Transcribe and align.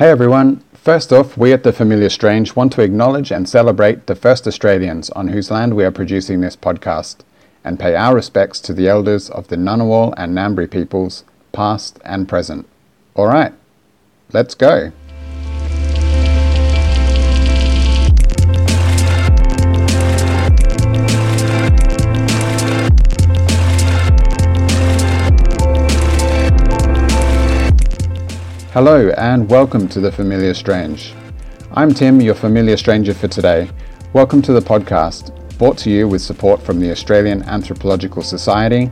Hey 0.00 0.08
everyone, 0.08 0.64
first 0.72 1.12
off, 1.12 1.36
we 1.36 1.52
at 1.52 1.62
The 1.62 1.74
Familiar 1.74 2.08
Strange 2.08 2.56
want 2.56 2.72
to 2.72 2.80
acknowledge 2.80 3.30
and 3.30 3.46
celebrate 3.46 4.06
the 4.06 4.14
first 4.14 4.46
Australians 4.46 5.10
on 5.10 5.28
whose 5.28 5.50
land 5.50 5.76
we 5.76 5.84
are 5.84 5.90
producing 5.90 6.40
this 6.40 6.56
podcast, 6.56 7.16
and 7.62 7.78
pay 7.78 7.94
our 7.94 8.14
respects 8.14 8.60
to 8.60 8.72
the 8.72 8.88
elders 8.88 9.28
of 9.28 9.48
the 9.48 9.56
Ngunnawal 9.56 10.14
and 10.16 10.34
Ngambri 10.34 10.70
peoples, 10.70 11.24
past 11.52 11.98
and 12.02 12.26
present. 12.26 12.66
Alright, 13.14 13.52
let's 14.32 14.54
go. 14.54 14.90
Hello 28.72 29.10
and 29.16 29.50
welcome 29.50 29.88
to 29.88 29.98
The 29.98 30.12
Familiar 30.12 30.54
Strange. 30.54 31.12
I'm 31.72 31.92
Tim, 31.92 32.20
your 32.20 32.36
familiar 32.36 32.76
stranger 32.76 33.12
for 33.12 33.26
today. 33.26 33.68
Welcome 34.12 34.42
to 34.42 34.52
the 34.52 34.60
podcast, 34.60 35.32
brought 35.58 35.76
to 35.78 35.90
you 35.90 36.06
with 36.06 36.22
support 36.22 36.62
from 36.62 36.78
the 36.78 36.92
Australian 36.92 37.42
Anthropological 37.42 38.22
Society, 38.22 38.88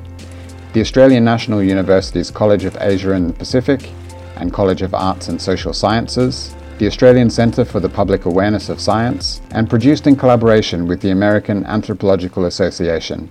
the 0.72 0.80
Australian 0.80 1.24
National 1.24 1.62
University's 1.62 2.28
College 2.28 2.64
of 2.64 2.76
Asia 2.80 3.12
and 3.12 3.38
Pacific, 3.38 3.88
and 4.34 4.52
College 4.52 4.82
of 4.82 4.94
Arts 4.94 5.28
and 5.28 5.40
Social 5.40 5.72
Sciences, 5.72 6.56
the 6.78 6.88
Australian 6.88 7.30
Centre 7.30 7.64
for 7.64 7.78
the 7.78 7.88
Public 7.88 8.24
Awareness 8.24 8.68
of 8.70 8.80
Science, 8.80 9.40
and 9.52 9.70
produced 9.70 10.08
in 10.08 10.16
collaboration 10.16 10.88
with 10.88 11.00
the 11.02 11.10
American 11.10 11.64
Anthropological 11.66 12.46
Association. 12.46 13.30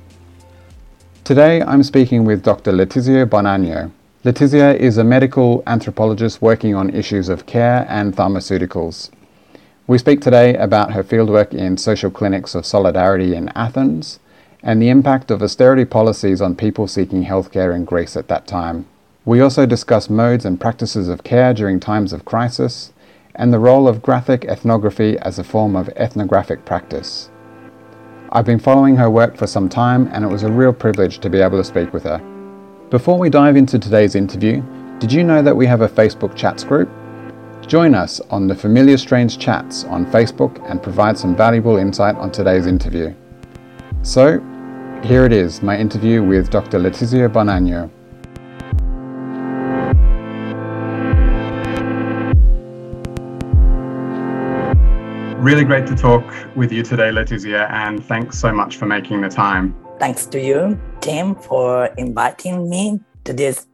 Today 1.25 1.61
I'm 1.61 1.83
speaking 1.83 2.23
with 2.23 2.41
Dr. 2.41 2.71
Letizia 2.71 3.25
Bonanno, 3.25 3.91
Letizia 4.25 4.75
is 4.75 4.97
a 4.97 5.03
medical 5.03 5.61
anthropologist 5.67 6.41
working 6.41 6.73
on 6.73 6.89
issues 6.89 7.29
of 7.29 7.45
care 7.45 7.85
and 7.87 8.15
pharmaceuticals. 8.15 9.11
We 9.85 9.99
speak 9.99 10.21
today 10.21 10.55
about 10.55 10.93
her 10.93 11.03
fieldwork 11.03 11.53
in 11.53 11.77
social 11.77 12.09
clinics 12.09 12.55
of 12.55 12.65
solidarity 12.65 13.35
in 13.35 13.49
Athens 13.49 14.19
and 14.63 14.81
the 14.81 14.89
impact 14.89 15.29
of 15.29 15.43
austerity 15.43 15.85
policies 15.85 16.41
on 16.41 16.55
people 16.55 16.87
seeking 16.87 17.25
healthcare 17.25 17.75
in 17.75 17.85
Greece 17.85 18.17
at 18.17 18.27
that 18.27 18.47
time. 18.47 18.87
We 19.23 19.39
also 19.39 19.67
discuss 19.67 20.09
modes 20.09 20.45
and 20.45 20.59
practices 20.59 21.09
of 21.09 21.23
care 21.23 21.53
during 21.53 21.79
times 21.79 22.11
of 22.11 22.25
crisis 22.25 22.91
and 23.35 23.53
the 23.53 23.59
role 23.59 23.87
of 23.87 24.01
graphic 24.01 24.45
ethnography 24.45 25.19
as 25.19 25.37
a 25.37 25.43
form 25.43 25.75
of 25.75 25.89
ethnographic 25.89 26.65
practice. 26.65 27.29
I've 28.31 28.45
been 28.45 28.57
following 28.57 28.95
her 28.95 29.11
work 29.11 29.37
for 29.37 29.45
some 29.45 29.69
time 29.69 30.09
and 30.11 30.25
it 30.25 30.29
was 30.29 30.41
a 30.41 30.51
real 30.51 30.73
privilege 30.73 31.19
to 31.19 31.29
be 31.29 31.39
able 31.39 31.59
to 31.59 31.63
speak 31.63 31.93
with 31.93 32.03
her. 32.03 32.36
Before 32.89 33.19
we 33.19 33.29
dive 33.29 33.57
into 33.57 33.77
today's 33.77 34.15
interview, 34.15 34.63
did 34.99 35.11
you 35.11 35.21
know 35.21 35.41
that 35.41 35.53
we 35.53 35.65
have 35.65 35.81
a 35.81 35.89
Facebook 35.89 36.37
chats 36.37 36.63
group? 36.63 36.89
Join 37.67 37.93
us 37.93 38.21
on 38.29 38.47
the 38.47 38.55
Familiar 38.55 38.95
Strange 38.95 39.39
Chats 39.39 39.83
on 39.83 40.05
Facebook 40.05 40.57
and 40.71 40.81
provide 40.81 41.17
some 41.17 41.35
valuable 41.35 41.75
insight 41.75 42.15
on 42.15 42.31
today's 42.31 42.65
interview. 42.65 43.13
So, 44.03 44.39
here 45.03 45.25
it 45.25 45.33
is 45.33 45.61
my 45.61 45.77
interview 45.77 46.23
with 46.23 46.49
Dr. 46.49 46.79
Letizia 46.79 47.27
Bonanno. 47.27 47.91
Really 55.43 55.65
great 55.65 55.85
to 55.87 55.95
talk 55.97 56.23
with 56.55 56.71
you 56.71 56.83
today, 56.83 57.09
Letizia, 57.09 57.69
and 57.69 58.01
thanks 58.05 58.39
so 58.39 58.53
much 58.53 58.77
for 58.77 58.85
making 58.85 59.19
the 59.19 59.29
time. 59.29 59.75
Thanks 59.99 60.27
to 60.27 60.39
you, 60.39 60.79
Tim, 61.01 61.33
for 61.33 61.87
inviting 61.97 62.69
me 62.69 62.99
to 63.23 63.33
this 63.33 63.65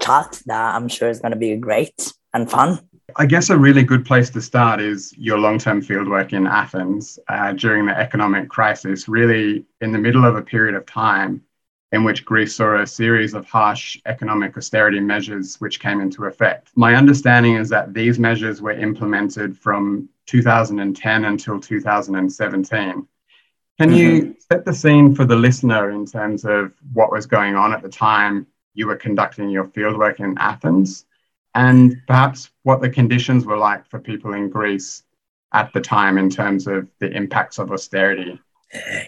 chat 0.00 0.40
that 0.46 0.76
I'm 0.76 0.86
sure 0.86 1.08
is 1.08 1.18
going 1.18 1.32
to 1.32 1.38
be 1.38 1.56
great 1.56 2.12
and 2.32 2.48
fun. 2.48 2.78
I 3.16 3.26
guess 3.26 3.50
a 3.50 3.58
really 3.58 3.82
good 3.82 4.06
place 4.06 4.30
to 4.30 4.40
start 4.40 4.80
is 4.80 5.12
your 5.18 5.38
long 5.38 5.58
term 5.58 5.82
fieldwork 5.82 6.32
in 6.32 6.46
Athens 6.46 7.18
uh, 7.28 7.52
during 7.52 7.86
the 7.86 7.98
economic 7.98 8.48
crisis, 8.48 9.08
really 9.08 9.64
in 9.80 9.90
the 9.90 9.98
middle 9.98 10.24
of 10.24 10.36
a 10.36 10.42
period 10.42 10.76
of 10.76 10.86
time 10.86 11.42
in 11.90 12.04
which 12.04 12.24
Greece 12.24 12.54
saw 12.54 12.80
a 12.80 12.86
series 12.86 13.34
of 13.34 13.44
harsh 13.46 14.00
economic 14.06 14.56
austerity 14.56 15.00
measures 15.00 15.60
which 15.60 15.80
came 15.80 16.00
into 16.00 16.24
effect. 16.24 16.70
My 16.76 16.94
understanding 16.94 17.56
is 17.56 17.68
that 17.68 17.92
these 17.92 18.20
measures 18.20 18.62
were 18.62 18.72
implemented 18.72 19.58
from 19.58 20.08
2010 20.26 21.24
until 21.24 21.60
2017. 21.60 23.08
Can 23.82 23.90
mm-hmm. 23.90 23.98
you 23.98 24.36
set 24.38 24.64
the 24.64 24.72
scene 24.72 25.12
for 25.12 25.24
the 25.24 25.34
listener 25.34 25.90
in 25.90 26.06
terms 26.06 26.44
of 26.44 26.72
what 26.92 27.10
was 27.10 27.26
going 27.26 27.56
on 27.56 27.72
at 27.72 27.82
the 27.82 27.88
time 27.88 28.46
you 28.74 28.86
were 28.86 28.94
conducting 28.94 29.50
your 29.50 29.64
fieldwork 29.64 30.20
in 30.20 30.38
Athens 30.38 31.04
and 31.56 31.96
perhaps 32.06 32.50
what 32.62 32.80
the 32.80 32.88
conditions 32.88 33.44
were 33.44 33.56
like 33.56 33.84
for 33.88 33.98
people 33.98 34.34
in 34.34 34.48
Greece 34.48 35.02
at 35.52 35.72
the 35.72 35.80
time 35.80 36.16
in 36.16 36.30
terms 36.30 36.68
of 36.68 36.86
the 37.00 37.10
impacts 37.10 37.58
of 37.58 37.72
austerity? 37.72 38.38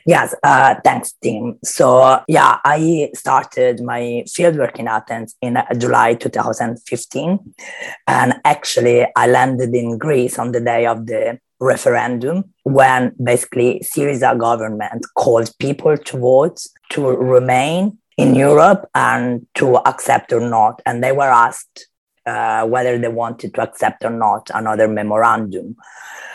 Yes, 0.06 0.34
uh, 0.42 0.74
thanks, 0.84 1.14
Tim. 1.22 1.60
So, 1.62 2.20
yeah, 2.26 2.58
I 2.64 3.10
started 3.14 3.80
my 3.80 4.24
fieldwork 4.26 4.80
in 4.80 4.88
Athens 4.88 5.36
in 5.40 5.56
July 5.78 6.14
2015. 6.14 7.54
And 8.08 8.34
actually, 8.44 9.06
I 9.14 9.28
landed 9.28 9.72
in 9.72 9.98
Greece 9.98 10.36
on 10.36 10.50
the 10.50 10.60
day 10.60 10.84
of 10.84 11.06
the 11.06 11.38
referendum 11.60 12.44
when 12.64 13.12
basically 13.22 13.80
Syriza 13.84 14.38
government 14.38 15.06
called 15.14 15.50
people 15.58 15.96
to 15.96 16.18
vote 16.18 16.60
to 16.90 17.06
remain 17.08 17.98
in 18.16 18.34
Europe 18.34 18.88
and 18.94 19.46
to 19.54 19.76
accept 19.88 20.32
or 20.32 20.40
not. 20.40 20.80
And 20.86 21.02
they 21.02 21.12
were 21.12 21.22
asked 21.30 21.88
uh, 22.26 22.66
whether 22.66 22.98
they 22.98 23.08
wanted 23.08 23.54
to 23.54 23.62
accept 23.62 24.04
or 24.04 24.10
not 24.10 24.50
another 24.54 24.88
memorandum. 24.88 25.76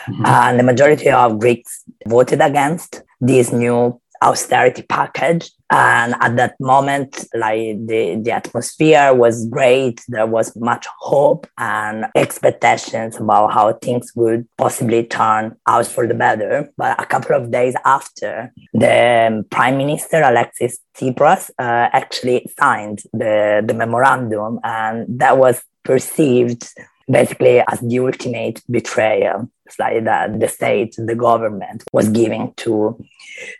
Mm-hmm. 0.06 0.26
And 0.26 0.58
the 0.58 0.64
majority 0.64 1.10
of 1.10 1.38
Greeks 1.38 1.84
voted 2.06 2.40
against 2.40 3.02
this 3.20 3.52
new 3.52 3.99
austerity 4.22 4.82
package. 4.82 5.50
And 5.70 6.16
at 6.20 6.36
that 6.36 6.60
moment 6.60 7.24
like 7.32 7.86
the, 7.86 8.20
the 8.20 8.32
atmosphere 8.32 9.14
was 9.14 9.46
great. 9.46 10.02
There 10.08 10.26
was 10.26 10.56
much 10.56 10.86
hope 10.98 11.46
and 11.58 12.06
expectations 12.16 13.16
about 13.16 13.52
how 13.52 13.72
things 13.74 14.12
would 14.16 14.48
possibly 14.58 15.04
turn 15.04 15.56
out 15.66 15.86
for 15.86 16.06
the 16.06 16.14
better. 16.14 16.70
But 16.76 17.00
a 17.00 17.06
couple 17.06 17.36
of 17.36 17.50
days 17.50 17.74
after 17.84 18.52
the 18.74 19.44
prime 19.50 19.76
minister 19.78 20.22
alexis 20.22 20.78
tsipras 20.96 21.50
uh, 21.58 21.88
actually 21.92 22.46
signed 22.58 23.02
the, 23.12 23.62
the 23.64 23.74
memorandum. 23.74 24.58
And 24.64 25.06
that 25.20 25.38
was 25.38 25.62
perceived 25.84 26.68
basically 27.08 27.62
as 27.68 27.80
the 27.80 27.98
ultimate 28.00 28.62
betrayal 28.70 29.50
like 29.78 30.04
that 30.04 30.40
the 30.40 30.48
state 30.48 30.94
the 30.96 31.14
government 31.14 31.84
was 31.92 32.08
giving 32.08 32.52
to 32.56 32.98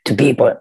to 0.05 0.15
people. 0.15 0.61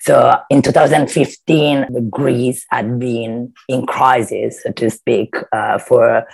So 0.00 0.36
in 0.50 0.62
2015 0.62 2.10
greece 2.10 2.64
had 2.70 2.98
been 2.98 3.52
in 3.68 3.86
crisis 3.86 4.62
so 4.62 4.72
to 4.72 4.90
speak 4.90 5.34
uh, 5.52 5.78
for 5.78 6.26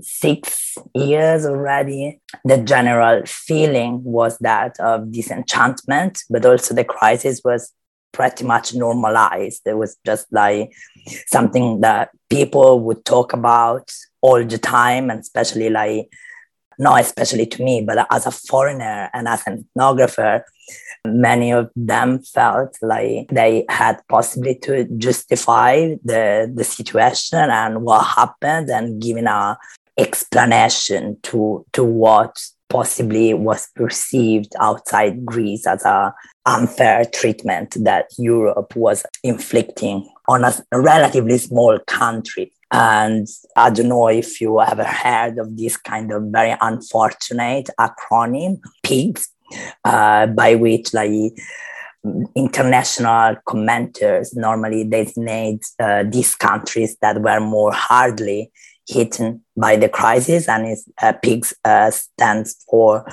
six 0.00 0.76
years 0.94 1.46
already. 1.46 2.20
The 2.44 2.58
general 2.58 3.22
feeling 3.26 4.04
was 4.04 4.36
that 4.38 4.78
of 4.80 5.12
disenchantment 5.12 6.22
but 6.30 6.44
also 6.44 6.74
the 6.74 6.84
crisis 6.84 7.40
was 7.44 7.72
pretty 8.12 8.44
much 8.44 8.74
normalized. 8.74 9.62
It 9.66 9.76
was 9.76 9.96
just 10.04 10.26
like 10.32 10.72
something 11.26 11.80
that 11.80 12.10
people 12.30 12.80
would 12.80 13.04
talk 13.04 13.32
about 13.32 13.92
all 14.20 14.44
the 14.44 14.58
time 14.58 15.10
and 15.10 15.20
especially 15.20 15.70
like 15.70 16.10
not 16.78 17.00
especially 17.00 17.46
to 17.46 17.62
me 17.62 17.82
but 17.82 18.06
as 18.10 18.26
a 18.26 18.30
foreigner 18.30 19.10
and 19.12 19.28
as 19.28 19.42
an 19.46 19.66
ethnographer 19.76 20.42
many 21.06 21.52
of 21.52 21.70
them 21.74 22.18
felt 22.20 22.76
like 22.82 23.28
they 23.30 23.64
had 23.68 24.00
possibly 24.08 24.54
to 24.54 24.84
justify 24.96 25.94
the 26.04 26.50
the 26.54 26.64
situation 26.64 27.38
and 27.38 27.82
what 27.82 28.04
happened 28.04 28.68
and 28.68 29.00
giving 29.02 29.26
a 29.26 29.58
explanation 29.98 31.16
to 31.22 31.64
to 31.72 31.84
what 31.84 32.38
possibly 32.68 33.32
was 33.34 33.68
perceived 33.74 34.54
outside 34.60 35.24
Greece 35.24 35.66
as 35.66 35.84
a 35.84 36.14
unfair 36.46 37.04
treatment 37.06 37.76
that 37.80 38.06
Europe 38.18 38.76
was 38.76 39.04
inflicting 39.22 40.08
on 40.28 40.44
a 40.44 40.54
relatively 40.72 41.38
small 41.38 41.78
country 41.86 42.52
and 42.70 43.26
I 43.56 43.70
don't 43.70 43.88
know 43.88 44.08
if 44.08 44.40
you 44.40 44.60
ever 44.60 44.84
heard 44.84 45.38
of 45.38 45.56
this 45.56 45.76
kind 45.76 46.12
of 46.12 46.24
very 46.24 46.54
unfortunate 46.60 47.70
acronym, 47.80 48.60
PIGS, 48.84 49.28
uh, 49.84 50.26
by 50.26 50.54
which 50.54 50.92
like 50.92 51.32
international 52.34 53.36
commenters 53.46 54.36
normally 54.36 54.84
designate 54.84 55.64
uh, 55.80 56.04
these 56.06 56.34
countries 56.34 56.96
that 57.00 57.20
were 57.22 57.40
more 57.40 57.72
hardly 57.72 58.52
hit 58.86 59.20
by 59.56 59.76
the 59.76 59.88
crisis, 59.88 60.48
and 60.48 60.66
it, 60.66 60.78
uh, 61.02 61.12
PIGS 61.22 61.54
uh, 61.64 61.90
stands 61.90 62.64
for 62.68 63.04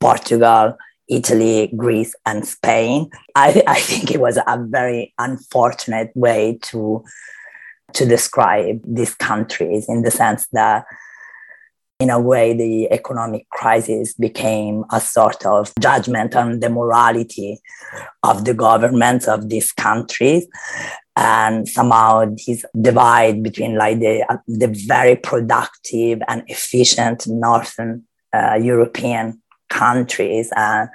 Portugal, 0.00 0.76
Italy, 1.08 1.72
Greece, 1.76 2.14
and 2.26 2.46
Spain. 2.46 3.10
I, 3.34 3.62
I 3.66 3.80
think 3.80 4.10
it 4.10 4.20
was 4.20 4.36
a 4.38 4.64
very 4.68 5.14
unfortunate 5.18 6.10
way 6.14 6.58
to 6.62 7.04
to 7.92 8.06
describe 8.06 8.80
these 8.84 9.14
countries 9.14 9.86
in 9.88 10.02
the 10.02 10.10
sense 10.10 10.46
that 10.52 10.84
in 12.00 12.10
a 12.10 12.18
way, 12.18 12.52
the 12.52 12.92
economic 12.92 13.48
crisis 13.50 14.14
became 14.14 14.84
a 14.90 15.00
sort 15.00 15.46
of 15.46 15.72
judgment 15.80 16.34
on 16.34 16.60
the 16.60 16.68
morality 16.68 17.60
of 18.22 18.44
the 18.44 18.54
governments 18.54 19.28
of 19.28 19.48
these 19.48 19.70
countries. 19.72 20.46
And 21.16 21.68
somehow 21.68 22.34
this 22.46 22.64
divide 22.80 23.44
between 23.44 23.76
like 23.76 24.00
the, 24.00 24.24
uh, 24.28 24.38
the 24.48 24.66
very 24.66 25.14
productive 25.14 26.20
and 26.26 26.42
efficient 26.48 27.28
Northern 27.28 28.04
uh, 28.32 28.58
European 28.60 29.40
countries 29.70 30.52
and 30.56 30.88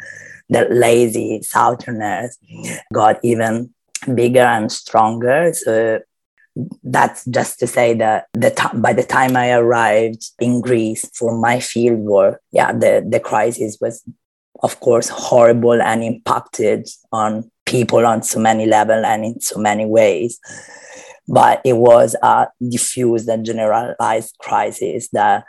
the 0.50 0.68
lazy 0.70 1.42
Southerners 1.42 2.38
got 2.92 3.20
even 3.24 3.74
bigger 4.14 4.42
and 4.42 4.70
stronger. 4.70 5.54
So 5.54 6.02
that's 6.84 7.26
just 7.26 7.60
to 7.60 7.68
say 7.68 7.94
that 7.96 8.28
the 8.34 8.52
t- 8.52 8.78
by 8.80 8.94
the 8.94 9.04
time 9.04 9.36
I 9.36 9.52
arrived 9.52 10.32
in 10.40 10.62
Greece 10.62 11.10
for 11.14 11.38
my 11.38 11.60
field 11.60 12.00
work, 12.00 12.42
yeah, 12.52 12.72
the, 12.72 13.06
the 13.08 13.20
crisis 13.20 13.78
was, 13.80 14.04
of 14.62 14.80
course, 14.80 15.10
horrible 15.10 15.82
and 15.82 16.04
impacted 16.04 16.88
on 17.12 17.50
people 17.66 18.06
on 18.06 18.24
so 18.24 18.40
many 18.40 18.66
levels 18.66 19.06
and 19.06 19.26
in 19.26 19.42
so 19.42 19.60
many 19.60 19.86
ways. 19.86 20.40
But 21.28 21.62
it 21.64 21.74
was 21.74 22.16
a 22.24 22.48
diffused 22.68 23.30
and 23.30 23.46
generalized 23.46 24.36
crisis 24.40 25.10
that 25.10 25.46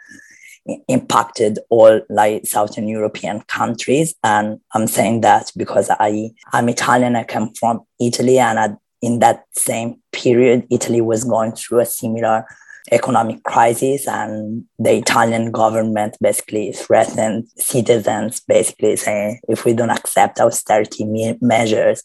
impacted 0.88 1.58
all 1.70 2.00
like 2.10 2.46
Southern 2.46 2.86
European 2.86 3.40
countries. 3.42 4.14
And 4.22 4.60
I'm 4.74 4.86
saying 4.86 5.22
that 5.22 5.50
because 5.56 5.90
I, 5.90 6.30
I'm 6.52 6.68
Italian, 6.68 7.16
I 7.16 7.24
come 7.24 7.54
from 7.54 7.80
Italy, 8.00 8.38
and 8.38 8.58
I 8.58 8.76
in 9.02 9.18
that 9.20 9.44
same 9.52 10.00
period, 10.12 10.66
Italy 10.70 11.00
was 11.00 11.24
going 11.24 11.52
through 11.52 11.80
a 11.80 11.86
similar 11.86 12.44
economic 12.92 13.42
crisis 13.44 14.08
and 14.08 14.64
the 14.78 14.94
Italian 14.94 15.50
government 15.50 16.16
basically 16.20 16.72
threatened 16.72 17.48
citizens, 17.56 18.40
basically 18.40 18.96
saying 18.96 19.40
if 19.48 19.64
we 19.64 19.72
don't 19.72 19.90
accept 19.90 20.40
austerity 20.40 21.04
me- 21.04 21.38
measures, 21.40 22.02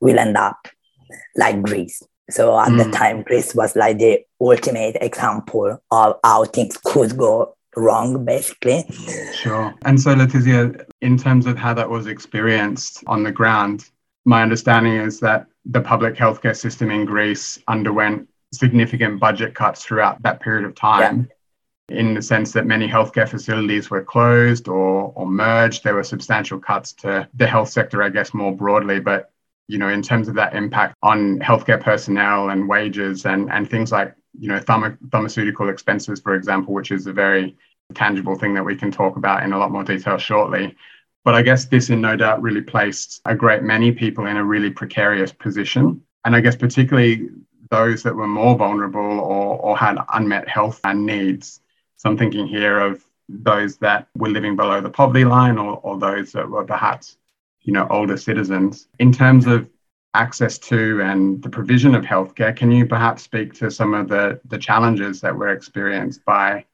we'll 0.00 0.18
end 0.18 0.36
up 0.36 0.56
like 1.36 1.62
Greece. 1.62 2.02
So 2.30 2.58
at 2.58 2.68
mm. 2.68 2.84
the 2.84 2.90
time, 2.90 3.22
Greece 3.22 3.54
was 3.54 3.74
like 3.74 3.98
the 3.98 4.20
ultimate 4.40 4.96
example 5.00 5.78
of 5.90 6.16
how 6.22 6.44
things 6.44 6.76
could 6.84 7.16
go 7.16 7.54
wrong, 7.76 8.24
basically. 8.24 8.84
Sure. 9.32 9.74
And 9.84 10.00
so, 10.00 10.14
Letizia, 10.14 10.84
in 11.00 11.16
terms 11.16 11.46
of 11.46 11.56
how 11.56 11.72
that 11.74 11.88
was 11.88 12.06
experienced 12.06 13.02
on 13.06 13.22
the 13.22 13.32
ground, 13.32 13.88
my 14.28 14.42
understanding 14.42 14.96
is 14.96 15.20
that 15.20 15.46
the 15.64 15.80
public 15.80 16.14
healthcare 16.14 16.54
system 16.54 16.90
in 16.90 17.06
Greece 17.06 17.58
underwent 17.66 18.28
significant 18.52 19.18
budget 19.18 19.54
cuts 19.54 19.82
throughout 19.82 20.20
that 20.22 20.38
period 20.40 20.66
of 20.66 20.74
time. 20.74 21.30
Yeah. 21.88 21.98
In 21.98 22.12
the 22.12 22.20
sense 22.20 22.52
that 22.52 22.66
many 22.66 22.86
healthcare 22.86 23.26
facilities 23.26 23.88
were 23.88 24.04
closed 24.04 24.68
or, 24.68 25.14
or 25.16 25.26
merged, 25.26 25.82
there 25.82 25.94
were 25.94 26.04
substantial 26.04 26.58
cuts 26.58 26.92
to 27.04 27.26
the 27.32 27.46
health 27.46 27.70
sector, 27.70 28.02
I 28.02 28.10
guess, 28.10 28.34
more 28.34 28.54
broadly. 28.54 29.00
But 29.00 29.30
you 29.66 29.78
know, 29.78 29.88
in 29.88 30.02
terms 30.02 30.28
of 30.28 30.34
that 30.34 30.54
impact 30.54 30.94
on 31.02 31.38
healthcare 31.38 31.82
personnel 31.82 32.50
and 32.50 32.68
wages 32.68 33.24
and, 33.24 33.50
and 33.50 33.70
things 33.70 33.90
like, 33.92 34.14
you 34.38 34.48
know, 34.48 34.60
pharma- 34.60 34.98
pharmaceutical 35.10 35.70
expenses, 35.70 36.20
for 36.20 36.34
example, 36.34 36.74
which 36.74 36.90
is 36.90 37.06
a 37.06 37.14
very 37.14 37.56
tangible 37.94 38.34
thing 38.34 38.52
that 38.52 38.64
we 38.64 38.76
can 38.76 38.90
talk 38.90 39.16
about 39.16 39.42
in 39.42 39.52
a 39.54 39.58
lot 39.58 39.70
more 39.70 39.84
detail 39.84 40.18
shortly. 40.18 40.76
But 41.24 41.34
I 41.34 41.42
guess 41.42 41.66
this, 41.66 41.90
in 41.90 42.00
no 42.00 42.16
doubt, 42.16 42.42
really 42.42 42.62
placed 42.62 43.20
a 43.24 43.34
great 43.34 43.62
many 43.62 43.92
people 43.92 44.26
in 44.26 44.36
a 44.36 44.44
really 44.44 44.70
precarious 44.70 45.32
position. 45.32 46.02
And 46.24 46.34
I 46.34 46.40
guess, 46.40 46.56
particularly 46.56 47.28
those 47.70 48.02
that 48.02 48.14
were 48.14 48.26
more 48.26 48.56
vulnerable 48.56 49.00
or, 49.00 49.58
or 49.58 49.76
had 49.76 49.98
unmet 50.12 50.48
health 50.48 50.80
and 50.84 51.04
needs. 51.04 51.60
So 51.96 52.08
I'm 52.08 52.16
thinking 52.16 52.46
here 52.46 52.78
of 52.78 53.04
those 53.28 53.76
that 53.78 54.08
were 54.16 54.30
living 54.30 54.56
below 54.56 54.80
the 54.80 54.90
poverty 54.90 55.24
line 55.24 55.58
or, 55.58 55.80
or 55.82 55.98
those 55.98 56.32
that 56.32 56.48
were 56.48 56.64
perhaps, 56.64 57.16
you 57.62 57.72
know, 57.72 57.86
older 57.90 58.16
citizens. 58.16 58.88
In 58.98 59.12
terms 59.12 59.46
of 59.46 59.68
access 60.14 60.58
to 60.58 61.02
and 61.02 61.42
the 61.42 61.50
provision 61.50 61.94
of 61.94 62.04
healthcare, 62.04 62.56
can 62.56 62.72
you 62.72 62.86
perhaps 62.86 63.22
speak 63.22 63.52
to 63.54 63.70
some 63.70 63.92
of 63.92 64.08
the, 64.08 64.40
the 64.46 64.58
challenges 64.58 65.20
that 65.20 65.36
were 65.36 65.50
experienced 65.50 66.24
by 66.24 66.64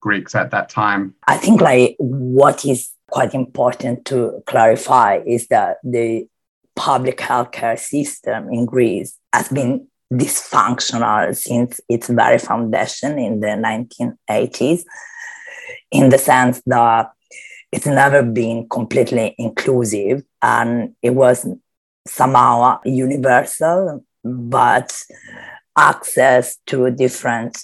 Greeks 0.00 0.34
at 0.34 0.50
that 0.50 0.68
time? 0.68 1.14
I 1.26 1.38
think 1.38 1.60
like 1.60 1.96
what 1.98 2.64
is 2.64 2.90
quite 3.12 3.34
important 3.34 4.06
to 4.06 4.42
clarify 4.46 5.20
is 5.26 5.46
that 5.48 5.76
the 5.84 6.26
public 6.74 7.18
healthcare 7.18 7.78
system 7.78 8.48
in 8.50 8.64
Greece 8.64 9.18
has 9.34 9.48
been 9.50 9.86
dysfunctional 10.10 11.36
since 11.36 11.78
its 11.90 12.08
very 12.08 12.38
foundation 12.38 13.18
in 13.18 13.40
the 13.40 13.48
1980s, 14.28 14.84
in 15.90 16.08
the 16.08 16.16
sense 16.16 16.62
that 16.64 17.10
it's 17.70 17.86
never 17.86 18.22
been 18.22 18.66
completely 18.68 19.34
inclusive 19.38 20.22
and 20.40 20.94
it 21.02 21.10
was 21.10 21.46
somehow 22.06 22.80
universal, 22.84 24.02
but 24.24 24.90
access 25.76 26.56
to 26.66 26.90
different 26.90 27.58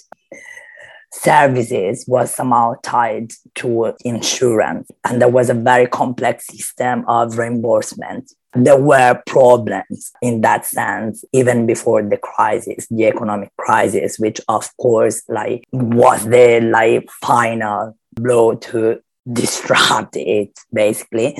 services 1.11 2.05
was 2.07 2.33
somehow 2.33 2.75
tied 2.83 3.31
to 3.55 3.93
insurance. 4.05 4.89
And 5.03 5.21
there 5.21 5.29
was 5.29 5.49
a 5.49 5.53
very 5.53 5.87
complex 5.87 6.47
system 6.47 7.03
of 7.07 7.37
reimbursement. 7.37 8.31
There 8.53 8.79
were 8.79 9.21
problems 9.27 10.11
in 10.21 10.41
that 10.41 10.65
sense, 10.65 11.23
even 11.33 11.65
before 11.65 12.01
the 12.01 12.17
crisis, 12.17 12.87
the 12.89 13.05
economic 13.05 13.55
crisis, 13.57 14.17
which 14.17 14.41
of 14.47 14.75
course 14.77 15.21
like 15.29 15.65
was 15.71 16.25
the 16.25 16.59
like 16.61 17.09
final 17.21 17.95
blow 18.15 18.55
to 18.55 19.01
disrupt 19.31 20.15
it 20.15 20.49
basically 20.73 21.35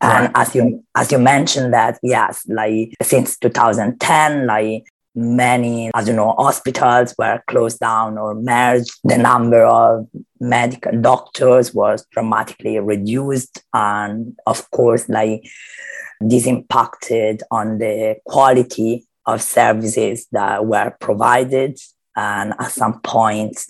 and 0.00 0.30
as 0.34 0.54
you 0.54 0.84
as 0.94 1.10
you 1.10 1.18
mentioned 1.18 1.72
that 1.72 1.98
yes 2.02 2.44
like 2.48 2.92
since 3.02 3.38
2010 3.38 4.46
like 4.46 4.84
many, 5.14 5.90
as 5.94 6.08
you 6.08 6.14
know, 6.14 6.34
hospitals 6.38 7.14
were 7.18 7.42
closed 7.46 7.80
down 7.80 8.18
or 8.18 8.34
merged. 8.34 8.92
The 9.04 9.18
number 9.18 9.64
of 9.64 10.06
medical 10.40 11.00
doctors 11.00 11.74
was 11.74 12.06
dramatically 12.12 12.78
reduced. 12.78 13.62
And 13.74 14.36
of 14.46 14.70
course, 14.70 15.08
like 15.08 15.44
this 16.20 16.46
impacted 16.46 17.42
on 17.50 17.78
the 17.78 18.16
quality 18.24 19.06
of 19.26 19.42
services 19.42 20.26
that 20.32 20.66
were 20.66 20.94
provided. 21.00 21.78
And 22.16 22.54
at 22.58 22.70
some 22.70 23.00
point, 23.00 23.66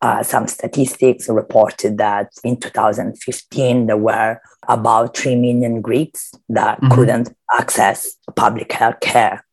uh, 0.00 0.22
some 0.22 0.48
statistics 0.48 1.28
reported 1.28 1.98
that 1.98 2.30
in 2.42 2.58
2015 2.58 3.86
there 3.86 3.96
were 3.96 4.40
about 4.68 5.16
3 5.16 5.36
million 5.36 5.80
Greeks 5.80 6.32
that 6.48 6.80
mm-hmm. 6.80 6.92
couldn't 6.92 7.36
access 7.52 8.16
public 8.34 8.72
health 8.72 9.00
care 9.00 9.44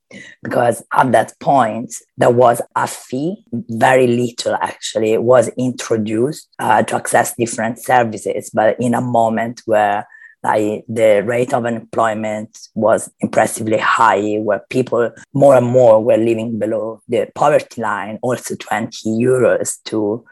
because 0.44 0.84
at 0.94 1.12
that 1.12 1.34
point 1.40 1.94
there 2.18 2.30
was 2.30 2.62
a 2.76 2.88
fee 2.88 3.44
very 3.52 4.08
little 4.08 4.56
actually. 4.56 5.18
Was 5.18 5.50
introduced 5.58 6.50
uh, 6.60 6.84
to 6.84 6.96
access 6.96 7.36
different 7.36 7.80
services 7.80 8.50
but 8.54 8.80
in 8.80 8.94
a 8.94 9.02
moment 9.02 9.62
where 9.66 10.08
like 10.42 10.86
the 10.88 11.22
rate 11.26 11.54
of 11.54 11.66
unemployment 11.66 12.58
was 12.74 13.12
impressively 13.20 13.78
high 13.78 14.38
where 14.38 14.62
people 14.70 15.12
more 15.34 15.58
and 15.58 15.68
more 15.68 16.02
were 16.02 16.18
living 16.18 16.58
below 16.58 17.02
the 17.10 17.28
poverty 17.36 17.82
line 17.82 18.18
also 18.22 18.56
20 18.56 19.10
euros 19.10 19.84
to 19.84 20.24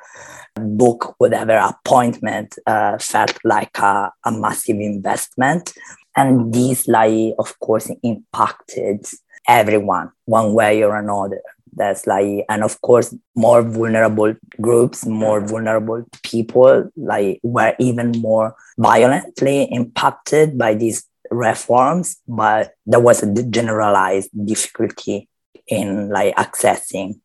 book 0.56 1.16
whatever 1.18 1.58
appointment 1.58 2.58
uh, 2.66 2.98
felt 2.98 3.38
like 3.44 3.78
a, 3.80 4.12
a 4.26 4.32
massive 4.32 4.78
investment. 4.78 5.74
And 6.16 6.54
this 6.54 6.88
like 6.88 7.34
of 7.38 7.60
course 7.60 7.92
impacted 8.02 9.06
everyone 9.48 10.12
one 10.26 10.54
way 10.54 10.84
or 10.84 10.98
another. 10.98 11.42
That's 11.74 12.08
like 12.08 12.46
and 12.50 12.64
of 12.64 12.82
course 12.82 13.16
more 13.36 13.62
vulnerable 13.62 14.34
groups 14.60 15.06
more 15.06 15.42
vulnerable 15.42 16.04
people 16.24 16.90
like 16.96 17.40
were 17.44 17.76
even 17.78 18.12
more 18.14 18.56
violently 18.80 19.66
impacted 19.66 20.58
by 20.58 20.74
these 20.74 21.06
reforms 21.30 22.18
but 22.28 22.74
there 22.88 23.00
was 23.00 23.22
a 23.22 23.44
generalized 23.44 24.32
difficulty 24.44 25.30
in 25.68 26.10
like 26.10 26.36
accessing 26.36 27.20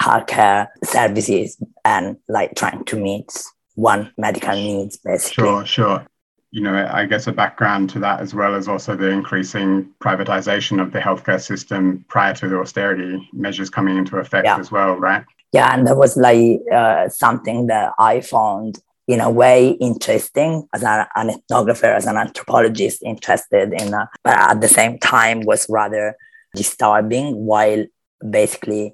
healthcare 0.00 0.68
services 0.84 1.62
and 1.84 2.16
like 2.28 2.54
trying 2.54 2.84
to 2.84 2.96
meet 2.96 3.30
one 3.74 4.12
medical 4.16 4.54
needs 4.54 4.96
basically. 4.96 5.44
Sure 5.44 5.66
sure 5.66 6.06
you 6.52 6.60
know, 6.60 6.88
I 6.92 7.06
guess 7.06 7.26
a 7.26 7.32
background 7.32 7.88
to 7.90 7.98
that 8.00 8.20
as 8.20 8.34
well 8.34 8.54
as 8.54 8.68
also 8.68 8.94
the 8.94 9.08
increasing 9.08 9.88
privatization 10.00 10.82
of 10.82 10.92
the 10.92 11.00
healthcare 11.00 11.40
system 11.40 12.04
prior 12.08 12.34
to 12.34 12.48
the 12.48 12.58
austerity 12.58 13.26
measures 13.32 13.70
coming 13.70 13.96
into 13.96 14.18
effect 14.18 14.44
yeah. 14.44 14.58
as 14.58 14.70
well, 14.70 14.94
right? 14.96 15.24
Yeah, 15.52 15.74
and 15.74 15.86
that 15.86 15.96
was 15.96 16.18
like 16.18 16.60
uh, 16.70 17.08
something 17.08 17.68
that 17.68 17.94
I 17.98 18.20
found 18.20 18.78
in 19.08 19.20
a 19.20 19.30
way 19.30 19.70
interesting 19.70 20.68
as 20.74 20.82
an, 20.82 21.06
an 21.16 21.30
ethnographer, 21.30 21.96
as 21.96 22.06
an 22.06 22.18
anthropologist 22.18 23.02
interested 23.02 23.72
in, 23.72 23.94
uh, 23.94 24.06
but 24.22 24.38
at 24.38 24.60
the 24.60 24.68
same 24.68 24.98
time 24.98 25.40
was 25.40 25.66
rather 25.70 26.16
disturbing 26.54 27.34
while 27.46 27.82
basically 28.28 28.92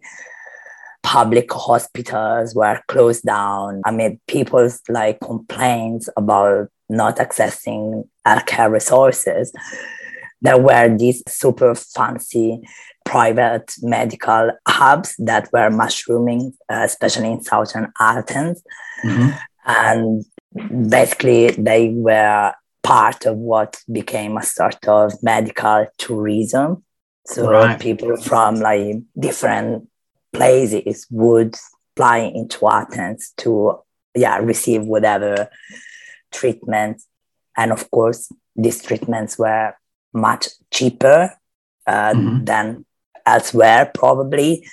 public 1.03 1.53
hospitals 1.53 2.55
were 2.55 2.81
closed 2.87 3.25
down 3.25 3.83
amid 3.85 4.21
people's 4.29 4.81
like 4.89 5.19
complaints 5.21 6.09
about 6.17 6.69
not 6.89 7.17
accessing 7.17 8.09
healthcare 8.27 8.71
resources. 8.71 9.53
There 10.41 10.59
were 10.59 10.97
these 10.97 11.23
super 11.29 11.75
fancy 11.75 12.63
private 13.05 13.73
medical 13.83 14.51
hubs 14.67 15.17
that 15.19 15.49
were 15.53 15.71
mushrooming, 15.71 16.53
uh, 16.69 16.83
especially 16.85 17.33
in 17.33 17.43
southern 17.43 17.93
Athens. 17.99 18.63
Mm-hmm. 19.05 19.31
And 19.67 20.25
basically, 20.91 21.51
they 21.51 21.91
were 21.91 22.53
part 22.83 23.27
of 23.27 23.37
what 23.37 23.81
became 23.91 24.37
a 24.37 24.43
sort 24.43 24.87
of 24.87 25.23
medical 25.23 25.87
tourism. 25.99 26.85
So 27.27 27.51
right. 27.51 27.79
people 27.79 28.17
from 28.17 28.57
like 28.57 28.97
different 29.19 29.89
places 30.33 31.07
would 31.11 31.57
fly 31.97 32.19
into 32.19 32.69
Athens 32.69 33.33
to 33.39 33.81
yeah 34.15 34.39
receive 34.39 34.85
whatever 34.85 35.51
treatment, 36.33 37.03
and 37.57 37.73
of 37.73 37.91
course 37.91 38.33
these 38.57 38.83
treatments 38.83 39.39
were 39.39 39.75
much 40.13 40.49
cheaper 40.71 41.33
uh, 41.87 42.13
mm-hmm. 42.13 42.45
than 42.45 42.85
elsewhere 43.27 43.91
probably, 43.95 44.67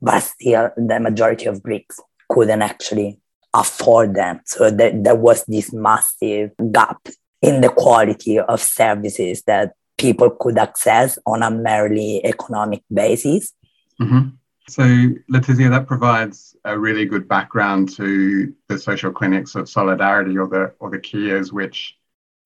but 0.00 0.20
still 0.20 0.70
the 0.76 1.00
majority 1.00 1.46
of 1.46 1.62
Greeks 1.62 1.98
couldn't 2.28 2.62
actually 2.62 3.18
afford 3.54 4.14
them. 4.14 4.40
So 4.44 4.70
there, 4.70 4.92
there 4.94 5.16
was 5.16 5.44
this 5.46 5.72
massive 5.72 6.52
gap 6.72 7.08
in 7.42 7.60
the 7.60 7.68
quality 7.68 8.38
of 8.38 8.60
services 8.60 9.42
that 9.46 9.72
people 9.98 10.30
could 10.30 10.58
access 10.58 11.18
on 11.26 11.42
a 11.42 11.50
merely 11.50 12.24
economic 12.24 12.82
basis. 12.92 13.52
Mm-hmm. 14.00 14.28
So, 14.70 14.82
Letizia, 14.82 15.68
that 15.70 15.88
provides 15.88 16.56
a 16.64 16.78
really 16.78 17.04
good 17.04 17.26
background 17.26 17.88
to 17.96 18.54
the 18.68 18.78
social 18.78 19.10
clinics 19.10 19.56
of 19.56 19.68
solidarity 19.68 20.38
or 20.38 20.46
the 20.46 20.72
or 20.78 20.90
the 20.90 20.98
KIAs, 20.98 21.52
which 21.52 21.96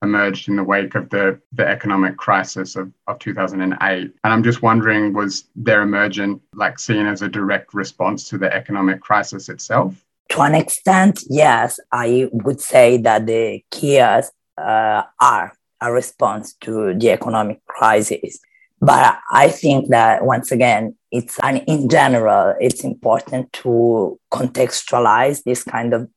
emerged 0.03 0.49
in 0.49 0.57
the 0.57 0.65
wake 0.65 0.95
of 0.95 1.11
the, 1.11 1.41
the 1.53 1.67
economic 1.67 2.17
crisis 2.17 2.77
of, 2.77 2.91
of 3.07 3.19
2008. 3.19 4.13
And 4.25 4.33
I'm 4.33 4.43
just 4.43 4.63
wondering, 4.63 5.13
was 5.13 5.45
their 5.57 5.83
emergent 5.83 6.41
like 6.55 6.79
seen 6.79 7.07
as 7.07 7.23
a 7.23 7.29
direct 7.29 7.75
response 7.75 8.29
to 8.29 8.39
the 8.39 8.53
economic 8.53 9.01
crisis 9.01 9.49
itself? 9.49 10.05
To 10.31 10.41
an 10.43 10.55
extent, 10.55 11.21
yes. 11.29 11.79
I 11.93 12.29
would 12.33 12.61
say 12.61 12.97
that 12.99 13.27
the 13.27 13.63
KIAs 13.71 14.29
uh, 14.57 15.03
are 15.21 15.53
a 15.81 15.93
response 15.93 16.55
to 16.63 16.95
the 16.95 17.11
economic 17.11 17.65
crisis. 17.67 18.39
But 18.85 19.19
I 19.31 19.49
think 19.49 19.89
that 19.89 20.25
once 20.25 20.53
again, 20.53 20.97
it's 21.11 21.39
in 21.67 21.89
general, 21.89 22.55
it's 22.61 22.85
important 22.85 23.53
to 23.65 24.19
contextualize 24.31 25.43
this 25.43 25.65
kind 25.65 25.95
of 25.95 26.11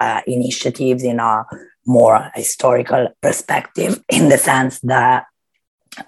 uh, 0.00 0.22
initiatives 0.26 1.02
in 1.02 1.20
a 1.20 1.44
more 1.86 2.30
historical 2.34 3.08
perspective, 3.20 4.02
in 4.08 4.30
the 4.30 4.38
sense 4.38 4.80
that 4.80 5.26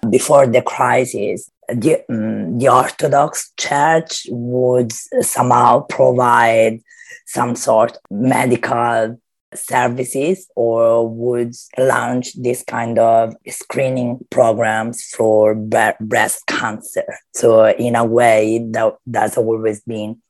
before 0.09 0.47
the 0.47 0.63
crisis, 0.63 1.51
the, 1.69 2.03
um, 2.09 2.57
the 2.57 2.69
Orthodox 2.69 3.51
Church 3.57 4.25
would 4.29 4.91
somehow 4.91 5.81
provide 5.81 6.79
some 7.27 7.55
sort 7.55 7.91
of 7.91 7.99
medical 8.09 9.19
services 9.57 10.47
or 10.55 11.07
would 11.07 11.53
launch 11.77 12.33
this 12.33 12.63
kind 12.63 12.99
of 12.99 13.35
screening 13.47 14.19
programs 14.29 15.03
for 15.03 15.55
breast 15.55 16.45
cancer. 16.47 17.05
So 17.33 17.67
in 17.67 17.95
a 17.95 18.05
way, 18.05 18.65
that, 18.71 18.97
that's 19.05 19.37
always 19.37 19.81
been 19.81 20.21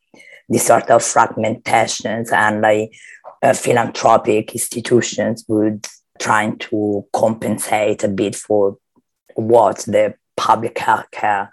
this 0.49 0.67
sort 0.67 0.89
of 0.89 1.01
fragmentations 1.01 2.31
and 2.31 2.61
like 2.61 2.93
uh, 3.43 3.53
philanthropic 3.53 4.53
institutions 4.53 5.43
would 5.47 5.85
trying 6.19 6.57
to 6.57 7.05
compensate 7.13 8.03
a 8.03 8.07
bit 8.07 8.35
for 8.35 8.77
what 9.35 9.77
the 9.79 10.15
public 10.35 10.75
healthcare 10.75 11.49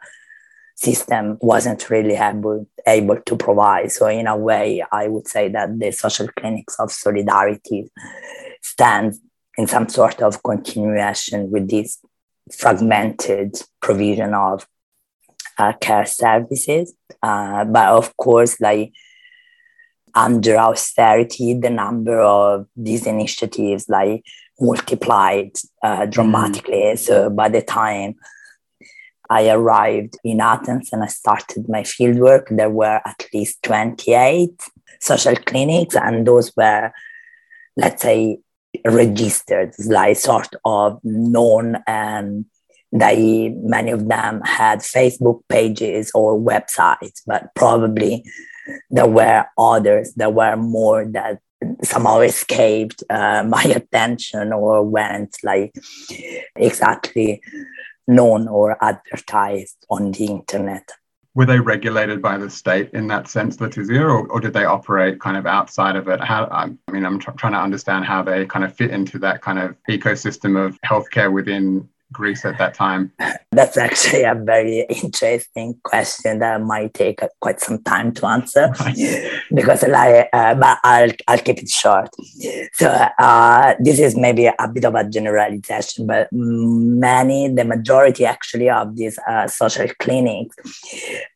system 0.74 1.38
wasn't 1.40 1.88
really 1.90 2.14
able, 2.14 2.66
able 2.86 3.20
to 3.20 3.36
provide. 3.36 3.92
So 3.92 4.06
in 4.06 4.26
a 4.26 4.36
way, 4.36 4.84
I 4.90 5.08
would 5.08 5.28
say 5.28 5.48
that 5.48 5.78
the 5.78 5.92
social 5.92 6.28
clinics 6.36 6.76
of 6.78 6.90
solidarity 6.90 7.90
stand 8.62 9.14
in 9.56 9.66
some 9.66 9.88
sort 9.88 10.20
of 10.20 10.42
continuation 10.42 11.50
with 11.50 11.70
this 11.70 11.98
fragmented 12.52 13.56
provision 13.80 14.34
of 14.34 14.66
uh, 15.58 15.72
care 15.80 16.06
services. 16.06 16.94
Uh, 17.22 17.64
but 17.64 17.88
of 17.88 18.16
course, 18.16 18.60
like 18.60 18.92
under 20.14 20.56
austerity, 20.56 21.54
the 21.54 21.70
number 21.70 22.20
of 22.20 22.66
these 22.76 23.06
initiatives 23.06 23.88
like 23.88 24.24
multiplied 24.60 25.50
uh, 25.82 26.06
dramatically. 26.06 26.82
Mm. 26.82 26.98
So 26.98 27.30
by 27.30 27.48
the 27.48 27.62
time 27.62 28.14
I 29.30 29.48
arrived 29.50 30.18
in 30.24 30.40
Athens 30.40 30.90
and 30.92 31.02
I 31.02 31.06
started 31.06 31.68
my 31.68 31.82
fieldwork. 31.82 32.46
There 32.50 32.70
were 32.70 33.00
at 33.04 33.26
least 33.32 33.62
28 33.62 34.50
social 35.00 35.36
clinics, 35.36 35.96
and 35.96 36.26
those 36.26 36.52
were, 36.56 36.92
let's 37.76 38.02
say, 38.02 38.38
registered, 38.84 39.74
like 39.86 40.16
sort 40.16 40.54
of 40.64 40.98
known, 41.04 41.78
and 41.86 42.46
they 42.92 43.54
many 43.62 43.90
of 43.90 44.08
them 44.08 44.40
had 44.44 44.80
Facebook 44.80 45.40
pages 45.48 46.10
or 46.14 46.38
websites, 46.38 47.22
but 47.26 47.54
probably 47.54 48.24
there 48.90 49.06
were 49.06 49.44
others. 49.58 50.14
There 50.14 50.30
were 50.30 50.56
more 50.56 51.04
that 51.06 51.40
somehow 51.82 52.20
escaped 52.20 53.02
uh, 53.10 53.44
my 53.48 53.62
attention 53.64 54.52
or 54.52 54.82
went 54.82 55.36
like 55.42 55.74
exactly 56.56 57.40
known 58.06 58.48
or 58.48 58.76
advertised 58.82 59.76
on 59.90 60.12
the 60.12 60.26
internet. 60.26 60.90
Were 61.34 61.46
they 61.46 61.58
regulated 61.58 62.22
by 62.22 62.38
the 62.38 62.48
state 62.48 62.90
in 62.92 63.08
that 63.08 63.26
sense, 63.26 63.56
Letizia, 63.56 64.02
or, 64.02 64.28
or 64.28 64.40
did 64.40 64.52
they 64.52 64.64
operate 64.64 65.20
kind 65.20 65.36
of 65.36 65.46
outside 65.46 65.96
of 65.96 66.06
it? 66.06 66.20
How 66.20 66.46
I 66.46 66.70
mean, 66.92 67.04
I'm 67.04 67.18
tr- 67.18 67.32
trying 67.32 67.54
to 67.54 67.58
understand 67.58 68.04
how 68.04 68.22
they 68.22 68.46
kind 68.46 68.64
of 68.64 68.72
fit 68.72 68.92
into 68.92 69.18
that 69.20 69.42
kind 69.42 69.58
of 69.58 69.76
ecosystem 69.90 70.56
of 70.56 70.80
healthcare 70.82 71.32
within 71.32 71.88
Greece 72.14 72.44
at 72.44 72.56
that 72.58 72.72
time? 72.72 73.12
That's 73.52 73.76
actually 73.76 74.22
a 74.22 74.34
very 74.34 74.86
interesting 74.88 75.78
question 75.84 76.38
that 76.38 76.62
might 76.62 76.94
take 76.94 77.20
quite 77.40 77.60
some 77.60 77.82
time 77.82 78.12
to 78.14 78.26
answer 78.26 78.72
because 79.54 79.82
like, 79.86 80.28
uh, 80.32 80.54
but 80.54 80.78
I'll, 80.82 81.12
I'll 81.28 81.38
keep 81.38 81.58
it 81.58 81.68
short. 81.68 82.08
So 82.72 82.88
uh, 82.88 83.74
this 83.80 83.98
is 83.98 84.16
maybe 84.16 84.46
a 84.46 84.68
bit 84.72 84.84
of 84.84 84.94
a 84.94 85.08
generalization, 85.08 86.06
but 86.06 86.28
many, 86.32 87.48
the 87.48 87.64
majority 87.64 88.24
actually 88.24 88.70
of 88.70 88.96
these 88.96 89.18
uh, 89.28 89.46
social 89.48 89.88
clinics 89.98 90.56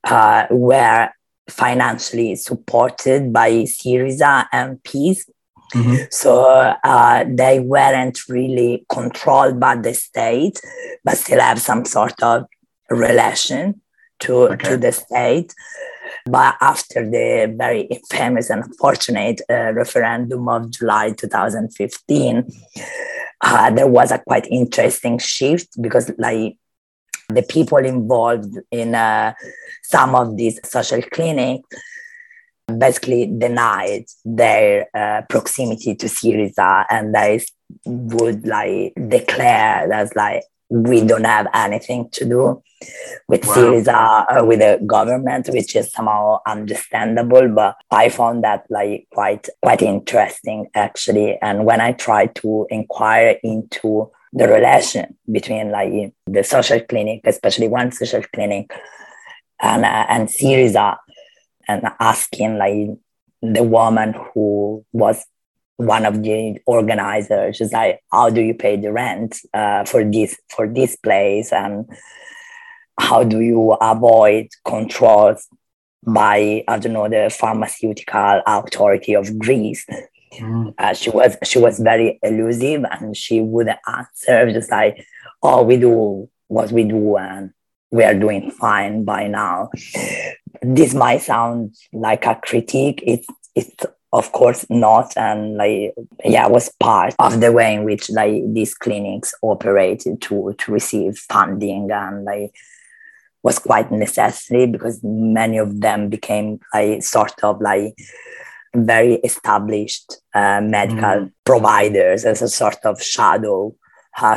uh, 0.05 0.47
were 0.51 1.11
financially 1.49 2.37
supported 2.37 3.33
by 3.33 3.51
Syriza 3.51 4.47
MPs 4.53 5.29
Mm-hmm. 5.75 6.05
So 6.11 6.45
uh, 6.45 7.25
they 7.29 7.61
weren't 7.61 8.29
really 8.29 8.87
controlled 8.89 9.61
by 9.61 9.77
the 9.77 9.95
state, 9.95 10.61
but 11.05 11.19
still 11.19 11.41
have 11.41 11.61
some 11.61 11.85
sort 11.85 12.23
of 12.23 12.47
relation 12.91 13.81
to, 14.21 14.49
okay. 14.49 14.71
to 14.71 14.77
the 14.77 14.93
state. 14.93 15.55
But 16.25 16.57
after 16.61 17.09
the 17.09 17.55
very 17.57 17.83
infamous 17.83 18.51
and 18.51 18.65
unfortunate 18.65 19.41
uh, 19.49 19.73
referendum 19.73 20.49
of 20.49 20.71
July 20.71 21.13
2015, 21.13 22.51
uh, 23.41 23.71
there 23.71 23.87
was 23.87 24.11
a 24.11 24.19
quite 24.19 24.47
interesting 24.51 25.19
shift 25.19 25.81
because, 25.81 26.11
like, 26.19 26.57
the 27.29 27.43
people 27.43 27.79
involved 27.79 28.59
in 28.71 28.95
uh, 28.95 29.35
some 29.83 30.15
of 30.15 30.37
these 30.37 30.59
social 30.65 31.03
clinics 31.03 31.69
basically 32.77 33.27
denied 33.27 34.05
their 34.25 34.89
uh, 34.95 35.23
proximity 35.29 35.95
to 35.95 36.07
Syriza 36.07 36.85
and 36.91 37.15
they 37.15 37.41
would 37.85 38.47
like 38.47 38.93
declare 39.09 39.91
as 39.93 40.15
like 40.15 40.43
we 40.71 41.01
don't 41.03 41.25
have 41.25 41.47
anything 41.55 42.11
to 42.11 42.25
do 42.25 42.63
with 43.29 43.47
wow. 43.47 43.55
Syriza 43.55 44.27
or 44.31 44.45
with 44.45 44.59
the 44.61 44.83
government, 44.87 45.49
which 45.49 45.75
is 45.75 45.91
somehow 45.93 46.41
understandable. 46.47 47.49
But 47.49 47.77
I 47.91 48.09
found 48.09 48.45
that 48.45 48.67
like 48.69 49.07
quite 49.13 49.49
quite 49.63 49.83
interesting 49.83 50.69
actually. 50.75 51.39
And 51.41 51.65
when 51.65 51.81
I 51.81 51.93
tried 51.93 52.35
to 52.37 52.67
inquire 52.71 53.39
into 53.43 54.11
the 54.33 54.47
relation 54.47 55.17
between 55.31 55.71
like 55.71 56.13
the 56.27 56.45
social 56.45 56.81
clinic, 56.81 57.23
especially 57.25 57.69
one 57.69 57.93
social 57.93 58.23
clinic, 58.35 58.71
and 59.61 59.85
uh, 59.85 60.07
and 60.09 60.29
Syriza, 60.29 60.97
and 61.69 61.85
asking 62.01 62.59
like 62.59 62.99
the 63.43 63.63
woman 63.63 64.15
who 64.33 64.85
was 64.93 65.25
one 65.77 66.05
of 66.05 66.23
the 66.23 66.59
organizers 66.67 67.57
she's 67.57 67.73
like 67.73 68.01
how 68.11 68.29
do 68.29 68.41
you 68.41 68.53
pay 68.53 68.77
the 68.77 68.93
rent 68.93 69.39
uh, 69.55 69.85
for 69.85 70.03
this 70.05 70.37
for 70.49 70.67
this 70.67 70.97
place 70.97 71.53
and 71.53 71.89
how 72.99 73.23
do 73.23 73.41
you 73.41 73.73
avoid 73.81 74.49
controls 74.65 75.49
by 76.07 76.65
I 76.67 76.79
don't 76.79 76.93
know 76.93 77.09
the 77.09 77.31
pharmaceutical 77.31 78.43
authority 78.47 79.15
of 79.15 79.39
Greece. 79.39 79.87
Mm. 80.35 80.75
Uh, 80.79 80.95
she 80.95 81.11
was 81.11 81.37
she 81.45 81.59
was 81.59 81.79
very 81.79 82.19
elusive 82.23 82.85
and 82.91 83.17
she 83.17 83.41
would 83.41 83.69
answer 83.87 84.51
just 84.53 84.71
like, 84.71 85.05
"Oh, 85.43 85.63
we 85.63 85.77
do 85.77 86.29
what 86.49 86.71
we 86.71 86.85
do 86.85 87.17
and 87.17 87.51
we 87.91 88.05
are 88.05 88.15
doing 88.15 88.51
fine 88.51 89.05
by 89.05 89.27
now." 89.27 89.71
This 90.63 90.95
might 90.95 91.23
sound 91.23 91.77
like 91.93 92.27
a 92.27 92.35
critique. 92.37 93.03
It's 93.07 93.27
it's 93.55 93.75
of 94.13 94.33
course 94.33 94.65
not 94.71 95.15
and 95.17 95.57
like 95.57 95.93
yeah 96.25 96.47
was 96.47 96.73
part 96.81 97.15
of 97.19 97.41
the 97.41 97.53
way 97.53 97.75
in 97.75 97.85
which 97.85 98.09
like 98.11 98.43
these 98.55 98.75
clinics 98.75 99.35
operated 99.43 100.21
to 100.23 100.55
to 100.59 100.73
receive 100.73 101.19
funding 101.19 101.91
and 101.91 102.25
like 102.25 102.51
was 103.43 103.59
quite 103.59 103.93
necessary 103.93 104.67
because 104.67 105.01
many 105.03 105.59
of 105.59 105.81
them 105.81 106.09
became 106.09 106.59
like 106.73 107.03
sort 107.03 107.35
of 107.43 107.61
like 107.61 107.95
very 108.75 109.15
established 109.17 110.17
uh, 110.35 110.61
medical 110.61 111.01
mm. 111.01 111.33
providers 111.45 112.25
as 112.25 112.43
a 112.43 112.49
sort 112.49 112.79
of 112.85 113.03
shadow 113.03 113.75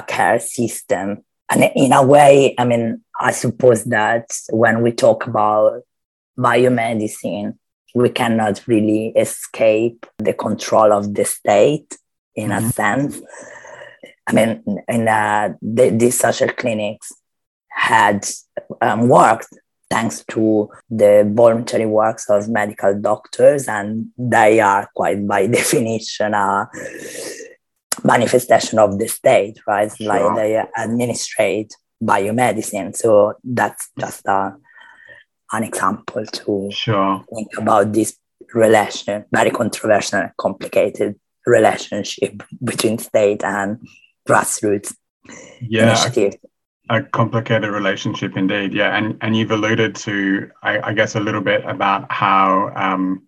care 0.08 0.40
system 0.40 1.24
and 1.50 1.72
in 1.76 1.92
a 1.92 2.06
way 2.06 2.54
i 2.60 2.66
mean 2.66 3.02
i 3.20 3.32
suppose 3.32 3.84
that 3.86 4.30
when 4.52 4.84
we 4.84 4.92
talk 4.92 5.26
about 5.26 5.82
biomedicine 6.42 7.54
we 7.94 8.10
cannot 8.10 8.66
really 8.68 9.08
escape 9.16 10.06
the 10.18 10.34
control 10.34 10.94
of 10.94 11.14
the 11.14 11.26
state 11.26 11.98
in 12.36 12.50
mm-hmm. 12.50 12.66
a 12.66 12.72
sense. 12.72 13.22
I 14.28 14.34
mean, 14.34 14.64
in 14.88 15.08
uh, 15.08 15.54
the, 15.62 15.90
these 15.90 16.20
social 16.20 16.50
clinics 16.50 17.12
had 17.70 18.28
um, 18.82 19.10
worked 19.10 19.50
thanks 19.90 20.24
to 20.30 20.70
the 20.90 21.30
voluntary 21.34 21.86
works 21.86 22.30
of 22.30 22.48
medical 22.48 22.98
doctors, 23.00 23.68
and 23.68 24.08
they 24.18 24.62
are 24.62 24.90
quite 24.96 25.28
by 25.28 25.48
definition 25.60 26.34
a 26.34 26.70
manifestation 28.04 28.80
of 28.80 28.98
the 29.00 29.08
state, 29.08 29.60
right? 29.68 29.92
Sure. 29.96 30.08
Like 30.08 30.36
they 30.36 30.64
administrate 30.78 31.76
biomedicine. 32.02 32.96
So 32.96 33.34
that's 33.44 33.90
just 34.00 34.26
a 34.26 34.56
an 35.52 35.64
example 35.64 36.26
to 36.26 36.70
sure. 36.72 37.26
think 37.34 37.58
about 37.58 37.94
this 37.94 38.18
relation, 38.54 39.26
very 39.32 39.52
controversial 39.52 40.20
and 40.20 40.32
complicated 40.38 41.20
relationship 41.46 42.44
between 42.64 42.98
state 42.98 43.44
and 43.44 43.80
grassroots 44.28 44.96
yeah, 45.62 45.84
initiative. 45.84 46.40
A 46.90 47.02
complicated 47.02 47.70
relationship 47.70 48.36
indeed, 48.36 48.74
yeah. 48.74 48.98
And 48.98 49.18
and 49.22 49.36
you've 49.36 49.52
alluded 49.52 49.96
to, 49.96 50.52
I, 50.62 50.90
I 50.90 50.94
guess, 50.94 51.16
a 51.16 51.20
little 51.20 51.42
bit 51.42 51.64
about 51.66 52.12
how 52.12 52.72
um, 52.76 53.28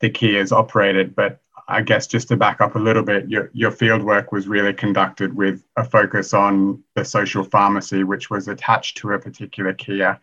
the 0.00 0.10
KIAs 0.10 0.52
operated, 0.52 1.14
but 1.14 1.40
I 1.66 1.80
guess 1.80 2.06
just 2.06 2.28
to 2.28 2.36
back 2.36 2.60
up 2.60 2.76
a 2.76 2.78
little 2.78 3.02
bit, 3.02 3.28
your, 3.30 3.50
your 3.54 3.70
field 3.70 4.02
work 4.02 4.32
was 4.32 4.46
really 4.46 4.74
conducted 4.74 5.34
with 5.34 5.64
a 5.76 5.84
focus 5.84 6.34
on 6.34 6.82
the 6.94 7.04
social 7.04 7.42
pharmacy, 7.42 8.04
which 8.04 8.28
was 8.28 8.48
attached 8.48 8.98
to 8.98 9.12
a 9.12 9.18
particular 9.18 9.72
KIA. 9.72 10.20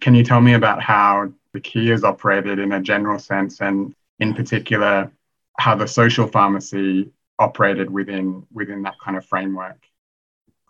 Can 0.00 0.14
you 0.14 0.24
tell 0.24 0.40
me 0.40 0.54
about 0.54 0.82
how 0.82 1.32
the 1.52 1.60
KIAs 1.60 2.02
operated 2.02 2.58
in 2.58 2.72
a 2.72 2.80
general 2.80 3.18
sense 3.18 3.60
and 3.60 3.94
in 4.18 4.34
particular 4.34 5.10
how 5.58 5.74
the 5.74 5.86
social 5.86 6.26
pharmacy 6.26 7.10
operated 7.38 7.90
within 7.90 8.46
within 8.52 8.82
that 8.82 8.94
kind 9.04 9.16
of 9.16 9.24
framework? 9.26 9.78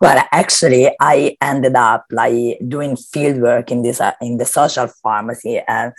Well, 0.00 0.26
actually, 0.32 0.90
I 1.00 1.36
ended 1.40 1.76
up 1.76 2.06
like 2.10 2.58
doing 2.66 2.96
field 2.96 3.40
work 3.40 3.70
in 3.70 3.82
this 3.82 4.00
uh, 4.00 4.12
in 4.20 4.36
the 4.36 4.44
social 4.44 4.88
pharmacy, 4.88 5.62
and 5.68 5.92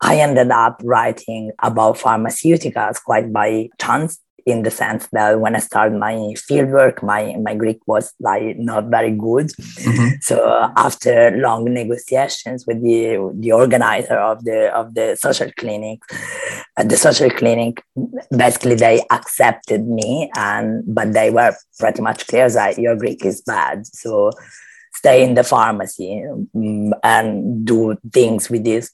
I 0.00 0.16
ended 0.16 0.50
up 0.50 0.80
writing 0.82 1.52
about 1.62 1.98
pharmaceuticals 1.98 3.02
quite 3.04 3.32
by 3.32 3.68
chance 3.78 4.18
in 4.46 4.62
the 4.62 4.70
sense 4.70 5.08
that 5.12 5.40
when 5.40 5.56
I 5.56 5.60
started 5.60 5.98
my 5.98 6.14
fieldwork, 6.36 7.02
my, 7.02 7.36
my 7.42 7.54
Greek 7.54 7.80
was 7.86 8.12
like 8.20 8.58
not 8.58 8.86
very 8.86 9.10
good. 9.10 9.48
Mm-hmm. 9.48 10.08
So 10.20 10.70
after 10.76 11.30
long 11.36 11.64
negotiations 11.64 12.66
with 12.66 12.82
the, 12.82 13.32
the 13.34 13.52
organizer 13.52 14.18
of 14.18 14.44
the 14.44 14.74
of 14.74 14.94
the 14.94 15.16
social 15.16 15.50
clinic, 15.56 16.00
uh, 16.76 16.84
the 16.84 16.96
social 16.96 17.30
clinic 17.30 17.82
basically 18.36 18.74
they 18.74 19.04
accepted 19.10 19.86
me 19.86 20.30
and 20.36 20.82
but 20.86 21.12
they 21.12 21.30
were 21.30 21.54
pretty 21.78 22.02
much 22.02 22.26
clear 22.26 22.48
that 22.50 22.78
your 22.78 22.96
Greek 22.96 23.24
is 23.24 23.42
bad. 23.42 23.86
So 23.86 24.32
stay 24.94 25.24
in 25.24 25.34
the 25.34 25.44
pharmacy 25.44 26.24
um, 26.24 26.94
and 27.02 27.64
do 27.64 27.96
things 28.12 28.48
with 28.50 28.64
these 28.64 28.92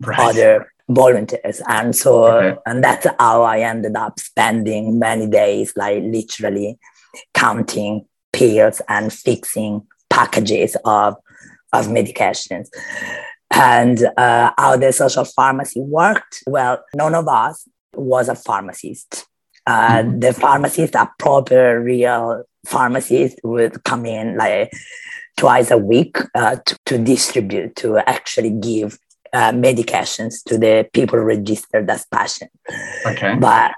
right. 0.00 0.18
other 0.18 0.72
volunteers 0.88 1.60
and 1.68 1.94
so 1.94 2.26
okay. 2.26 2.58
and 2.66 2.82
that's 2.82 3.06
how 3.18 3.42
i 3.42 3.60
ended 3.60 3.94
up 3.94 4.18
spending 4.18 4.98
many 4.98 5.26
days 5.26 5.72
like 5.76 6.02
literally 6.02 6.78
counting 7.34 8.06
pills 8.32 8.80
and 8.88 9.12
fixing 9.12 9.86
packages 10.08 10.76
of 10.84 11.16
of 11.72 11.86
medications 11.88 12.68
and 13.50 14.04
uh, 14.16 14.50
how 14.56 14.76
the 14.76 14.92
social 14.92 15.24
pharmacy 15.24 15.80
worked 15.80 16.42
well 16.46 16.82
none 16.94 17.14
of 17.14 17.28
us 17.28 17.68
was 17.94 18.28
a 18.28 18.34
pharmacist 18.34 19.26
uh, 19.66 19.98
mm-hmm. 19.98 20.20
the 20.20 20.32
pharmacist 20.32 20.94
a 20.94 21.10
proper 21.18 21.80
real 21.82 22.44
pharmacist 22.66 23.38
would 23.44 23.82
come 23.84 24.06
in 24.06 24.36
like 24.38 24.70
twice 25.36 25.70
a 25.70 25.78
week 25.78 26.16
uh, 26.34 26.56
to, 26.66 26.76
to 26.86 26.98
distribute 26.98 27.76
to 27.76 27.98
actually 27.98 28.50
give 28.50 28.98
uh, 29.32 29.52
medications 29.52 30.42
to 30.44 30.58
the 30.58 30.88
people 30.92 31.18
registered 31.18 31.88
as 31.90 32.06
patients. 32.06 32.54
Okay. 33.06 33.34
But 33.36 33.72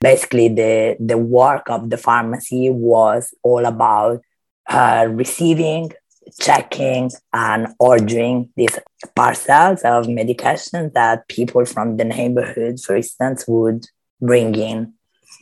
basically, 0.00 0.48
the, 0.48 0.96
the 1.00 1.18
work 1.18 1.68
of 1.70 1.90
the 1.90 1.96
pharmacy 1.96 2.70
was 2.70 3.34
all 3.42 3.64
about 3.64 4.22
uh, 4.68 5.06
receiving, 5.10 5.92
checking, 6.40 7.10
and 7.32 7.68
ordering 7.78 8.50
these 8.56 8.78
parcels 9.14 9.82
of 9.82 10.06
medications 10.06 10.92
that 10.94 11.28
people 11.28 11.64
from 11.64 11.96
the 11.96 12.04
neighborhood, 12.04 12.80
for 12.80 12.96
instance, 12.96 13.44
would 13.46 13.86
bring 14.20 14.54
in. 14.54 14.94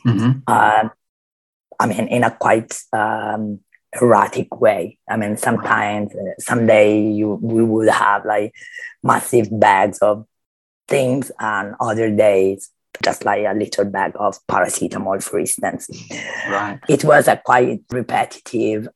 Mm-hmm. 0.05 0.39
Uh, 0.47 0.89
I 1.79 1.85
mean, 1.85 2.07
in 2.07 2.23
a 2.23 2.31
quite 2.31 2.73
um, 2.91 3.59
erratic 4.01 4.59
way. 4.59 4.97
I 5.09 5.17
mean, 5.17 5.37
sometimes, 5.37 6.13
uh, 6.15 6.33
someday 6.39 7.01
you 7.01 7.39
we 7.41 7.63
would 7.63 7.89
have 7.89 8.25
like 8.25 8.53
massive 9.03 9.47
bags 9.59 9.99
of 9.99 10.25
things, 10.87 11.31
and 11.39 11.75
other 11.79 12.09
days 12.09 12.69
just 13.03 13.25
like 13.25 13.45
a 13.45 13.53
little 13.53 13.85
bag 13.85 14.13
of 14.15 14.37
paracetamol, 14.47 15.21
for 15.21 15.39
instance. 15.39 15.89
Right. 16.47 16.79
It 16.87 17.03
was 17.03 17.27
a 17.27 17.41
quite 17.43 17.81
repetitive 17.91 18.87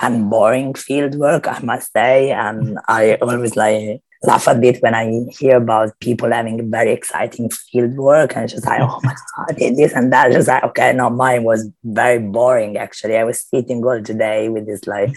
and 0.00 0.28
boring 0.28 0.74
field 0.74 1.14
work, 1.14 1.48
I 1.48 1.60
must 1.60 1.92
say, 1.92 2.30
and 2.30 2.78
I 2.88 3.14
always 3.16 3.56
like 3.56 4.02
laugh 4.24 4.46
a 4.46 4.54
bit 4.54 4.80
when 4.82 4.94
I 4.94 5.24
hear 5.30 5.56
about 5.56 5.98
people 6.00 6.30
having 6.30 6.70
very 6.70 6.92
exciting 6.92 7.50
field 7.50 7.96
work 7.96 8.36
and 8.36 8.48
just 8.48 8.66
like, 8.66 8.80
oh 8.80 9.00
my 9.02 9.14
God, 9.36 9.56
this 9.56 9.92
and 9.92 10.12
that. 10.12 10.30
Just 10.32 10.48
like, 10.48 10.62
okay, 10.64 10.92
no, 10.92 11.10
mine 11.10 11.42
was 11.44 11.68
very 11.82 12.18
boring 12.18 12.76
actually. 12.76 13.16
I 13.16 13.24
was 13.24 13.42
sitting 13.42 13.84
all 13.84 14.02
today 14.02 14.48
with 14.48 14.66
this 14.66 14.86
like 14.86 15.12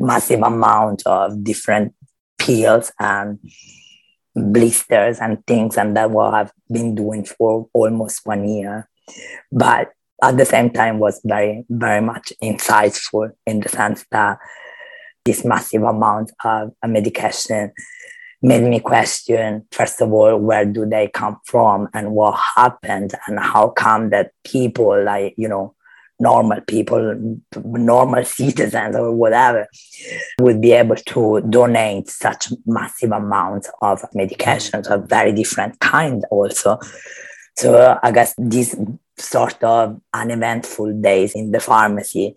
massive 0.00 0.40
amount 0.42 1.02
of 1.06 1.44
different 1.44 1.94
peels 2.38 2.92
and 2.98 3.38
blisters 4.34 5.18
and 5.18 5.44
things. 5.46 5.76
And 5.76 5.96
that 5.96 6.10
what 6.10 6.34
I've 6.34 6.52
been 6.70 6.94
doing 6.94 7.24
for 7.24 7.68
almost 7.72 8.20
one 8.24 8.48
year. 8.48 8.88
But 9.52 9.90
at 10.22 10.36
the 10.36 10.44
same 10.44 10.70
time 10.70 10.98
was 10.98 11.20
very, 11.24 11.64
very 11.68 12.00
much 12.00 12.32
insightful 12.42 13.30
in 13.46 13.60
the 13.60 13.68
sense 13.68 14.04
that 14.10 14.38
this 15.24 15.44
massive 15.44 15.82
amount 15.82 16.32
of 16.44 16.72
medication 16.86 17.72
made 18.44 18.62
me 18.62 18.78
question 18.78 19.66
first 19.72 20.02
of 20.02 20.12
all 20.12 20.36
where 20.36 20.66
do 20.66 20.84
they 20.84 21.08
come 21.08 21.40
from 21.46 21.88
and 21.94 22.12
what 22.12 22.38
happened 22.56 23.14
and 23.26 23.40
how 23.40 23.68
come 23.68 24.10
that 24.10 24.32
people 24.44 25.02
like 25.02 25.32
you 25.38 25.48
know 25.48 25.74
normal 26.20 26.60
people 26.62 27.38
normal 27.64 28.24
citizens 28.24 28.96
or 28.96 29.12
whatever 29.12 29.66
would 30.40 30.60
be 30.60 30.72
able 30.72 30.96
to 30.96 31.40
donate 31.50 32.08
such 32.08 32.52
massive 32.66 33.12
amounts 33.12 33.70
of 33.82 34.00
medications 34.14 34.86
of 34.86 35.08
very 35.08 35.32
different 35.32 35.78
kind 35.80 36.24
also. 36.30 36.78
So 37.56 37.98
i 38.02 38.10
guess 38.10 38.34
these 38.38 38.76
sort 39.16 39.62
of 39.62 40.00
uneventful 40.12 40.92
days 41.00 41.34
in 41.34 41.52
the 41.52 41.60
pharmacy 41.60 42.34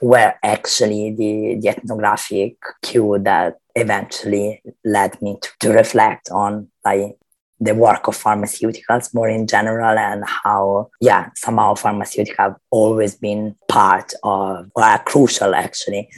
were 0.00 0.34
actually 0.42 1.14
the, 1.14 1.58
the 1.60 1.68
ethnographic 1.68 2.56
cue 2.82 3.18
that 3.20 3.58
eventually 3.74 4.62
led 4.84 5.20
me 5.20 5.36
to, 5.42 5.50
to 5.60 5.70
reflect 5.70 6.30
on 6.30 6.68
like 6.84 7.16
the 7.60 7.74
work 7.74 8.06
of 8.06 8.16
pharmaceuticals 8.16 9.12
more 9.12 9.28
in 9.28 9.46
general 9.46 9.98
and 9.98 10.24
how 10.24 10.88
yeah 11.00 11.28
somehow 11.34 11.74
pharmaceuticals 11.74 12.36
have 12.38 12.56
always 12.70 13.16
been 13.16 13.54
part 13.68 14.12
of 14.22 14.70
or 14.74 14.82
a 14.82 14.98
crucial 15.00 15.54
actually 15.54 16.08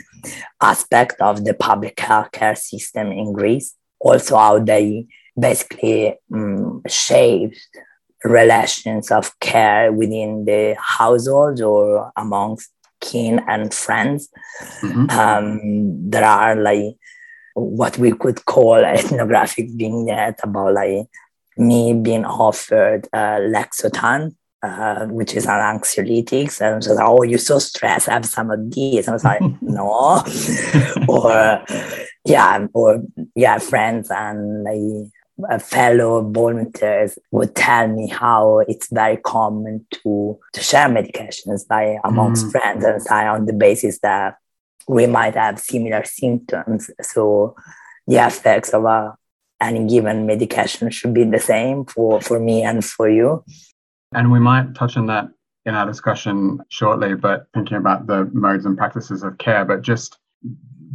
aspect 0.60 1.20
of 1.20 1.44
the 1.44 1.54
public 1.54 1.96
healthcare 1.96 2.56
system 2.56 3.10
in 3.10 3.32
greece 3.32 3.74
also 4.00 4.36
how 4.36 4.58
they 4.58 5.06
basically 5.38 6.14
um, 6.34 6.82
shaped 6.86 7.58
relations 8.24 9.10
of 9.10 9.38
care 9.40 9.92
within 9.92 10.44
the 10.44 10.76
household 10.78 11.60
or 11.60 12.12
amongst 12.16 12.70
kin 13.00 13.40
and 13.48 13.72
friends. 13.72 14.28
Mm-hmm. 14.82 15.10
Um, 15.10 16.10
there 16.10 16.24
are 16.24 16.56
like 16.56 16.96
what 17.54 17.98
we 17.98 18.12
could 18.12 18.44
call 18.44 18.74
ethnographic 18.84 19.68
vignette 19.70 20.40
about 20.42 20.74
like 20.74 21.06
me 21.60 21.92
being 21.92 22.24
offered 22.24 23.06
uh, 23.12 23.38
Lexotan, 23.38 24.34
uh, 24.62 25.06
which 25.06 25.34
is 25.34 25.44
an 25.44 25.52
anxiolytic. 25.52 26.60
And 26.60 26.82
so, 26.82 26.94
like, 26.94 27.06
oh, 27.06 27.22
you're 27.22 27.38
so 27.38 27.58
stressed, 27.58 28.08
have 28.08 28.24
some 28.24 28.50
of 28.50 28.70
these. 28.70 29.06
And 29.06 29.10
I 29.10 29.12
was 29.12 29.24
like, 29.24 29.40
no. 29.60 30.22
or, 31.08 31.64
yeah, 32.24 32.66
or, 32.72 33.02
yeah, 33.34 33.58
friends 33.58 34.10
and 34.10 34.64
like, 34.64 35.12
fellow 35.62 36.22
volunteers 36.30 37.18
would 37.30 37.54
tell 37.54 37.88
me 37.88 38.08
how 38.08 38.58
it's 38.68 38.88
very 38.90 39.16
common 39.16 39.86
to, 39.90 40.38
to 40.52 40.60
share 40.60 40.88
medications 40.88 41.66
by 41.66 41.98
amongst 42.04 42.46
mm. 42.46 42.50
friends 42.52 42.84
and 42.84 43.02
so 43.02 43.14
on 43.14 43.46
the 43.46 43.52
basis 43.54 44.00
that 44.00 44.36
we 44.86 45.06
might 45.06 45.34
have 45.34 45.58
similar 45.58 46.04
symptoms. 46.04 46.90
So 47.00 47.54
the 48.06 48.26
effects 48.26 48.70
of 48.70 48.84
a, 48.84 49.16
any 49.60 49.86
given 49.86 50.26
medication 50.26 50.90
should 50.90 51.14
be 51.14 51.24
the 51.24 51.38
same 51.38 51.84
for, 51.84 52.20
for 52.20 52.40
me 52.40 52.62
and 52.62 52.84
for 52.84 53.08
you. 53.08 53.44
And 54.14 54.32
we 54.32 54.40
might 54.40 54.74
touch 54.74 54.96
on 54.96 55.06
that 55.06 55.28
in 55.66 55.74
our 55.74 55.86
discussion 55.86 56.60
shortly, 56.68 57.14
but 57.14 57.46
thinking 57.54 57.76
about 57.76 58.06
the 58.06 58.30
modes 58.32 58.64
and 58.64 58.76
practices 58.76 59.22
of 59.22 59.38
care, 59.38 59.64
but 59.64 59.82
just 59.82 60.18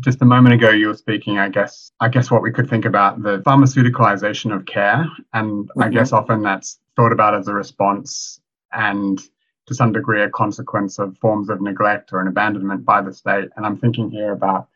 just 0.01 0.21
a 0.21 0.25
moment 0.25 0.53
ago 0.53 0.69
you 0.71 0.87
were 0.87 0.93
speaking 0.93 1.39
i 1.39 1.47
guess 1.47 1.91
i 2.01 2.09
guess 2.09 2.29
what 2.29 2.41
we 2.41 2.51
could 2.51 2.69
think 2.69 2.83
about 2.83 3.23
the 3.23 3.37
pharmaceuticalization 3.39 4.53
of 4.53 4.65
care 4.65 5.05
and 5.33 5.69
mm-hmm. 5.69 5.83
i 5.83 5.89
guess 5.89 6.11
often 6.11 6.43
that's 6.43 6.79
thought 6.97 7.13
about 7.13 7.33
as 7.33 7.47
a 7.47 7.53
response 7.53 8.41
and 8.73 9.21
to 9.65 9.73
some 9.73 9.93
degree 9.93 10.21
a 10.21 10.29
consequence 10.29 10.99
of 10.99 11.17
forms 11.19 11.49
of 11.49 11.61
neglect 11.61 12.11
or 12.11 12.19
an 12.19 12.27
abandonment 12.27 12.83
by 12.83 13.01
the 13.01 13.13
state 13.13 13.47
and 13.55 13.65
i'm 13.65 13.77
thinking 13.77 14.11
here 14.11 14.33
about 14.33 14.67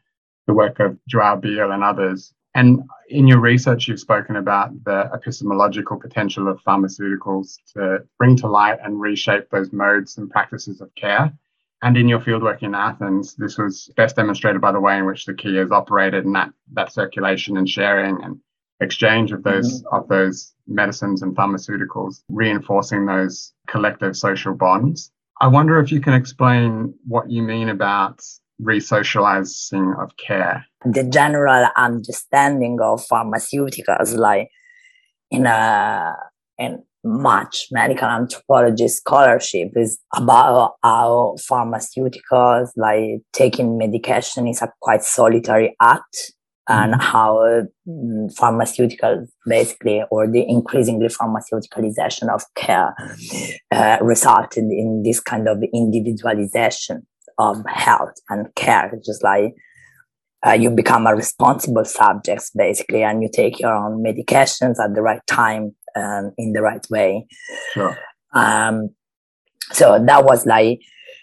the 0.48 0.54
work 0.54 0.80
of 0.80 0.98
Joao 1.08 1.40
Biehl 1.40 1.72
and 1.72 1.84
others 1.84 2.34
and 2.56 2.82
in 3.10 3.28
your 3.28 3.40
research 3.40 3.88
you've 3.88 4.00
spoken 4.00 4.36
about 4.36 4.72
the 4.84 5.10
epistemological 5.14 6.00
potential 6.00 6.48
of 6.48 6.60
pharmaceuticals 6.62 7.58
to 7.74 8.00
bring 8.18 8.36
to 8.36 8.48
light 8.48 8.80
and 8.84 9.00
reshape 9.00 9.50
those 9.50 9.72
modes 9.72 10.18
and 10.18 10.30
practices 10.30 10.82
of 10.82 10.94
care 10.96 11.32
and 11.82 11.96
in 11.96 12.10
your 12.10 12.20
fieldwork 12.20 12.62
in 12.62 12.76
Athens, 12.76 13.36
this 13.36 13.58
was 13.58 13.90
best 13.96 14.18
demonstrated 14.18 14.60
by 14.60 14.72
the 14.72 14.80
way 14.80 14.98
in 14.98 15.06
which 15.06 15.26
the 15.26 15.34
KIAs 15.34 15.72
operated 15.72 16.26
and 16.26 16.36
that, 16.36 16.52
that 16.74 16.92
circulation 16.92 17.56
and 17.56 17.70
sharing 17.70 18.22
and 18.22 18.40
exchange 18.82 19.32
of 19.32 19.44
those 19.44 19.82
mm-hmm. 19.84 19.96
of 19.96 20.08
those 20.10 20.54
medicines 20.68 21.22
and 21.22 21.36
pharmaceuticals, 21.36 22.24
reinforcing 22.30 23.06
those 23.06 23.54
collective 23.68 24.16
social 24.16 24.54
bonds. 24.54 25.12
I 25.42 25.48
wonder 25.48 25.80
if 25.80 25.92
you 25.92 26.02
can 26.02 26.14
explain 26.14 26.94
what 27.08 27.32
you 27.32 27.44
mean 27.44 27.70
about 27.70 28.22
resocializing 28.62 30.02
of 30.02 30.16
care. 30.18 30.66
The 30.86 31.04
general 31.04 31.68
understanding 31.76 32.80
of 32.82 33.06
pharmaceuticals, 33.08 34.18
like 34.18 34.50
in 35.32 35.46
a 35.46 36.16
in 36.58 36.84
much 37.04 37.68
medical 37.72 38.08
anthropology 38.08 38.88
scholarship 38.88 39.70
is 39.76 40.00
about 40.16 40.74
how 40.84 41.36
pharmaceuticals 41.50 42.70
like 42.76 43.22
taking 43.32 43.78
medication 43.78 44.48
is 44.48 44.62
a 44.62 44.72
quite 44.82 45.02
solitary 45.02 45.76
act 45.82 46.34
and 46.68 46.94
mm-hmm. 46.94 47.02
how 47.02 47.38
mm, 47.88 48.36
pharmaceuticals 48.36 49.28
basically 49.48 50.04
or 50.12 50.28
the 50.28 50.46
increasingly 50.48 51.08
pharmaceuticalization 51.08 52.30
of 52.34 52.44
care 52.56 52.94
uh, 53.72 53.98
resulted 54.02 54.66
in 54.66 55.02
this 55.04 55.22
kind 55.22 55.48
of 55.48 55.58
individualization 55.74 57.08
of 57.40 57.58
health 57.68 58.14
and 58.30 58.54
care 58.56 58.92
just 59.04 59.24
like 59.24 59.54
uh, 60.46 60.52
you 60.52 60.70
become 60.70 61.08
a 61.08 61.16
responsible 61.16 61.84
subject 61.84 62.52
basically 62.56 63.04
and 63.04 63.22
you 63.22 63.30
take 63.34 63.60
your 63.60 63.74
own 63.74 64.04
medications 64.04 64.76
at 64.84 64.94
the 64.94 65.02
right 65.02 65.26
time 65.28 65.76
and 65.96 66.32
in 66.38 66.54
the 66.54 66.62
right 66.62 66.86
way. 66.90 67.26
Sure. 67.74 67.98
Um, 68.34 68.90
so 69.72 70.04
that 70.04 70.24
was 70.24 70.46
like 70.46 70.80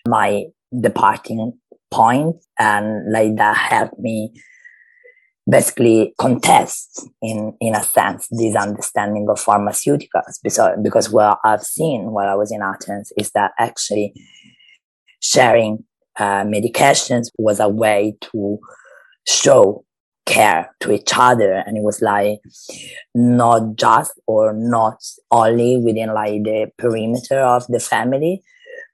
my 0.07 0.45
departing 0.81 1.53
point, 1.91 2.37
and 2.59 3.13
like 3.13 3.37
that 3.37 3.57
helped 3.57 3.99
me 3.99 4.33
basically 5.49 6.13
contest 6.19 7.09
in 7.23 7.57
in 7.61 7.75
a 7.75 7.83
sense 7.83 8.27
this 8.33 8.57
understanding 8.57 9.27
of 9.31 9.39
pharmaceuticals 9.39 10.39
because 10.43 10.77
because 10.83 11.11
what 11.11 11.39
I've 11.45 11.63
seen 11.63 12.11
while 12.11 12.29
I 12.29 12.35
was 12.35 12.53
in 12.53 12.63
Athens 12.63 13.13
is 13.17 13.31
that 13.33 13.53
actually 13.59 14.13
sharing 15.21 15.85
uh, 16.19 16.45
medications 16.45 17.29
was 17.39 17.61
a 17.61 17.69
way 17.69 18.17
to 18.33 18.59
show 19.27 19.85
care 20.27 20.75
to 20.81 20.93
each 20.93 21.13
other. 21.17 21.63
And 21.67 21.77
it 21.77 21.83
was 21.83 22.03
like 22.03 22.41
not 23.15 23.77
just 23.77 24.13
or 24.27 24.53
not 24.53 24.99
only 25.31 25.77
within 25.77 26.13
like 26.13 26.43
the 26.43 26.69
perimeter 26.79 27.39
of 27.39 27.67
the 27.69 27.81
family 27.81 28.43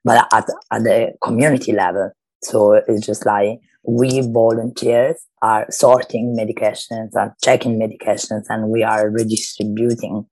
but 0.03 0.27
at, 0.33 0.45
at 0.71 0.83
the 0.83 1.13
community 1.21 1.71
level. 1.71 2.11
So 2.43 2.73
it's 2.73 3.05
just 3.05 3.25
like 3.25 3.59
we 3.83 4.21
volunteers 4.21 5.15
are 5.41 5.65
sorting 5.69 6.35
medications 6.37 7.09
and 7.13 7.31
checking 7.43 7.79
medications 7.79 8.43
and 8.49 8.69
we 8.69 8.83
are 8.83 9.09
redistributing 9.09 10.25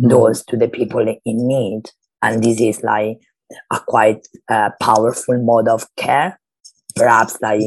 mm. 0.00 0.10
those 0.10 0.44
to 0.46 0.56
the 0.56 0.68
people 0.68 1.00
in 1.00 1.18
need. 1.24 1.82
And 2.22 2.42
this 2.42 2.60
is 2.60 2.82
like 2.82 3.18
a 3.70 3.80
quite 3.80 4.26
uh, 4.48 4.70
powerful 4.80 5.38
mode 5.42 5.68
of 5.68 5.86
care 5.96 6.40
perhaps 6.94 7.38
like 7.40 7.62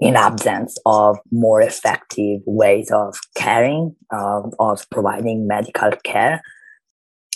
in 0.00 0.14
absence 0.14 0.78
of 0.86 1.18
more 1.32 1.60
effective 1.60 2.40
ways 2.46 2.90
of 2.90 3.18
caring, 3.34 3.96
of, 4.12 4.54
of 4.60 4.88
providing 4.90 5.46
medical 5.46 5.90
care. 6.04 6.40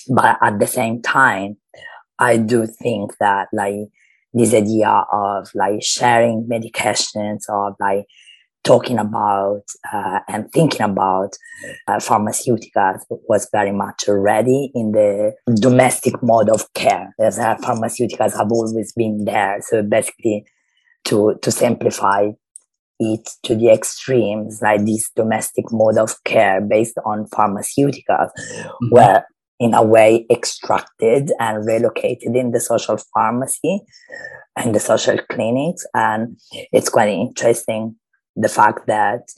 But 0.08 0.38
at 0.40 0.60
the 0.60 0.66
same 0.66 1.02
time, 1.02 1.56
I 2.18 2.36
do 2.36 2.66
think 2.66 3.16
that 3.18 3.48
like 3.52 3.88
this 4.32 4.54
idea 4.54 5.04
of 5.12 5.48
like 5.54 5.82
sharing 5.82 6.48
medications 6.48 7.48
or 7.48 7.74
like 7.80 8.06
talking 8.64 8.98
about 8.98 9.62
uh, 9.92 10.20
and 10.28 10.50
thinking 10.52 10.82
about 10.82 11.36
uh, 11.88 11.96
pharmaceuticals 11.96 13.00
was 13.28 13.48
very 13.52 13.72
much 13.72 14.04
already 14.08 14.70
in 14.74 14.92
the 14.92 15.32
domestic 15.60 16.22
mode 16.22 16.48
of 16.48 16.72
care. 16.74 17.14
As 17.20 17.38
uh, 17.38 17.56
pharmaceuticals 17.56 18.36
have 18.36 18.52
always 18.52 18.92
been 18.92 19.24
there. 19.24 19.58
So 19.62 19.82
basically, 19.82 20.44
to 21.06 21.34
to 21.42 21.50
simplify, 21.50 22.30
it 23.00 23.28
to 23.44 23.54
the 23.54 23.70
extremes, 23.70 24.60
like 24.62 24.84
this 24.84 25.10
domestic 25.14 25.66
mode 25.72 25.98
of 25.98 26.22
care 26.24 26.60
based 26.60 26.98
on 27.04 27.26
pharmaceuticals, 27.26 28.30
mm-hmm. 28.30 28.88
were 28.90 29.22
in 29.58 29.74
a 29.74 29.82
way 29.82 30.26
extracted 30.30 31.30
and 31.38 31.64
relocated 31.66 32.34
in 32.34 32.50
the 32.50 32.60
social 32.60 32.98
pharmacy 33.14 33.80
and 34.56 34.74
the 34.74 34.80
social 34.80 35.18
clinics. 35.30 35.86
And 35.94 36.36
it's 36.72 36.88
quite 36.88 37.10
interesting 37.10 37.96
the 38.36 38.48
fact 38.48 38.86
that 38.86 39.28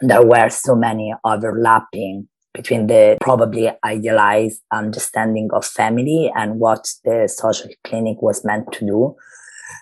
there 0.00 0.24
were 0.24 0.48
so 0.48 0.74
many 0.74 1.14
overlapping 1.24 2.28
between 2.54 2.86
the 2.86 3.16
probably 3.20 3.70
idealized 3.84 4.60
understanding 4.72 5.48
of 5.52 5.64
family 5.64 6.30
and 6.34 6.58
what 6.58 6.86
the 7.04 7.26
social 7.26 7.70
clinic 7.84 8.20
was 8.20 8.44
meant 8.44 8.70
to 8.72 8.80
do 8.84 9.16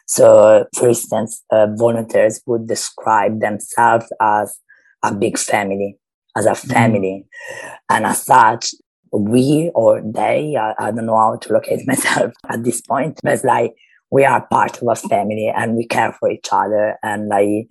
so, 0.06 0.66
for 0.74 0.88
instance, 0.88 1.44
uh, 1.50 1.68
volunteers 1.74 2.40
would 2.46 2.66
describe 2.66 3.40
themselves 3.40 4.06
as 4.20 4.58
a 5.04 5.14
big 5.14 5.38
family, 5.38 5.96
as 6.36 6.46
a 6.46 6.50
mm-hmm. 6.50 6.72
family. 6.72 7.24
Mm. 7.24 7.70
And 7.90 8.06
as 8.06 8.24
such, 8.24 8.74
we 9.12 9.70
or 9.74 10.02
they, 10.04 10.56
I, 10.56 10.74
I, 10.78 10.90
don't 10.92 11.06
know 11.06 11.16
how 11.16 11.36
to 11.36 11.52
locate 11.52 11.80
myself 11.86 12.32
at 12.48 12.64
this 12.64 12.80
point, 12.80 13.20
but 13.22 13.34
it's 13.34 13.44
like 13.44 13.74
we 14.10 14.24
are 14.24 14.46
part 14.48 14.80
of 14.82 14.88
a 14.88 14.96
family 14.96 15.52
and 15.54 15.76
we 15.76 15.86
care 15.86 16.12
for 16.18 16.30
each 16.30 16.48
other. 16.50 16.96
And 17.02 17.28
like, 17.28 17.68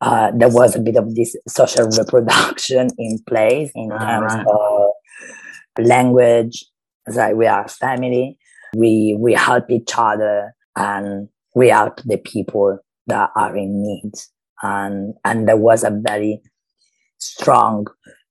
uh, 0.00 0.30
there 0.36 0.50
was 0.50 0.76
a 0.76 0.80
bit 0.80 0.96
of 0.96 1.14
this 1.14 1.36
social 1.48 1.88
reproduction 1.88 2.88
in 2.98 3.18
place 3.26 3.70
in 3.74 3.90
ah, 3.92 3.98
terms 3.98 4.34
right. 4.34 4.46
of 4.46 5.84
language. 5.86 6.64
It's 7.06 7.16
like 7.16 7.36
we 7.36 7.46
are 7.46 7.68
family. 7.68 8.38
We 8.74 9.16
we 9.18 9.32
help 9.34 9.70
each 9.70 9.92
other 9.96 10.54
and 10.76 11.28
we 11.56 11.68
help 11.68 12.02
the 12.02 12.18
people 12.18 12.78
that 13.06 13.30
are 13.34 13.56
in 13.56 13.82
need. 13.82 14.12
And, 14.62 15.14
and 15.24 15.48
there 15.48 15.56
was 15.56 15.84
a 15.84 15.90
very 15.90 16.42
strong 17.18 17.86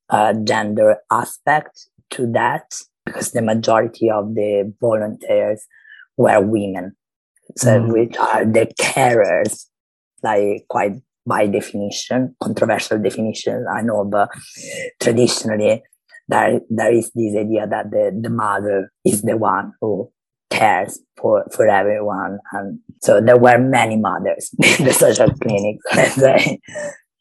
uh, 0.09 0.33
gender 0.43 0.97
aspect 1.11 1.87
to 2.11 2.31
that 2.33 2.71
because 3.03 3.31
the 3.31 3.41
majority 3.41 4.09
of 4.09 4.35
the 4.35 4.71
volunteers 4.79 5.65
were 6.17 6.39
women. 6.39 6.95
So 7.57 7.79
mm. 7.79 7.91
which 7.91 8.17
are 8.17 8.45
the 8.45 8.71
carers, 8.79 9.65
like 10.23 10.65
quite 10.69 10.93
by 11.25 11.47
definition, 11.47 12.35
controversial 12.41 12.99
definition, 12.99 13.65
I 13.71 13.81
know, 13.81 14.05
but 14.05 14.29
traditionally 15.01 15.83
there, 16.27 16.61
there 16.69 16.93
is 16.93 17.11
this 17.13 17.35
idea 17.35 17.67
that 17.67 17.91
the, 17.91 18.17
the 18.21 18.29
mother 18.29 18.91
is 19.03 19.21
the 19.21 19.37
one 19.37 19.73
who 19.81 20.11
cares 20.49 20.99
for, 21.17 21.45
for 21.53 21.67
everyone. 21.67 22.39
And 22.51 22.79
so 23.01 23.21
there 23.21 23.37
were 23.37 23.57
many 23.57 23.97
mothers 23.97 24.51
in 24.79 24.85
the 24.85 24.93
social 24.93 25.31
clinic, 25.41 25.77
let's 25.95 26.15
say. 26.15 26.59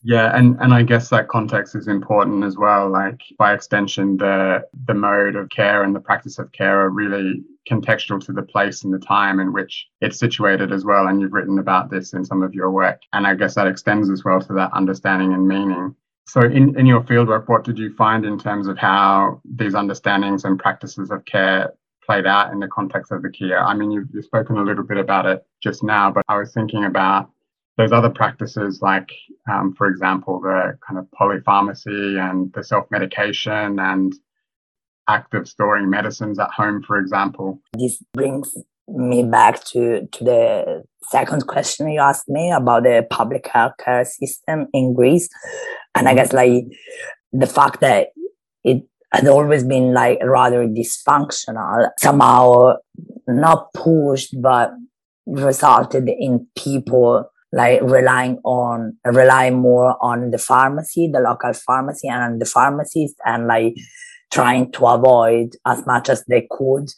Yeah, 0.07 0.37
and, 0.37 0.59
and 0.61 0.75
I 0.75 0.83
guess 0.83 1.09
that 1.09 1.29
context 1.29 1.75
is 1.75 1.89
important 1.89 2.45
as 2.45 2.59
well. 2.59 2.91
Like 2.91 3.23
by 3.39 3.55
extension, 3.55 4.19
the 4.19 4.63
the 4.87 4.93
mode 4.93 5.35
of 5.35 5.49
care 5.49 5.83
and 5.83 5.97
the 5.97 6.01
practice 6.01 6.39
of 6.39 6.53
care 6.53 6.79
are 6.81 6.91
really 6.91 7.43
contextual 7.69 8.23
to 8.27 8.33
the 8.33 8.43
place 8.43 8.85
and 8.85 8.93
the 8.93 8.99
time 8.99 9.41
in 9.41 9.55
which 9.55 9.89
it's 10.03 10.19
situated 10.19 10.73
as 10.73 10.85
well. 10.85 11.07
And 11.07 11.23
you've 11.23 11.33
written 11.33 11.59
about 11.59 11.91
this 11.91 12.13
in 12.13 12.23
some 12.23 12.43
of 12.43 12.53
your 12.53 12.71
work. 12.71 13.01
And 13.15 13.27
I 13.27 13.35
guess 13.35 13.55
that 13.55 13.67
extends 13.67 14.11
as 14.11 14.23
well 14.25 14.43
to 14.43 14.53
that 14.53 14.75
understanding 14.75 15.33
and 15.33 15.49
meaning. 15.49 15.97
So 16.27 16.43
in, 16.43 16.79
in 16.79 16.85
your 16.85 17.01
fieldwork, 17.01 17.49
what 17.49 17.65
did 17.65 17.79
you 17.79 17.95
find 17.95 18.27
in 18.27 18.39
terms 18.39 18.67
of 18.67 18.77
how 18.77 19.41
these 19.45 19.75
understandings 19.75 20.45
and 20.45 20.59
practices 20.59 21.11
of 21.11 21.25
care 21.25 21.73
played 22.05 22.27
out 22.27 22.53
in 22.53 22.61
the 22.61 22.69
context 22.69 23.11
of 23.11 23.23
the 23.23 23.31
care? 23.31 23.65
I 23.65 23.73
mean, 23.73 23.91
you've, 23.91 24.09
you've 24.13 24.27
spoken 24.27 24.59
a 24.59 24.63
little 24.63 24.85
bit 24.85 24.99
about 24.99 25.25
it 25.25 25.47
just 25.63 25.83
now, 25.83 26.11
but 26.11 26.25
I 26.29 26.37
was 26.37 26.53
thinking 26.53 26.85
about 26.85 27.31
those 27.77 27.93
other 27.93 28.11
practices 28.11 28.81
like, 28.83 29.11
um, 29.51 29.75
for 29.77 29.89
example, 29.89 30.41
the 30.41 30.79
kind 30.87 30.99
of 30.99 31.07
polypharmacy 31.19 32.19
and 32.21 32.53
the 32.55 32.63
self-medication 32.63 33.79
and 33.79 34.13
active 35.09 35.49
storing 35.49 35.91
medicines 35.91 36.39
at 36.39 36.51
home, 36.51 36.83
for 36.83 36.99
example. 36.99 37.61
This 37.77 38.03
brings 38.15 38.57
me 38.89 39.25
back 39.25 39.65
to, 39.65 40.07
to 40.07 40.25
the 40.25 40.85
second 41.11 41.47
question 41.47 41.91
you 41.91 42.01
asked 42.01 42.29
me 42.29 42.53
about 42.53 42.85
the 42.85 43.07
public 43.11 43.45
healthcare 43.45 44.07
system 44.07 44.69
in 44.73 44.95
Greece. 44.95 45.29
And 45.95 46.09
I 46.09 46.15
guess 46.15 46.33
like 46.33 46.65
the 47.33 47.47
fact 47.47 47.81
that 47.81 48.09
it 48.63 48.85
had 49.13 49.27
always 49.27 49.65
been 49.65 49.93
like 49.93 50.19
rather 50.23 50.67
dysfunctional, 50.67 51.91
somehow 51.99 52.75
not 53.27 53.73
pushed, 53.75 54.35
but 54.41 54.73
resulted 55.27 56.09
in 56.09 56.47
people 56.57 57.29
like 57.55 57.81
relying 57.83 58.39
on 58.45 58.97
relying 59.05 59.59
more 59.59 59.97
on 60.01 60.31
the 60.31 60.39
pharmacy, 60.39 61.09
the 61.13 61.21
local 61.21 61.53
pharmacy 61.53 62.09
and 62.09 62.41
the 62.41 62.47
pharmacist 62.47 63.15
and 63.25 63.47
like 63.47 63.75
trying 64.33 64.73
to 64.73 64.87
avoid 64.87 65.51
as 65.65 65.87
much 65.87 66.09
as 66.09 66.25
they 66.25 66.47
could 66.51 66.89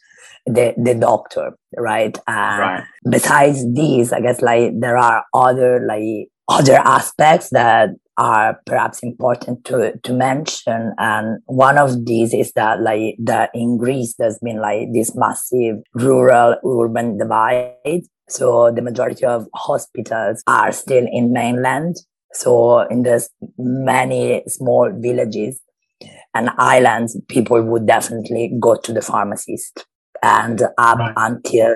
the, 0.47 0.73
the 0.77 0.95
doctor, 0.95 1.57
right? 1.77 2.17
And 2.27 2.59
right. 2.59 2.83
besides 3.09 3.71
these, 3.73 4.11
I 4.11 4.21
guess 4.21 4.41
like 4.41 4.71
there 4.79 4.97
are 4.97 5.23
other 5.33 5.85
like 5.85 6.29
other 6.49 6.75
aspects 6.75 7.49
that 7.51 7.89
are 8.17 8.59
perhaps 8.65 9.03
important 9.03 9.63
to, 9.65 9.95
to 10.01 10.13
mention. 10.13 10.93
And 10.97 11.39
one 11.45 11.77
of 11.77 12.05
these 12.05 12.33
is 12.33 12.51
that 12.53 12.81
like 12.81 13.15
that 13.19 13.51
in 13.53 13.77
Greece 13.77 14.15
there's 14.17 14.39
been 14.39 14.59
like 14.59 14.87
this 14.93 15.15
massive 15.15 15.75
rural 15.93 16.55
urban 16.65 17.17
divide 17.19 18.01
so 18.29 18.71
the 18.71 18.81
majority 18.81 19.25
of 19.25 19.47
hospitals 19.53 20.43
are 20.47 20.71
still 20.71 21.05
in 21.09 21.31
mainland. 21.31 21.95
So 22.33 22.79
in 22.81 23.03
the 23.03 23.27
many 23.57 24.43
small 24.47 24.91
villages 24.93 25.61
and 26.33 26.49
islands, 26.57 27.19
people 27.29 27.61
would 27.61 27.87
definitely 27.87 28.53
go 28.59 28.75
to 28.75 28.91
the 28.93 29.01
pharmacist. 29.01 29.85
And 30.21 30.61
up 30.77 30.97
right. 30.99 31.13
until 31.15 31.75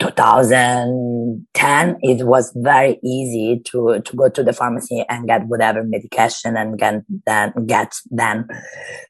2010, 0.00 1.98
it 2.02 2.26
was 2.26 2.52
very 2.56 2.98
easy 3.02 3.60
to, 3.66 4.00
to 4.04 4.16
go 4.16 4.28
to 4.28 4.42
the 4.42 4.52
pharmacy 4.52 5.04
and 5.08 5.26
get 5.26 5.46
whatever 5.46 5.82
medication 5.84 6.56
and 6.56 6.78
get 6.78 7.02
then 7.26 7.52
get 7.66 7.94
then 8.10 8.46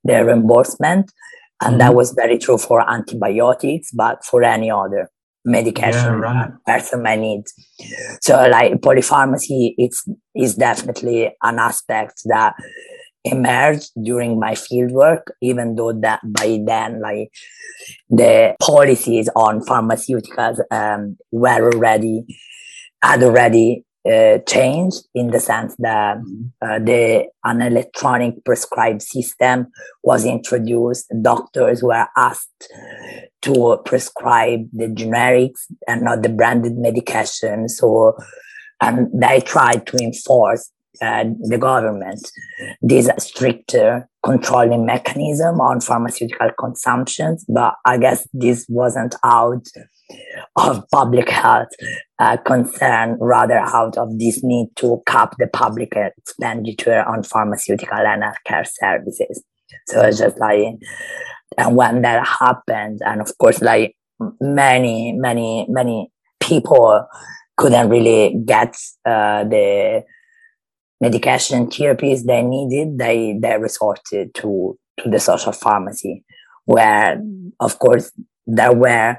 the 0.04 0.24
reimbursement. 0.24 1.10
And 1.62 1.72
mm-hmm. 1.72 1.78
that 1.78 1.94
was 1.94 2.12
very 2.12 2.38
true 2.38 2.58
for 2.58 2.88
antibiotics, 2.88 3.90
but 3.92 4.24
for 4.24 4.42
any 4.42 4.70
other 4.70 5.10
medication 5.44 5.92
yeah, 5.92 6.10
right. 6.10 6.50
person 6.66 7.02
may 7.02 7.16
need. 7.16 7.44
So 8.20 8.46
like 8.48 8.74
polypharmacy, 8.74 9.74
it's 9.78 10.06
is 10.34 10.54
definitely 10.54 11.34
an 11.42 11.58
aspect 11.58 12.22
that 12.26 12.54
emerged 13.24 13.90
during 14.02 14.38
my 14.38 14.52
fieldwork, 14.52 15.22
even 15.42 15.74
though 15.74 15.92
that 15.92 16.20
by 16.24 16.60
then 16.64 17.00
like 17.00 17.30
the 18.08 18.54
policies 18.60 19.28
on 19.36 19.60
pharmaceuticals 19.60 20.58
um, 20.70 21.16
were 21.30 21.72
already 21.72 22.24
had 23.02 23.22
already 23.22 23.84
uh, 24.08 24.38
changed 24.46 25.02
in 25.14 25.28
the 25.28 25.40
sense 25.40 25.74
that 25.78 26.16
mm-hmm. 26.18 26.46
uh, 26.62 26.78
the 26.78 27.26
an 27.44 27.62
electronic 27.62 28.44
prescribed 28.44 29.02
system 29.02 29.66
was 30.02 30.24
introduced. 30.24 31.12
Doctors 31.22 31.82
were 31.82 32.06
asked 32.16 32.72
to 33.42 33.78
prescribe 33.84 34.60
the 34.72 34.86
generics 34.86 35.60
and 35.88 36.02
not 36.02 36.22
the 36.22 36.28
branded 36.28 36.74
medications 36.74 37.70
So, 37.70 38.16
and 38.80 39.08
they 39.12 39.40
tried 39.40 39.86
to 39.88 39.96
enforce 39.98 40.70
uh, 41.02 41.24
the 41.48 41.58
government 41.58 42.30
this 42.82 43.08
stricter 43.18 44.08
controlling 44.22 44.84
mechanism 44.84 45.60
on 45.60 45.80
pharmaceutical 45.80 46.50
consumptions. 46.58 47.44
But 47.48 47.74
I 47.86 47.96
guess 47.96 48.28
this 48.32 48.66
wasn't 48.68 49.14
out 49.24 49.66
of 50.56 50.84
public 50.92 51.28
health 51.28 51.68
uh, 52.18 52.36
concern, 52.38 53.16
rather 53.20 53.58
out 53.58 53.96
of 53.96 54.18
this 54.18 54.42
need 54.42 54.68
to 54.76 55.00
cap 55.06 55.36
the 55.38 55.46
public 55.46 55.94
expenditure 55.94 57.02
on 57.04 57.22
pharmaceutical 57.22 57.98
and 57.98 58.22
healthcare 58.22 58.66
services. 58.66 59.42
So 59.86 60.02
it's 60.02 60.18
just 60.18 60.38
like, 60.38 60.58
and 61.56 61.76
when 61.76 62.02
that 62.02 62.26
happened, 62.26 63.00
and 63.04 63.20
of 63.20 63.36
course, 63.38 63.60
like 63.60 63.96
many, 64.40 65.12
many, 65.12 65.66
many 65.68 66.10
people 66.40 67.06
couldn't 67.56 67.88
really 67.88 68.40
get 68.44 68.76
uh, 69.04 69.44
the 69.44 70.04
medication 71.00 71.66
therapies 71.66 72.24
they 72.24 72.42
needed, 72.42 72.98
they 72.98 73.38
they 73.40 73.56
resorted 73.58 74.34
to 74.34 74.78
to 75.00 75.10
the 75.10 75.18
social 75.18 75.52
pharmacy, 75.52 76.24
where 76.64 77.20
of 77.58 77.78
course 77.78 78.12
there 78.46 78.72
were 78.72 79.16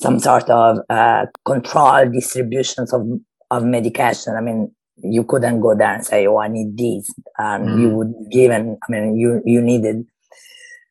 some 0.00 0.18
sort 0.18 0.48
of 0.48 0.78
uh, 0.88 1.26
controlled 1.44 2.12
distributions 2.12 2.92
of, 2.92 3.02
of 3.50 3.64
medication. 3.64 4.34
I 4.34 4.40
mean, 4.40 4.74
you 4.96 5.24
couldn't 5.24 5.60
go 5.60 5.74
there 5.74 5.94
and 5.94 6.04
say, 6.04 6.26
"Oh, 6.26 6.38
I 6.38 6.48
need 6.48 6.76
these," 6.76 7.12
and 7.38 7.68
mm. 7.68 7.80
you 7.80 7.88
would 7.90 8.14
given. 8.30 8.78
I 8.82 8.92
mean, 8.92 9.16
you 9.16 9.42
you 9.44 9.60
needed 9.60 10.06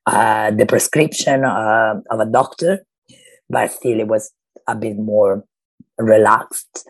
uh, 0.05 0.51
the 0.51 0.65
prescription 0.65 1.43
uh, 1.43 1.95
of 2.09 2.19
a 2.19 2.25
doctor, 2.25 2.85
but 3.49 3.71
still, 3.71 3.99
it 3.99 4.07
was 4.07 4.31
a 4.67 4.75
bit 4.75 4.97
more 4.97 5.43
relaxed. 5.99 6.87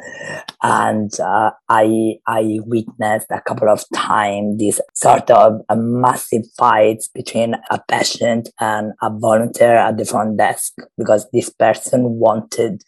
And 0.62 1.12
uh, 1.20 1.52
i 1.68 2.16
i 2.28 2.60
witnessed 2.66 3.28
a 3.32 3.42
couple 3.42 3.70
of 3.70 3.84
times 3.94 4.60
this 4.60 4.80
sort 4.94 5.30
of 5.32 5.62
a 5.70 5.76
massive 5.76 6.44
fights 6.58 7.08
between 7.08 7.56
a 7.72 7.82
patient 7.88 8.50
and 8.60 8.94
a 9.02 9.10
volunteer 9.10 9.76
at 9.76 9.98
the 9.98 10.06
front 10.06 10.38
desk 10.38 10.74
because 10.98 11.28
this 11.34 11.50
person 11.50 12.20
wanted 12.20 12.84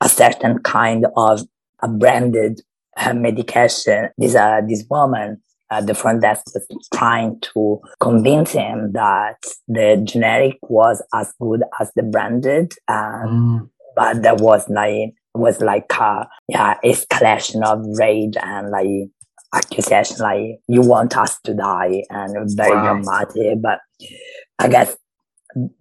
a 0.00 0.08
certain 0.08 0.58
kind 0.60 1.06
of 1.16 1.42
a 1.82 1.88
branded 1.88 2.60
uh, 2.96 3.14
medication. 3.14 4.10
This 4.18 4.34
uh, 4.34 4.60
this 4.66 4.84
woman 4.88 5.42
at 5.70 5.86
the 5.86 5.94
front 5.94 6.22
desk 6.22 6.42
was 6.54 6.88
trying 6.92 7.38
to 7.40 7.80
convince 8.00 8.52
him 8.52 8.92
that 8.92 9.36
the 9.68 10.00
generic 10.04 10.58
was 10.62 11.02
as 11.14 11.32
good 11.40 11.62
as 11.80 11.90
the 11.96 12.02
branded 12.02 12.72
and 12.88 13.30
mm. 13.30 13.70
but 13.96 14.22
there 14.22 14.34
was 14.34 14.68
like 14.68 15.14
was 15.34 15.60
like 15.60 15.90
a 15.98 16.28
yeah 16.48 16.74
escalation 16.84 17.62
of 17.64 17.84
rage 17.98 18.36
and 18.42 18.70
like 18.70 19.08
accusation 19.54 20.16
like 20.18 20.58
you 20.68 20.80
want 20.80 21.16
us 21.16 21.38
to 21.44 21.54
die 21.54 22.02
and 22.10 22.56
very 22.56 22.74
wow. 22.74 22.94
dramatic 22.94 23.60
but 23.60 23.80
i 24.58 24.68
guess 24.68 24.96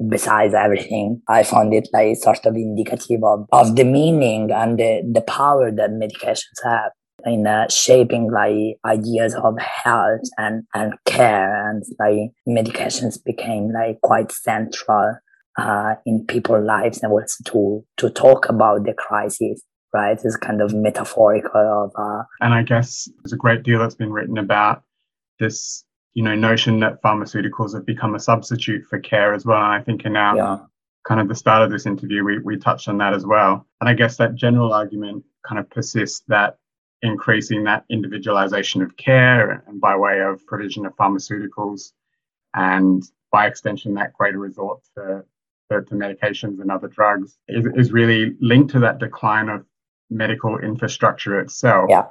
besides 0.08 0.54
everything 0.54 1.22
i 1.28 1.44
found 1.44 1.74
it 1.74 1.88
like 1.94 2.16
sort 2.18 2.44
of 2.46 2.56
indicative 2.56 3.24
of, 3.24 3.46
of 3.52 3.76
the 3.76 3.84
meaning 3.84 4.50
and 4.52 4.80
the, 4.80 5.02
the 5.14 5.22
power 5.22 5.72
that 5.72 5.92
medications 5.92 6.64
have 6.64 6.92
in 7.26 7.48
uh, 7.48 7.68
shaping 7.70 8.32
like 8.32 8.78
ideas 8.86 9.36
of 9.36 9.58
health 9.60 10.22
and, 10.38 10.64
and 10.74 10.94
care 11.06 11.70
and 11.70 11.84
like 12.00 12.32
medications 12.48 13.24
became 13.24 13.72
like 13.72 14.00
quite 14.02 14.32
central 14.32 15.18
uh, 15.58 15.96
in 16.06 16.26
people's 16.26 16.66
lives 16.66 17.02
and 17.04 17.12
also 17.12 17.44
to 17.46 17.86
to 17.98 18.10
talk 18.10 18.50
about 18.50 18.84
the 18.86 18.94
crisis 18.94 19.62
right? 19.94 20.20
Is 20.24 20.38
kind 20.38 20.62
of 20.62 20.74
metaphorical 20.74 21.52
of 21.60 21.92
uh, 21.98 22.24
and 22.42 22.54
i 22.54 22.62
guess 22.62 23.10
there's 23.24 23.34
a 23.34 23.38
great 23.38 23.64
deal 23.64 23.80
that's 23.80 23.96
been 23.96 24.12
written 24.12 24.38
about 24.38 24.84
this 25.40 25.84
you 26.14 26.24
know 26.24 26.36
notion 26.36 26.80
that 26.82 27.02
pharmaceuticals 27.02 27.74
have 27.74 27.86
become 27.86 28.16
a 28.16 28.20
substitute 28.20 28.86
for 28.86 29.00
care 29.00 29.34
as 29.34 29.46
well. 29.46 29.64
And 29.64 29.74
i 29.74 29.82
think 29.82 30.06
in 30.06 30.16
our 30.16 30.36
yeah. 30.36 30.58
kind 31.08 31.22
of 31.22 31.28
the 31.28 31.36
start 31.36 31.64
of 31.64 31.72
this 31.72 31.86
interview 31.86 32.24
we, 32.24 32.40
we 32.40 32.58
touched 32.58 32.88
on 32.88 32.98
that 33.00 33.14
as 33.14 33.26
well. 33.26 33.66
And 33.82 33.90
i 33.90 33.94
guess 33.94 34.18
that 34.18 34.36
general 34.36 34.74
argument 34.74 35.24
kind 35.48 35.60
of 35.60 35.70
persists 35.70 36.24
that 36.28 36.58
increasing 37.02 37.64
that 37.64 37.86
individualization 37.90 38.82
of 38.82 38.96
care 38.98 39.64
and 39.68 39.80
by 39.80 39.96
way 39.96 40.22
of 40.22 40.46
provision 40.46 40.86
of 40.86 40.96
pharmaceuticals 40.96 41.94
and 42.54 43.04
by 43.32 43.48
extension 43.48 43.94
that 43.94 44.14
greater 44.14 44.40
resort 44.40 44.82
to, 44.96 45.24
to, 45.70 45.82
to 45.84 45.96
medications 45.96 46.60
and 46.60 46.72
other 46.72 46.88
drugs 46.88 47.38
is, 47.48 47.66
is 47.76 47.92
really 47.92 48.36
linked 48.42 48.72
to 48.72 48.80
that 48.80 49.00
decline 49.00 49.50
of 49.50 49.66
medical 50.10 50.58
infrastructure 50.58 51.40
itself. 51.40 51.88
Yeah. 51.90 52.08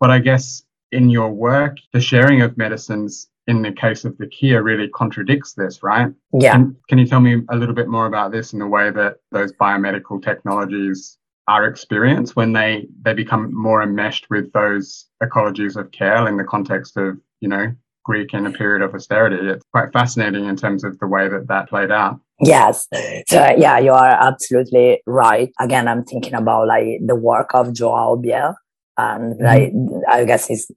But 0.00 0.10
I 0.10 0.20
guess 0.20 0.62
in 0.92 1.10
your 1.10 1.30
work, 1.30 1.78
the 1.92 2.00
sharing 2.00 2.42
of 2.42 2.56
medicines 2.56 3.28
in 3.46 3.62
the 3.62 3.72
case 3.72 4.04
of 4.04 4.16
the 4.16 4.26
KIA 4.26 4.62
really 4.62 4.88
contradicts 4.88 5.52
this, 5.52 5.82
right? 5.82 6.08
Yeah. 6.32 6.52
Can, 6.52 6.76
can 6.88 6.98
you 6.98 7.06
tell 7.06 7.20
me 7.20 7.42
a 7.50 7.56
little 7.56 7.74
bit 7.74 7.88
more 7.88 8.06
about 8.06 8.32
this 8.32 8.52
and 8.52 8.62
the 8.62 8.66
way 8.66 8.90
that 8.90 9.18
those 9.32 9.52
biomedical 9.52 10.22
technologies 10.22 11.18
are 11.46 11.66
experience 11.66 12.34
when 12.34 12.52
they 12.52 12.86
they 13.02 13.12
become 13.12 13.54
more 13.54 13.82
enmeshed 13.82 14.26
with 14.30 14.52
those 14.52 15.06
ecologies 15.22 15.76
of 15.76 15.90
care 15.92 16.26
in 16.26 16.36
the 16.36 16.44
context 16.44 16.96
of 16.96 17.18
you 17.40 17.48
know 17.48 17.72
Greek 18.04 18.34
in 18.34 18.46
a 18.46 18.50
period 18.50 18.82
of 18.82 18.94
austerity. 18.94 19.48
It's 19.48 19.64
quite 19.72 19.92
fascinating 19.92 20.46
in 20.46 20.56
terms 20.56 20.84
of 20.84 20.98
the 20.98 21.06
way 21.06 21.28
that 21.28 21.48
that 21.48 21.68
played 21.68 21.90
out. 21.90 22.20
Yes. 22.40 22.86
So 23.28 23.54
yeah, 23.56 23.78
you 23.78 23.92
are 23.92 24.08
absolutely 24.08 25.00
right. 25.06 25.50
Again, 25.60 25.88
I'm 25.88 26.04
thinking 26.04 26.34
about 26.34 26.66
like 26.66 27.00
the 27.04 27.14
work 27.14 27.54
of 27.54 27.72
Joao 27.72 28.16
Biehl, 28.16 28.54
and 28.96 29.34
mm-hmm. 29.34 29.44
like 29.44 29.72
I 30.08 30.24
guess 30.24 30.50
is 30.50 30.70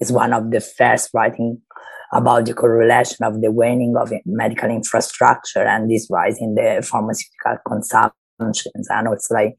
is 0.00 0.12
one 0.12 0.32
of 0.32 0.50
the 0.50 0.60
first 0.60 1.10
writing 1.14 1.60
about 2.12 2.46
the 2.46 2.54
correlation 2.54 3.24
of 3.24 3.40
the 3.40 3.50
waning 3.50 3.96
of 3.96 4.12
medical 4.24 4.70
infrastructure 4.70 5.66
and 5.66 5.90
this 5.90 6.06
rise 6.10 6.38
in 6.40 6.54
the 6.54 6.86
pharmaceutical 6.88 7.56
consumptions. 7.66 8.12
And 8.38 8.54
it's 9.12 9.30
like 9.30 9.56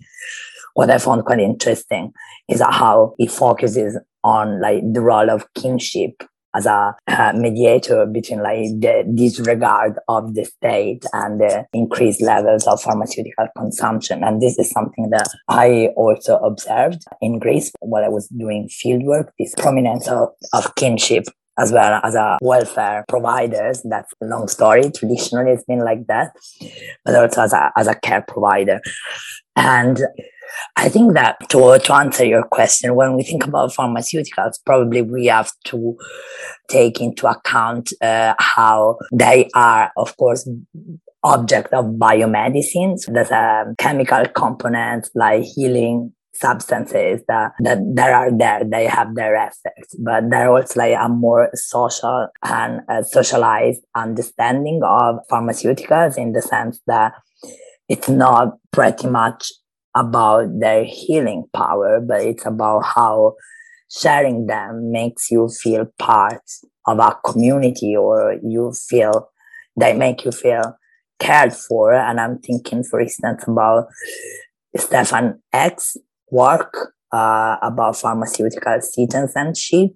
what 0.74 0.92
I 0.92 0.98
found 0.98 1.26
quite 1.26 1.40
interesting 1.40 2.14
is 2.50 2.62
how 2.62 3.16
it 3.18 3.32
focuses 3.32 3.98
on 4.24 4.62
like 4.62 4.82
the 4.94 5.02
role 5.02 5.30
of 5.30 5.52
kinship 5.54 6.24
as 6.56 6.66
a 6.66 6.96
uh, 7.08 7.34
mediator 7.36 8.06
between 8.06 8.42
like 8.42 8.66
the 8.80 9.04
disregard 9.16 9.94
of 10.08 10.34
the 10.34 10.46
state 10.46 11.04
and 11.14 11.40
the 11.40 11.66
increased 11.74 12.22
levels 12.22 12.66
of 12.68 12.82
pharmaceutical 12.82 13.48
consumption. 13.56 14.24
And 14.24 14.42
this 14.42 14.58
is 14.58 14.70
something 14.70 15.10
that 15.12 15.28
I 15.48 15.90
also 15.96 16.38
observed 16.38 17.04
in 17.22 17.40
Greece 17.40 17.72
while 17.80 18.04
I 18.04 18.10
was 18.10 18.28
doing 18.30 18.70
fieldwork, 18.70 19.30
this 19.38 19.54
prominence 19.58 20.08
of, 20.08 20.30
of 20.54 20.74
kinship 20.76 21.26
as 21.58 21.72
well 21.72 22.00
as 22.04 22.16
a 22.16 22.38
welfare 22.42 23.06
providers. 23.08 23.82
That's 23.84 24.14
a 24.22 24.26
long 24.26 24.48
story. 24.48 24.92
Traditionally, 24.96 25.52
it's 25.52 25.66
been 25.66 25.80
like 25.80 26.08
that, 26.08 26.36
but 27.04 27.16
also 27.16 27.42
as 27.42 27.54
a, 27.54 27.72
as 27.78 27.88
a 27.88 27.96
care 27.96 28.24
provider. 28.28 28.82
And 29.56 30.00
I 30.76 30.90
think 30.90 31.14
that 31.14 31.38
to, 31.50 31.80
to 31.80 31.94
answer 31.94 32.26
your 32.26 32.44
question, 32.44 32.96
when 32.96 33.16
we 33.16 33.24
think 33.24 33.46
about 33.46 33.74
pharmaceuticals, 33.74 34.60
probably 34.66 35.02
we 35.02 35.26
have 35.26 35.52
to 35.66 35.98
take 36.70 37.02
into 37.02 37.28
account 37.28 37.92
uh, 38.02 38.36
how 38.40 38.98
they 39.12 39.50
are, 39.56 39.92
of 39.98 40.16
course, 40.18 40.48
object 41.24 41.74
of 41.74 41.86
biomedicines. 41.86 43.12
There's 43.12 43.32
a 43.32 43.74
chemical 43.78 44.26
components 44.28 45.10
like 45.16 45.44
healing 45.44 46.14
substances 46.40 47.22
that, 47.28 47.52
that, 47.60 47.80
that 47.96 48.14
are 48.14 48.38
there, 48.38 48.64
they 48.64 48.86
have 48.86 49.16
their 49.16 49.36
effects, 49.36 49.96
but 50.00 50.30
there 50.30 50.52
also 50.52 50.80
like 50.80 50.96
a 51.00 51.10
more 51.10 51.50
social 51.54 52.28
and 52.44 52.82
uh, 52.90 53.04
socialized 53.04 53.82
understanding 53.96 54.82
of 54.84 55.18
pharmaceuticals 55.32 56.18
in 56.18 56.34
the 56.34 56.42
sense 56.42 56.80
that 56.88 57.14
it's 57.90 58.10
not 58.10 58.58
pretty 58.72 59.08
much 59.08 59.52
about 59.96 60.48
their 60.60 60.84
healing 60.84 61.46
power, 61.54 62.00
but 62.00 62.22
it's 62.22 62.46
about 62.46 62.84
how 62.84 63.34
sharing 63.90 64.46
them 64.48 64.92
makes 64.92 65.32
you 65.32 65.50
feel 65.50 65.86
part 65.98 66.42
of 66.86 67.00
a 67.00 67.16
community 67.26 67.96
or 67.96 68.36
you 68.44 68.74
feel 68.90 69.30
they 69.80 69.94
make 69.94 70.26
you 70.26 70.32
feel 70.32 70.76
cared 71.20 71.54
for. 71.54 71.94
And 71.94 72.20
I'm 72.20 72.40
thinking, 72.40 72.84
for 72.84 73.00
instance, 73.00 73.44
about 73.48 73.88
Stefan 74.76 75.42
Ecks' 75.54 75.98
work 76.32 76.94
uh, 77.12 77.58
about 77.62 77.98
pharmaceutical 77.98 78.80
citizenship 78.82 79.92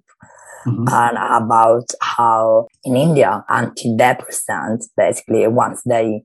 mm-hmm. 0.66 0.84
and 0.88 1.18
about 1.18 1.88
how 2.00 2.66
in 2.84 2.96
India 2.96 3.44
antidepressants 3.50 4.86
basically 4.96 5.46
once 5.46 5.82
they 5.84 6.22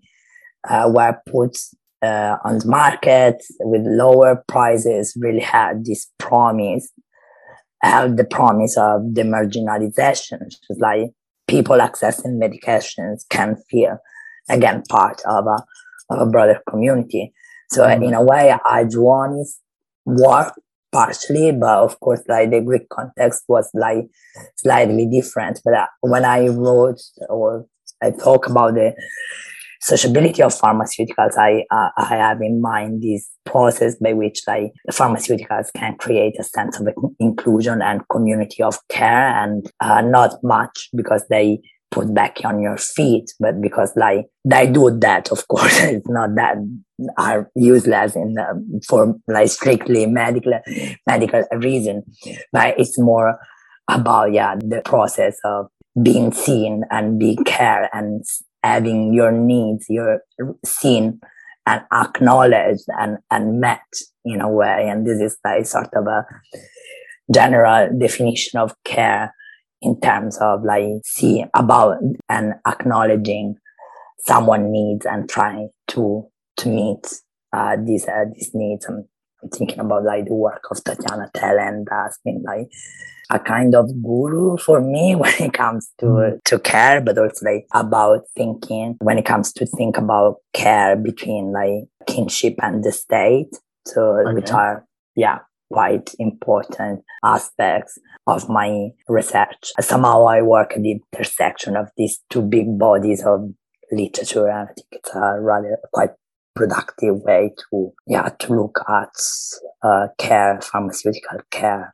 uh, 0.70 0.90
were 0.94 1.18
put 1.28 1.58
uh, 2.02 2.38
on 2.46 2.60
the 2.60 2.68
market 2.68 3.44
with 3.62 3.82
lower 3.86 4.44
prices 4.48 5.18
really 5.20 5.40
had 5.40 5.84
this 5.86 6.08
promise 6.20 6.92
had 7.82 8.18
the 8.18 8.24
promise 8.24 8.76
of 8.78 9.14
the 9.14 9.24
marginalization 9.24 10.40
just 10.50 10.80
like 10.80 11.10
people 11.48 11.78
accessing 11.78 12.42
medications 12.42 13.22
can 13.30 13.56
feel 13.70 13.98
again 14.50 14.84
part 14.90 15.22
of 15.26 15.46
a, 15.46 15.64
of 16.10 16.28
a 16.28 16.30
broader 16.30 16.60
community 16.70 17.34
so 17.70 17.84
mm-hmm. 17.84 18.04
in 18.04 18.14
a 18.14 18.24
way 18.24 18.56
I 18.66 18.84
on 18.84 19.38
his 19.38 19.60
work 20.08 20.54
partially 20.92 21.52
but 21.52 21.80
of 21.80 22.00
course 22.00 22.22
like 22.28 22.50
the 22.50 22.62
greek 22.62 22.88
context 22.90 23.44
was 23.48 23.70
like 23.74 24.06
slightly 24.56 25.06
different 25.06 25.60
but 25.64 25.74
uh, 25.74 25.86
when 26.02 26.24
i 26.24 26.48
wrote 26.48 27.02
or 27.30 27.66
i 28.02 28.10
talk 28.10 28.48
about 28.48 28.74
the 28.74 28.96
sociability 29.82 30.42
of 30.42 30.54
pharmaceuticals, 30.54 31.38
I 31.38 31.66
uh, 31.72 31.90
I 31.98 32.06
have 32.06 32.42
in 32.42 32.62
mind 32.62 33.02
this 33.02 33.30
process 33.46 33.96
by 33.96 34.14
which 34.14 34.42
like 34.48 34.72
pharmaceuticals 34.92 35.72
can 35.76 35.96
create 35.98 36.36
a 36.40 36.44
sense 36.44 36.80
of 36.80 36.88
inclusion 37.20 37.82
and 37.82 38.02
community 38.10 38.64
of 38.64 38.80
care, 38.90 39.28
and 39.28 39.70
uh, 39.80 40.02
not 40.02 40.36
much 40.44 40.90
because 40.96 41.26
they 41.30 41.60
put 41.92 42.14
back 42.14 42.38
on 42.44 42.62
your 42.62 42.78
feet, 42.78 43.32
but 43.40 43.62
because 43.62 43.94
like 43.96 44.28
they 44.46 44.70
do 44.70 44.92
that, 45.00 45.32
of 45.32 45.48
course, 45.48 45.80
it's 45.82 46.10
not 46.10 46.36
that 46.36 46.58
are 47.18 47.50
useless 47.56 48.16
in 48.16 48.34
the, 48.34 48.82
for 48.88 49.16
like 49.28 49.50
strictly 49.50 50.06
medical 50.06 50.60
medical 51.06 51.44
reason, 51.54 52.04
but 52.52 52.80
it's 52.80 53.00
more 53.00 53.40
about 53.90 54.34
yeah 54.34 54.56
the 54.56 54.82
process 54.84 55.38
of 55.46 55.68
being 56.02 56.32
seen 56.32 56.84
and 56.92 57.20
being 57.20 57.44
care 57.44 57.90
and 57.94 58.24
having 58.64 59.14
your 59.14 59.32
needs, 59.32 59.86
your 59.90 60.22
seen 60.66 61.20
and 61.66 61.82
acknowledged 61.94 62.86
and, 63.00 63.18
and 63.30 63.60
met 63.60 63.82
in 64.26 64.42
a 64.42 64.50
way. 64.50 64.88
And 64.90 65.06
this 65.06 65.20
is 65.20 65.38
like 65.44 65.66
sort 65.66 65.90
of 65.94 66.08
a 66.08 66.26
general 67.34 67.90
definition 68.00 68.60
of 68.60 68.74
care 68.86 69.34
in 69.82 70.00
terms 70.02 70.38
of 70.42 70.64
like 70.64 70.86
see 71.04 71.46
about 71.54 71.98
and 72.30 72.54
acknowledging 72.66 73.56
someone 74.20 74.72
needs 74.72 75.06
and 75.06 75.30
trying 75.30 75.70
to 75.88 76.28
to 76.58 76.70
meet 76.70 77.06
uh, 77.54 77.78
these 77.84 78.08
uh, 78.08 78.26
these 78.34 78.52
needs. 78.54 78.86
I'm, 78.88 79.08
I'm 79.44 79.50
thinking 79.50 79.80
about 79.80 80.04
like 80.04 80.26
the 80.26 80.34
work 80.34 80.64
of 80.72 80.78
Tatjana 80.78 81.32
Thelen 81.32 81.86
that's 81.90 82.20
been 82.26 82.44
like 82.44 82.68
a 83.30 83.40
kind 83.40 83.76
of 83.76 83.90
guru 84.02 84.58
for 84.58 84.82
me 84.82 85.16
when 85.22 85.34
it 85.40 85.54
comes 85.54 85.90
to 86.00 86.06
mm. 86.06 86.44
to 86.46 86.60
care, 86.60 87.02
but 87.02 87.18
also 87.18 87.46
like 87.46 87.68
about 87.74 88.22
thinking 88.36 88.98
when 89.00 89.18
it 89.18 89.26
comes 89.26 89.54
to 89.54 89.66
think 89.66 89.98
about 89.98 90.38
care 90.54 90.96
between 90.96 91.52
like 91.54 91.88
kinship 92.08 92.56
and 92.62 92.84
the 92.84 92.92
state. 92.92 93.56
So 93.86 94.18
okay. 94.20 94.34
which 94.34 94.52
are 94.52 94.86
yeah 95.16 95.40
quite 95.72 96.14
important 96.20 97.04
aspects 97.24 97.98
of 98.26 98.50
my 98.50 98.90
research. 99.08 99.72
Somehow 99.80 100.26
I 100.26 100.42
work 100.42 100.74
at 100.76 100.84
the 100.84 101.00
intersection 101.14 101.76
of 101.76 101.90
these 101.98 102.20
two 102.30 102.42
big 102.42 102.78
bodies 102.78 103.24
of 103.26 103.50
literature 103.92 104.48
and 104.48 104.70
I 104.70 104.74
think 104.74 104.88
it's 104.92 105.16
a 105.16 105.40
rather 105.40 105.78
quite 105.94 106.12
productive 106.56 107.22
way 107.22 107.54
to 107.70 107.94
yeah 108.08 108.30
to 108.40 108.54
look 108.54 108.80
at 108.90 109.14
uh, 109.84 110.08
care, 110.18 110.60
pharmaceutical 110.62 111.40
care. 111.52 111.94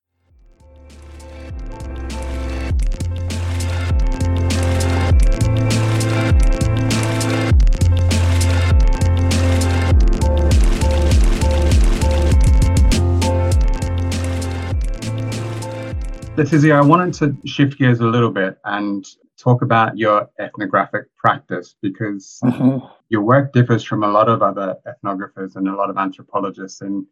Letizia, 16.36 16.74
I 16.74 16.82
wanted 16.82 17.14
to 17.16 17.48
shift 17.48 17.78
gears 17.78 18.00
a 18.00 18.08
little 18.08 18.32
bit 18.32 18.58
and 18.66 19.06
talk 19.38 19.62
about 19.62 20.00
your 20.00 20.28
ethnographic 20.40 21.16
practice 21.16 21.76
because 21.80 22.40
mm-hmm. 22.44 22.84
your 23.10 23.22
work 23.22 23.54
differs 23.54 23.84
from 23.84 24.04
a 24.04 24.08
lot 24.08 24.28
of 24.28 24.42
other 24.42 24.76
ethnographers 24.88 25.56
and 25.58 25.68
a 25.68 25.76
lot 25.76 25.92
of 25.92 25.98
anthropologists 25.98 26.82
in 26.82 27.06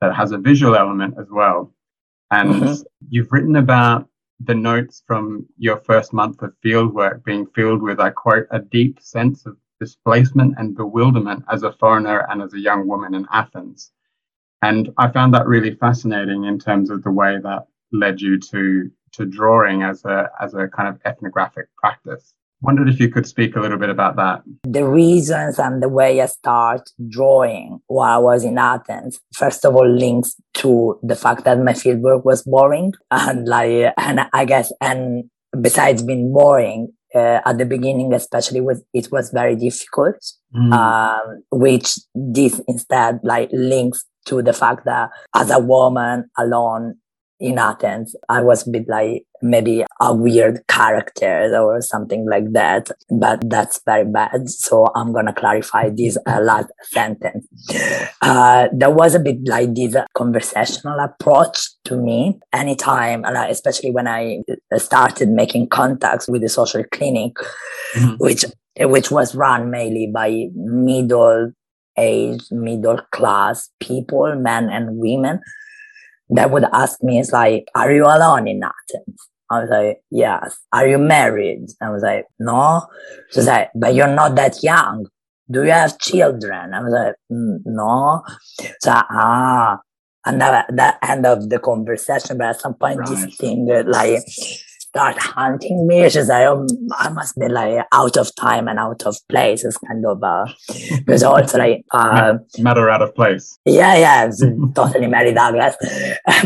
that 0.00 0.14
has 0.14 0.30
a 0.30 0.38
visual 0.38 0.76
element 0.76 1.14
as 1.18 1.26
well. 1.32 1.74
And 2.30 2.54
mm-hmm. 2.54 2.82
you've 3.08 3.32
written 3.32 3.56
about 3.56 4.08
the 4.38 4.54
notes 4.54 5.02
from 5.04 5.46
your 5.58 5.78
first 5.78 6.12
month 6.12 6.40
of 6.40 6.54
fieldwork 6.64 7.24
being 7.24 7.46
filled 7.46 7.82
with, 7.82 7.98
I 7.98 8.10
quote, 8.10 8.46
a 8.52 8.60
deep 8.60 9.00
sense 9.00 9.46
of 9.46 9.56
displacement 9.80 10.54
and 10.58 10.76
bewilderment 10.76 11.44
as 11.50 11.64
a 11.64 11.72
foreigner 11.72 12.24
and 12.30 12.40
as 12.40 12.54
a 12.54 12.60
young 12.60 12.86
woman 12.86 13.14
in 13.14 13.26
Athens. 13.32 13.90
And 14.62 14.90
I 14.96 15.10
found 15.10 15.34
that 15.34 15.48
really 15.48 15.74
fascinating 15.74 16.44
in 16.44 16.58
terms 16.58 16.90
of 16.90 17.02
the 17.02 17.10
way 17.10 17.38
that 17.42 17.66
led 17.92 18.20
you 18.20 18.38
to 18.38 18.90
to 19.12 19.26
drawing 19.26 19.82
as 19.82 20.04
a 20.04 20.30
as 20.40 20.54
a 20.54 20.68
kind 20.68 20.88
of 20.88 21.00
ethnographic 21.04 21.66
practice. 21.76 22.34
Wondered 22.62 22.90
if 22.90 23.00
you 23.00 23.08
could 23.08 23.26
speak 23.26 23.56
a 23.56 23.60
little 23.60 23.78
bit 23.78 23.88
about 23.88 24.16
that. 24.16 24.42
The 24.64 24.86
reasons 24.86 25.58
and 25.58 25.82
the 25.82 25.88
way 25.88 26.20
I 26.20 26.26
start 26.26 26.90
drawing 27.08 27.80
while 27.86 28.18
I 28.18 28.18
was 28.18 28.44
in 28.44 28.58
Athens, 28.58 29.18
first 29.34 29.64
of 29.64 29.74
all, 29.74 29.88
links 29.88 30.36
to 30.54 30.98
the 31.02 31.16
fact 31.16 31.44
that 31.44 31.58
my 31.58 31.72
fieldwork 31.72 32.26
was 32.26 32.42
boring, 32.42 32.92
and 33.10 33.48
like, 33.48 33.94
and 33.96 34.28
I 34.34 34.44
guess, 34.44 34.72
and 34.82 35.30
besides 35.58 36.02
being 36.02 36.34
boring, 36.34 36.92
uh, 37.14 37.40
at 37.44 37.58
the 37.58 37.64
beginning, 37.64 38.12
especially 38.12 38.60
was 38.60 38.82
it 38.92 39.10
was 39.10 39.30
very 39.30 39.56
difficult, 39.56 40.16
mm. 40.54 40.72
um, 40.72 41.42
which 41.50 41.94
this 42.14 42.60
instead 42.68 43.20
like 43.22 43.48
links 43.52 44.04
to 44.26 44.42
the 44.42 44.52
fact 44.52 44.84
that 44.84 45.10
as 45.34 45.50
a 45.50 45.58
woman 45.58 46.30
alone 46.38 46.96
in 47.40 47.58
Athens, 47.58 48.14
I 48.28 48.42
was 48.42 48.66
a 48.66 48.70
bit 48.70 48.86
like 48.88 49.24
maybe 49.42 49.84
a 50.00 50.14
weird 50.14 50.60
character 50.68 51.50
or 51.56 51.80
something 51.80 52.28
like 52.28 52.52
that, 52.52 52.90
but 53.10 53.40
that's 53.48 53.80
very 53.86 54.04
bad. 54.04 54.50
So 54.50 54.88
I'm 54.94 55.12
going 55.12 55.26
to 55.26 55.32
clarify 55.32 55.88
this 55.88 56.18
uh, 56.26 56.40
last 56.40 56.68
sentence. 56.82 57.46
Uh, 58.20 58.68
there 58.72 58.90
was 58.90 59.14
a 59.14 59.18
bit 59.18 59.38
like 59.46 59.74
this 59.74 59.96
conversational 60.14 60.98
approach 61.00 61.58
to 61.84 61.96
me 61.96 62.38
anytime, 62.52 63.24
especially 63.24 63.90
when 63.90 64.06
I 64.06 64.40
started 64.76 65.30
making 65.30 65.68
contacts 65.68 66.28
with 66.28 66.42
the 66.42 66.48
social 66.48 66.84
clinic, 66.92 67.34
mm-hmm. 67.94 68.16
which 68.18 68.44
which 68.78 69.10
was 69.10 69.34
run 69.34 69.70
mainly 69.70 70.10
by 70.12 70.46
middle 70.54 71.52
age, 71.96 72.42
middle 72.50 73.00
class 73.12 73.68
people, 73.80 74.34
men 74.36 74.68
and 74.70 74.98
women 74.98 75.40
that 76.30 76.50
would 76.50 76.64
ask 76.72 77.02
me, 77.02 77.18
it's 77.18 77.32
like, 77.32 77.66
are 77.74 77.92
you 77.92 78.04
alone 78.04 78.48
in 78.48 78.62
Athens? 78.62 79.28
I 79.50 79.60
was 79.60 79.70
like, 79.70 80.00
yes. 80.10 80.58
Are 80.72 80.86
you 80.86 80.98
married? 80.98 81.66
I 81.82 81.90
was 81.90 82.02
like, 82.02 82.26
no. 82.38 82.86
She's 83.30 83.46
like, 83.46 83.70
but 83.74 83.94
you're 83.94 84.14
not 84.14 84.36
that 84.36 84.62
young. 84.62 85.06
Do 85.50 85.64
you 85.64 85.72
have 85.72 85.98
children? 85.98 86.72
I 86.72 86.80
was 86.80 86.92
like, 86.92 87.14
mm, 87.32 87.58
no. 87.64 88.22
So, 88.80 88.92
ah, 88.92 89.78
and 90.24 90.40
that, 90.40 90.76
that 90.76 90.98
end 91.02 91.26
of 91.26 91.48
the 91.48 91.58
conversation, 91.58 92.38
but 92.38 92.48
at 92.48 92.60
some 92.60 92.74
point, 92.74 93.00
right. 93.00 93.08
this 93.08 93.36
thing, 93.36 93.66
like, 93.86 94.22
start 94.90 95.16
hunting 95.18 95.86
me. 95.86 96.08
She's 96.10 96.28
like, 96.28 96.46
oh, 96.46 96.66
I 96.98 97.10
must 97.10 97.38
be 97.38 97.48
like 97.48 97.86
out 97.92 98.16
of 98.16 98.34
time 98.34 98.66
and 98.66 98.78
out 98.78 99.02
of 99.06 99.16
place. 99.28 99.64
It's 99.64 99.78
kind 99.78 100.04
of, 100.04 100.22
uh, 100.22 100.46
because 100.98 101.22
also 101.22 101.58
like, 101.58 101.84
uh, 101.92 102.34
matter 102.58 102.90
out 102.90 103.02
of 103.02 103.14
place. 103.14 103.56
Yeah, 103.64 103.96
yeah, 103.96 104.30
totally 104.74 105.06
Mary 105.06 105.32
Douglas. 105.32 105.76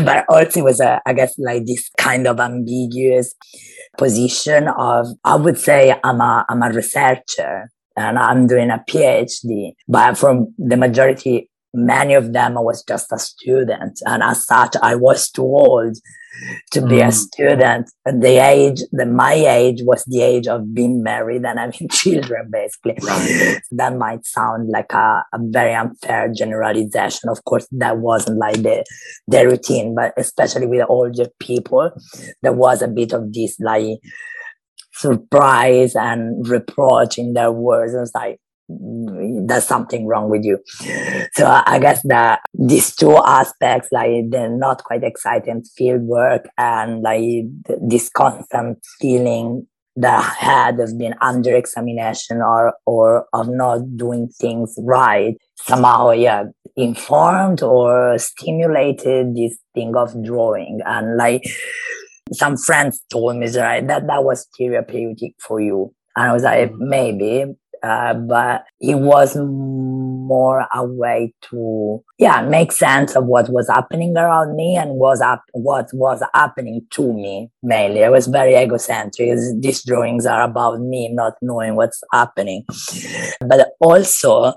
but 0.03 0.25
also 0.29 0.59
it 0.59 0.63
was, 0.63 0.79
uh, 0.79 0.99
I 1.05 1.13
guess, 1.13 1.33
like 1.39 1.65
this 1.65 1.89
kind 1.97 2.27
of 2.27 2.39
ambiguous 2.39 3.33
position 3.97 4.67
of, 4.67 5.07
I 5.23 5.35
would 5.35 5.57
say 5.57 5.99
I'm 6.03 6.21
a, 6.21 6.45
I'm 6.47 6.61
a 6.61 6.69
researcher 6.69 7.71
and 7.97 8.19
I'm 8.19 8.45
doing 8.45 8.69
a 8.69 8.83
PhD, 8.87 9.73
but 9.87 10.17
from 10.17 10.53
the 10.59 10.77
majority, 10.77 11.49
many 11.75 12.13
of 12.13 12.33
them 12.33 12.57
I 12.57 12.61
was 12.61 12.83
just 12.83 13.11
a 13.11 13.19
student. 13.19 13.99
And 14.05 14.23
as 14.23 14.45
such, 14.45 14.75
I 14.81 14.95
was 14.95 15.29
too 15.29 15.43
old 15.43 15.97
to 16.71 16.81
be 16.81 16.95
mm. 16.95 17.07
a 17.07 17.11
student. 17.11 17.89
And 18.05 18.21
The 18.21 18.43
age, 18.43 18.81
the 18.91 19.05
my 19.05 19.33
age 19.33 19.81
was 19.83 20.03
the 20.05 20.21
age 20.21 20.47
of 20.47 20.73
being 20.73 21.03
married 21.03 21.45
and 21.45 21.59
having 21.59 21.87
children, 21.91 22.49
basically. 22.51 22.97
Right. 23.01 23.59
That 23.71 23.95
might 23.97 24.25
sound 24.25 24.69
like 24.69 24.93
a, 24.93 25.23
a, 25.33 25.39
very 25.39 25.73
unfair 25.73 26.31
generalization. 26.33 27.29
Of 27.29 27.43
course, 27.45 27.67
that 27.71 27.97
wasn't 27.97 28.39
like 28.39 28.61
the 28.61 28.83
the 29.27 29.45
routine, 29.45 29.95
but 29.95 30.13
especially 30.17 30.67
with 30.67 30.85
older 30.89 31.27
people, 31.39 31.91
there 32.41 32.53
was 32.53 32.81
a 32.81 32.87
bit 32.87 33.13
of 33.13 33.31
this 33.33 33.57
like 33.59 33.99
surprise 34.93 35.95
and 35.95 36.47
reproach 36.47 37.17
in 37.17 37.33
their 37.33 37.51
words. 37.51 37.93
It 37.93 37.99
was 37.99 38.15
like, 38.15 38.39
there's 38.67 39.65
something 39.65 40.07
wrong 40.07 40.29
with 40.29 40.43
you. 40.43 40.59
So 41.33 41.61
I 41.65 41.79
guess 41.79 42.01
that 42.05 42.41
these 42.53 42.95
two 42.95 43.15
aspects, 43.17 43.89
like 43.91 44.29
the 44.31 44.49
not 44.49 44.83
quite 44.83 45.03
exciting 45.03 45.63
field 45.77 46.01
work 46.01 46.47
and 46.57 47.01
like 47.01 47.45
this 47.81 48.09
constant 48.09 48.79
feeling 48.99 49.67
that 49.97 50.19
I 50.19 50.45
had 50.45 50.79
of 50.79 50.97
being 50.97 51.13
under 51.21 51.55
examination 51.55 52.41
or 52.41 52.73
or 52.85 53.27
of 53.33 53.47
not 53.47 53.95
doing 53.95 54.29
things 54.39 54.75
right, 54.79 55.37
somehow 55.55 56.11
yeah, 56.11 56.45
informed 56.75 57.63
or 57.63 58.17
stimulated 58.17 59.35
this 59.35 59.57
thing 59.73 59.95
of 59.95 60.21
drawing. 60.23 60.81
And 60.85 61.17
like 61.17 61.43
some 62.33 62.57
friends 62.57 63.03
told 63.11 63.37
me 63.37 63.47
right, 63.57 63.87
that 63.87 64.07
that 64.07 64.23
was 64.23 64.47
therapeutic 64.57 65.35
for 65.39 65.61
you. 65.61 65.93
And 66.15 66.29
I 66.29 66.33
was 66.33 66.43
like, 66.43 66.71
mm-hmm. 66.71 66.89
maybe, 66.89 67.45
uh, 67.85 68.15
but 68.15 68.65
it 68.79 68.95
was 68.95 69.37
more 69.37 70.65
a 70.73 70.83
way 70.83 71.31
to 71.39 72.03
yeah 72.17 72.41
make 72.41 72.71
sense 72.71 73.15
of 73.15 73.25
what 73.25 73.47
was 73.49 73.69
happening 73.69 74.17
around 74.17 74.55
me 74.55 74.75
and 74.75 74.95
was 74.95 75.21
up 75.21 75.43
what 75.53 75.87
was 75.93 76.23
happening 76.33 76.81
to 76.89 77.13
me 77.13 77.49
mainly. 77.61 78.03
I 78.03 78.09
was 78.09 78.25
very 78.25 78.55
egocentric. 78.55 79.37
These 79.59 79.83
drawings 79.85 80.25
are 80.25 80.41
about 80.41 80.79
me 80.79 81.09
not 81.13 81.33
knowing 81.43 81.75
what's 81.75 82.01
happening. 82.11 82.65
But 83.47 83.69
also 83.79 84.53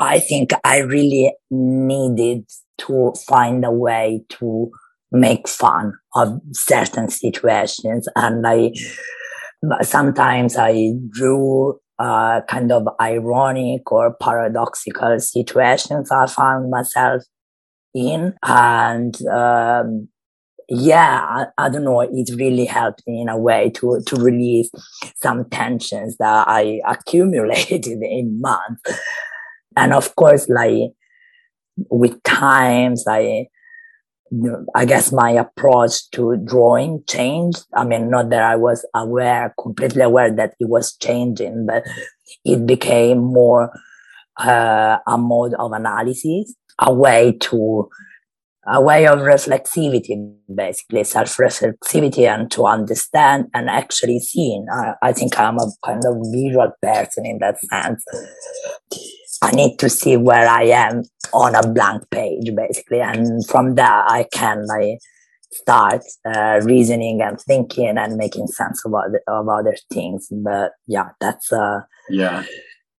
i 0.00 0.18
think 0.18 0.52
i 0.64 0.78
really 0.78 1.32
needed 1.50 2.44
to 2.78 3.12
find 3.26 3.64
a 3.64 3.72
way 3.72 4.22
to 4.28 4.70
make 5.10 5.48
fun 5.48 5.92
of 6.14 6.40
certain 6.52 7.08
situations. 7.10 8.08
And 8.16 8.46
i 8.46 8.72
sometimes 9.82 10.56
i 10.56 10.92
drew 11.10 11.78
uh, 11.98 12.40
kind 12.42 12.70
of 12.72 12.88
ironic 13.00 13.90
or 13.90 14.14
paradoxical 14.20 15.18
situations 15.18 16.10
I 16.10 16.26
found 16.26 16.70
myself 16.70 17.22
in. 17.94 18.34
And 18.42 19.20
um, 19.26 20.08
yeah, 20.68 21.24
I, 21.28 21.46
I, 21.66 21.68
don't 21.68 21.84
know, 21.84 22.00
it 22.00 22.30
really 22.36 22.66
helped 22.66 23.02
me 23.06 23.20
in 23.20 23.28
a 23.28 23.38
way 23.38 23.70
to, 23.76 24.00
to 24.06 24.16
release 24.16 24.70
some 25.16 25.48
tensions 25.50 26.16
that 26.18 26.46
I 26.46 26.80
accumulated 26.86 27.86
in 27.86 28.40
months. 28.40 29.00
And 29.76 29.92
of 29.92 30.14
course, 30.16 30.48
like 30.48 30.92
with 31.90 32.22
times, 32.22 33.04
I 33.08 33.46
I 34.74 34.84
guess 34.84 35.12
my 35.12 35.30
approach 35.30 36.10
to 36.10 36.36
drawing 36.44 37.02
changed. 37.08 37.64
I 37.74 37.84
mean, 37.84 38.10
not 38.10 38.30
that 38.30 38.42
I 38.42 38.56
was 38.56 38.86
aware, 38.94 39.54
completely 39.60 40.02
aware 40.02 40.30
that 40.30 40.54
it 40.60 40.68
was 40.68 40.96
changing, 40.96 41.66
but 41.66 41.84
it 42.44 42.66
became 42.66 43.18
more 43.18 43.72
uh, 44.38 44.98
a 45.06 45.18
mode 45.18 45.54
of 45.54 45.72
analysis, 45.72 46.54
a 46.78 46.92
way 46.92 47.36
to, 47.40 47.88
a 48.66 48.80
way 48.80 49.06
of 49.06 49.20
reflexivity, 49.20 50.34
basically 50.54 51.04
self-reflexivity 51.04 52.28
and 52.28 52.50
to 52.50 52.66
understand 52.66 53.46
and 53.54 53.70
actually 53.70 54.18
seeing. 54.20 54.66
I, 54.70 54.92
I 55.02 55.12
think 55.12 55.38
I'm 55.38 55.56
a 55.56 55.70
kind 55.84 56.04
of 56.04 56.18
visual 56.30 56.70
person 56.82 57.24
in 57.24 57.38
that 57.38 57.58
sense. 57.60 58.04
I 59.42 59.52
need 59.52 59.78
to 59.78 59.88
see 59.88 60.16
where 60.16 60.48
I 60.48 60.64
am 60.64 61.02
on 61.32 61.54
a 61.54 61.66
blank 61.66 62.10
page, 62.10 62.54
basically, 62.54 63.00
and 63.00 63.46
from 63.46 63.74
there 63.74 63.86
I 63.86 64.26
can 64.32 64.66
like 64.66 64.98
start 65.52 66.02
uh, 66.24 66.60
reasoning 66.64 67.22
and 67.22 67.40
thinking 67.40 67.96
and 67.98 68.16
making 68.16 68.48
sense 68.48 68.84
of 68.84 68.94
other, 68.94 69.22
of 69.26 69.48
other 69.48 69.76
things. 69.92 70.28
But 70.30 70.72
yeah, 70.86 71.10
that's 71.20 71.52
uh 71.52 71.80
yeah, 72.10 72.44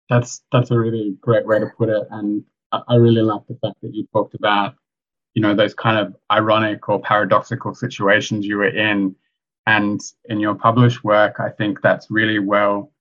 that's 0.10 0.42
that's 0.52 0.72
a 0.72 0.80
really 0.80 1.16
great 1.22 1.46
way 1.46 1.60
to 1.60 1.72
put 1.78 1.90
it, 1.90 2.08
and 2.12 2.44
I, 2.72 2.82
I 2.88 2.96
really 2.96 3.22
like 3.22 3.42
the 3.48 3.58
fact 3.62 3.82
that 3.82 3.94
you 3.94 4.08
talked 4.14 4.36
about 4.36 4.76
you 5.34 5.42
know 5.42 5.56
those 5.56 5.74
kind 5.74 5.98
of 5.98 6.16
ironic 6.32 6.88
or 6.90 7.02
paradoxical 7.02 7.74
situations 7.76 8.46
you 8.46 8.58
were 8.58 8.68
in, 8.68 9.16
and 9.68 10.00
in 10.26 10.40
your 10.40 10.56
published 10.56 11.04
work, 11.04 11.40
I 11.40 11.50
think 11.50 11.82
that's 11.82 12.10
really 12.10 12.40
well 12.40 12.92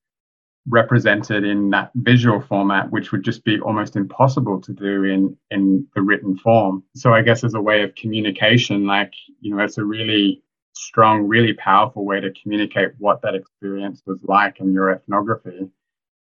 represented 0.67 1.45
in 1.45 1.71
that 1.71 1.91
visual 1.95 2.41
format, 2.41 2.91
which 2.91 3.13
would 3.13 3.25
just 3.25 3.45
be 3.45 3.61
almost 3.61 3.97
impossible 3.97 4.61
to 4.61 4.73
do 4.73 5.05
in 5.05 5.37
in 5.51 5.87
the 5.95 6.03
written 6.03 6.37
form. 6.39 6.85
So 6.95 7.15
I 7.15 7.23
guess 7.23 7.45
as 7.45 7.55
a 7.55 7.61
way 7.61 7.83
of 7.83 7.95
communication, 7.95 8.87
like 8.87 9.13
you 9.41 9.55
know, 9.55 9.63
it's 9.63 9.79
a 9.79 9.85
really 9.85 10.43
strong, 10.75 11.27
really 11.27 11.55
powerful 11.55 12.05
way 12.05 12.21
to 12.21 12.33
communicate 12.41 12.91
what 12.99 13.21
that 13.23 13.35
experience 13.35 14.03
was 14.07 14.23
like 14.25 14.61
in 14.61 14.73
your 14.73 14.91
ethnography. 14.91 15.69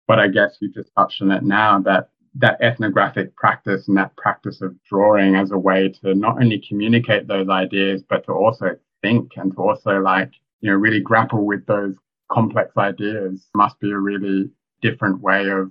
But 0.07 0.21
I 0.21 0.29
guess 0.29 0.59
you 0.61 0.71
just 0.71 0.91
touched 0.97 1.21
on 1.23 1.31
it 1.31 1.43
now 1.43 1.81
that 1.81 2.11
that 2.37 2.61
ethnographic 2.61 3.35
practice 3.37 3.89
and 3.89 3.97
that 3.97 4.17
practice 4.17 4.61
of 4.63 4.75
drawing 4.85 5.35
as 5.35 5.51
a 5.51 5.59
way 5.59 5.89
to 5.89 6.15
not 6.15 6.41
only 6.41 6.63
communicate 6.67 7.27
those 7.27 7.49
ideas, 7.49 8.03
but 8.09 8.25
to 8.25 8.33
also 8.33 8.77
think 9.03 9.33
and 9.37 9.53
to 9.53 9.59
also 9.59 9.99
like, 9.99 10.31
you 10.61 10.71
know, 10.71 10.77
really 10.77 11.01
grapple 11.01 11.45
with 11.45 11.67
those 11.67 11.97
complex 12.31 12.77
ideas 12.77 13.49
must 13.55 13.79
be 13.81 13.91
a 13.91 13.99
really 13.99 14.51
different 14.83 15.21
way 15.21 15.49
of 15.49 15.71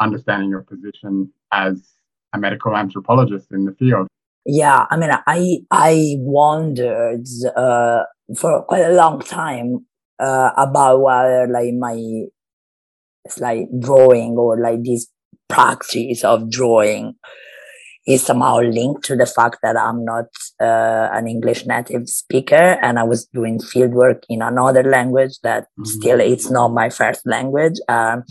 understanding 0.00 0.50
your 0.50 0.62
position 0.62 1.32
as 1.52 1.90
a 2.32 2.38
medical 2.38 2.76
anthropologist 2.76 3.50
in 3.50 3.64
the 3.64 3.72
field. 3.72 4.06
Yeah, 4.46 4.86
I 4.90 4.96
mean, 4.96 5.10
I 5.26 5.58
I 5.70 6.16
wondered 6.18 7.26
uh, 7.54 8.04
for 8.36 8.62
quite 8.62 8.84
a 8.84 8.94
long 8.94 9.20
time 9.20 9.86
uh, 10.18 10.50
about 10.56 11.02
whether 11.02 11.46
like 11.46 11.74
my 11.74 12.24
it's 13.24 13.38
like 13.38 13.68
drawing 13.78 14.36
or 14.38 14.58
like 14.58 14.82
this 14.82 15.08
practice 15.48 16.24
of 16.24 16.50
drawing 16.50 17.16
is 18.10 18.22
somehow 18.22 18.60
linked 18.60 19.04
to 19.04 19.16
the 19.16 19.26
fact 19.26 19.58
that 19.62 19.76
I'm 19.76 20.04
not 20.04 20.26
uh, 20.60 21.08
an 21.12 21.26
English 21.26 21.66
native 21.66 22.08
speaker 22.08 22.78
and 22.82 22.98
I 22.98 23.04
was 23.04 23.26
doing 23.26 23.58
fieldwork 23.58 24.22
in 24.28 24.42
another 24.42 24.82
language 24.82 25.38
that 25.42 25.64
mm-hmm. 25.64 25.84
still 25.84 26.20
it's 26.20 26.50
not 26.50 26.68
my 26.68 26.90
first 26.90 27.26
language. 27.26 27.74
Um, 27.88 28.24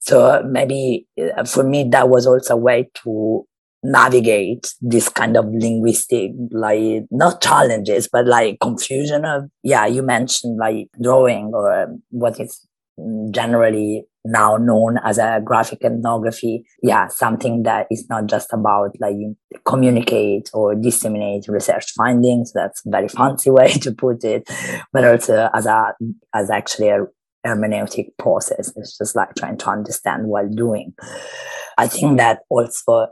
so 0.00 0.42
maybe 0.48 1.06
uh, 1.36 1.44
for 1.44 1.64
me 1.64 1.88
that 1.90 2.08
was 2.08 2.26
also 2.26 2.54
a 2.54 2.56
way 2.56 2.88
to 3.02 3.46
navigate 3.82 4.74
this 4.80 5.08
kind 5.08 5.36
of 5.36 5.46
linguistic 5.52 6.32
like 6.50 7.04
not 7.12 7.40
challenges 7.40 8.08
but 8.10 8.26
like 8.26 8.58
confusion 8.60 9.24
of 9.24 9.44
yeah 9.62 9.86
you 9.86 10.02
mentioned 10.02 10.58
like 10.58 10.88
drawing 11.00 11.52
or 11.54 11.86
what 12.10 12.40
is 12.40 12.66
generally 13.30 14.04
now 14.24 14.56
known 14.56 14.98
as 15.04 15.18
a 15.18 15.40
graphic 15.44 15.82
ethnography 15.84 16.64
yeah 16.82 17.06
something 17.08 17.62
that 17.62 17.86
is 17.90 18.06
not 18.10 18.26
just 18.26 18.52
about 18.52 18.90
like 19.00 19.14
communicate 19.64 20.50
or 20.52 20.74
disseminate 20.74 21.46
research 21.48 21.92
findings. 21.96 22.52
That's 22.52 22.84
a 22.84 22.90
very 22.90 23.08
fancy 23.08 23.50
way 23.50 23.72
to 23.72 23.92
put 23.92 24.24
it 24.24 24.48
but 24.92 25.04
also 25.04 25.48
as 25.54 25.66
a 25.66 25.94
as 26.34 26.50
actually 26.50 26.88
a 26.88 27.06
hermeneutic 27.46 28.08
process. 28.18 28.72
It's 28.76 28.98
just 28.98 29.14
like 29.14 29.34
trying 29.36 29.58
to 29.58 29.70
understand 29.70 30.26
while 30.26 30.48
doing. 30.48 30.94
I 31.78 31.86
think 31.86 32.18
that 32.18 32.40
also 32.50 33.08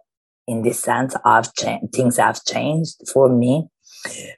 in 0.49 0.63
this 0.63 0.81
sense, 0.81 1.15
I've 1.25 1.53
changed, 1.55 1.93
things 1.93 2.19
have 2.19 2.45
changed 2.45 2.97
for 3.13 3.29
me 3.29 3.69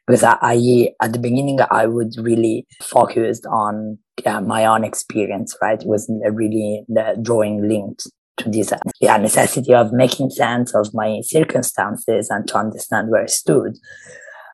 because 0.07 0.23
I, 0.23 0.39
I, 0.41 0.89
at 1.03 1.13
the 1.13 1.19
beginning 1.19 1.59
I 1.71 1.87
would 1.87 2.15
really 2.19 2.67
focused 2.83 3.47
on 3.47 3.99
yeah, 4.25 4.41
my 4.41 4.67
own 4.67 4.85
experience, 4.85 5.57
right? 5.61 5.81
It 5.81 5.87
was 5.87 6.11
really 6.33 6.85
the 6.89 7.19
drawing 7.21 7.69
linked 7.69 8.07
to 8.39 8.51
this 8.51 8.73
yeah, 9.01 9.17
necessity 9.17 9.75
of 9.75 9.93
making 9.93 10.31
sense 10.31 10.75
of 10.75 10.93
my 10.95 11.21
circumstances 11.23 12.31
and 12.31 12.47
to 12.49 12.57
understand 12.57 13.11
where 13.11 13.25
I 13.25 13.27
stood. 13.27 13.77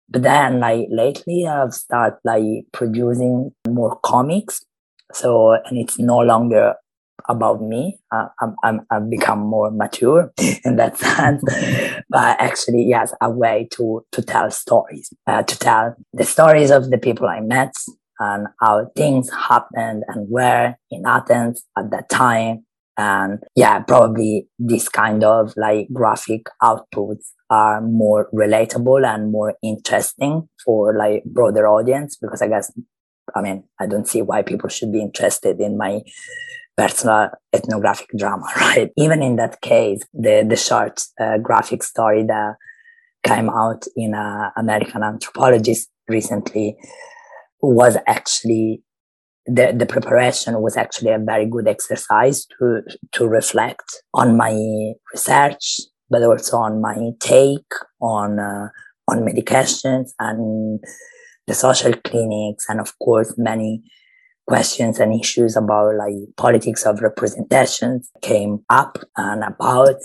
But 0.09 0.23
then 0.23 0.61
like 0.61 0.87
lately 0.91 1.47
I've 1.47 1.75
started 1.75 2.19
like 2.25 2.43
producing 2.73 3.53
more 3.69 3.99
comics. 4.03 4.61
So, 5.13 5.53
and 5.53 5.79
it's 5.79 5.99
no 5.99 6.19
longer 6.19 6.75
about 7.29 7.63
me. 7.63 7.99
Uh, 8.13 8.27
I'm, 8.41 8.55
I'm, 8.63 8.81
I've 8.91 9.11
become 9.11 9.41
more 9.41 9.71
mature 9.71 10.33
in 10.65 10.77
that 10.77 10.99
sense. 10.99 11.43
but 12.09 12.41
actually, 12.41 12.85
yes, 12.89 13.13
a 13.21 13.31
way 13.31 13.69
to, 13.73 14.05
to 14.13 14.23
tell 14.23 14.51
stories, 14.51 15.13
uh, 15.27 15.43
to 15.43 15.59
tell 15.59 15.95
the 16.13 16.25
stories 16.25 16.71
of 16.71 16.91
the 16.91 16.99
people 16.99 17.27
I 17.27 17.41
met 17.41 17.75
and 18.21 18.47
how 18.61 18.91
things 18.97 19.31
happened 19.31 20.05
and 20.09 20.27
where 20.29 20.79
in 20.91 21.05
Athens 21.07 21.65
at 21.77 21.91
that 21.91 22.09
time. 22.09 22.65
And 22.97 23.41
yeah, 23.57 23.81
probably 23.81 24.49
this 24.59 24.89
kind 24.89 25.25
of 25.25 25.53
like 25.57 25.89
graphic 25.93 26.43
outputs 26.63 27.33
are 27.51 27.81
more 27.81 28.29
relatable 28.33 29.05
and 29.05 29.33
more 29.33 29.55
interesting 29.65 30.49
for 30.65 30.97
like 30.97 31.25
broader 31.25 31.67
audience 31.67 32.17
because 32.17 32.41
I 32.41 32.47
guess 32.47 32.71
I 33.35 33.41
mean, 33.41 33.65
I 33.81 33.87
don't 33.87 34.07
see 34.07 34.23
why 34.23 34.43
people 34.43 34.69
should 34.69 34.93
be 34.93 35.01
interested 35.01 35.61
in 35.61 35.77
my 35.77 36.03
personal 36.77 37.31
ethnographic 37.53 38.09
drama, 38.17 38.47
right? 38.57 38.91
Even 38.97 39.23
in 39.23 39.37
that 39.37 39.61
case, 39.61 40.03
the, 40.13 40.45
the 40.49 40.57
short 40.57 41.03
uh, 41.21 41.39
graphic 41.39 41.83
story 41.83 42.25
that 42.25 42.57
came 43.23 43.49
out 43.49 43.85
in 43.97 44.15
uh, 44.15 44.51
American 44.57 45.03
Anthropologist 45.03 45.89
recently 46.09 46.77
was 47.61 47.97
actually 48.07 48.83
the, 49.47 49.75
the 49.77 49.87
preparation 49.87 50.61
was 50.63 50.77
actually 50.77 51.11
a 51.11 51.19
very 51.19 51.45
good 51.45 51.69
exercise 51.69 52.47
to, 52.59 52.81
to 53.13 53.27
reflect 53.27 54.03
on 54.15 54.37
my 54.39 54.53
research, 55.13 55.81
but 56.09 56.23
also 56.23 56.57
on 56.57 56.81
my 56.81 57.11
take 57.21 57.61
on, 58.01 58.39
uh, 58.39 58.69
on 59.09 59.21
medications 59.21 60.11
and 60.19 60.81
the 61.47 61.55
social 61.55 61.93
clinics 61.93 62.65
and 62.69 62.81
of 62.81 62.99
course 62.99 63.35
many 63.37 63.83
questions 64.47 65.01
and 65.01 65.19
issues 65.19 65.57
about 65.57 65.97
like 65.97 66.15
politics 66.37 66.85
of 66.85 67.01
representations 67.01 68.11
came 68.23 68.65
up 68.69 68.99
and 69.17 69.43
about. 69.43 69.97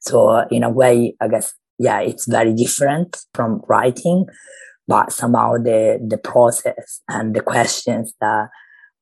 So 0.00 0.46
in 0.50 0.62
a 0.64 0.70
way, 0.70 1.14
I 1.20 1.28
guess, 1.28 1.54
yeah, 1.78 2.00
it's 2.00 2.26
very 2.26 2.54
different 2.54 3.16
from 3.34 3.60
writing, 3.68 4.26
but 4.86 5.12
somehow 5.12 5.54
the, 5.54 6.04
the 6.06 6.18
process 6.18 7.02
and 7.08 7.34
the 7.34 7.40
questions 7.40 8.14
that 8.20 8.48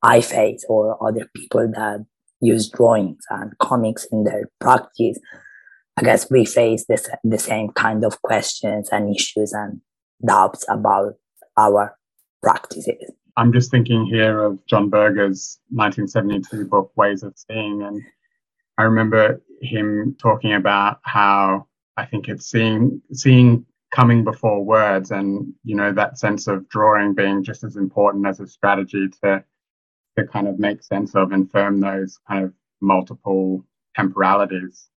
I 0.03 0.21
face 0.21 0.65
or 0.69 0.97
other 1.07 1.29
people 1.35 1.71
that 1.75 2.05
use 2.41 2.69
drawings 2.69 3.25
and 3.31 3.57
comics 3.59 4.07
in 4.13 4.25
their 4.25 4.51
practice, 4.61 5.19
I 5.97 6.03
guess 6.03 6.31
we 6.31 6.45
face 6.45 6.85
this, 6.89 7.09
the 7.25 7.39
same 7.39 7.71
kind 7.71 8.05
of 8.05 8.21
questions 8.23 8.89
and 8.93 9.15
issues 9.15 9.53
and 9.53 9.81
doubts 10.27 10.65
about 10.69 11.15
our 11.57 11.97
practices. 12.43 13.13
I'm 13.37 13.53
just 13.53 13.71
thinking 13.71 14.07
here 14.07 14.43
of 14.43 14.65
John 14.67 14.89
Berger's 14.89 15.59
1972 15.71 16.67
book, 16.67 16.91
Ways 16.97 17.23
of 17.23 17.35
Seeing. 17.37 17.83
And 17.83 18.03
I 18.79 18.85
remember 18.85 19.43
him 19.61 20.17
talking 20.19 20.55
about 20.55 21.01
how 21.03 21.67
I 21.97 22.07
think 22.07 22.29
it's 22.29 22.47
seeing, 22.47 23.03
seeing 23.13 23.67
coming 23.95 24.25
before 24.25 24.65
words 24.65 25.11
and, 25.11 25.53
you 25.65 25.77
know, 25.77 25.93
that 25.93 26.19
sense 26.19 26.47
of 26.47 26.69
drawing 26.69 27.15
being 27.15 27.45
just 27.45 27.63
as 27.63 27.77
important 27.77 28.27
as 28.27 28.41
a 28.41 28.47
strategy 28.47 29.09
to, 29.23 29.45
to 30.17 30.27
kind 30.27 30.49
of 30.49 30.59
make 30.59 30.83
sense 30.83 31.15
of 31.15 31.33
and 31.33 31.51
firm 31.51 31.81
those 31.81 32.19
kind 32.29 32.45
of 32.45 32.53
multiple 32.81 33.65
temporalities. 33.95 34.89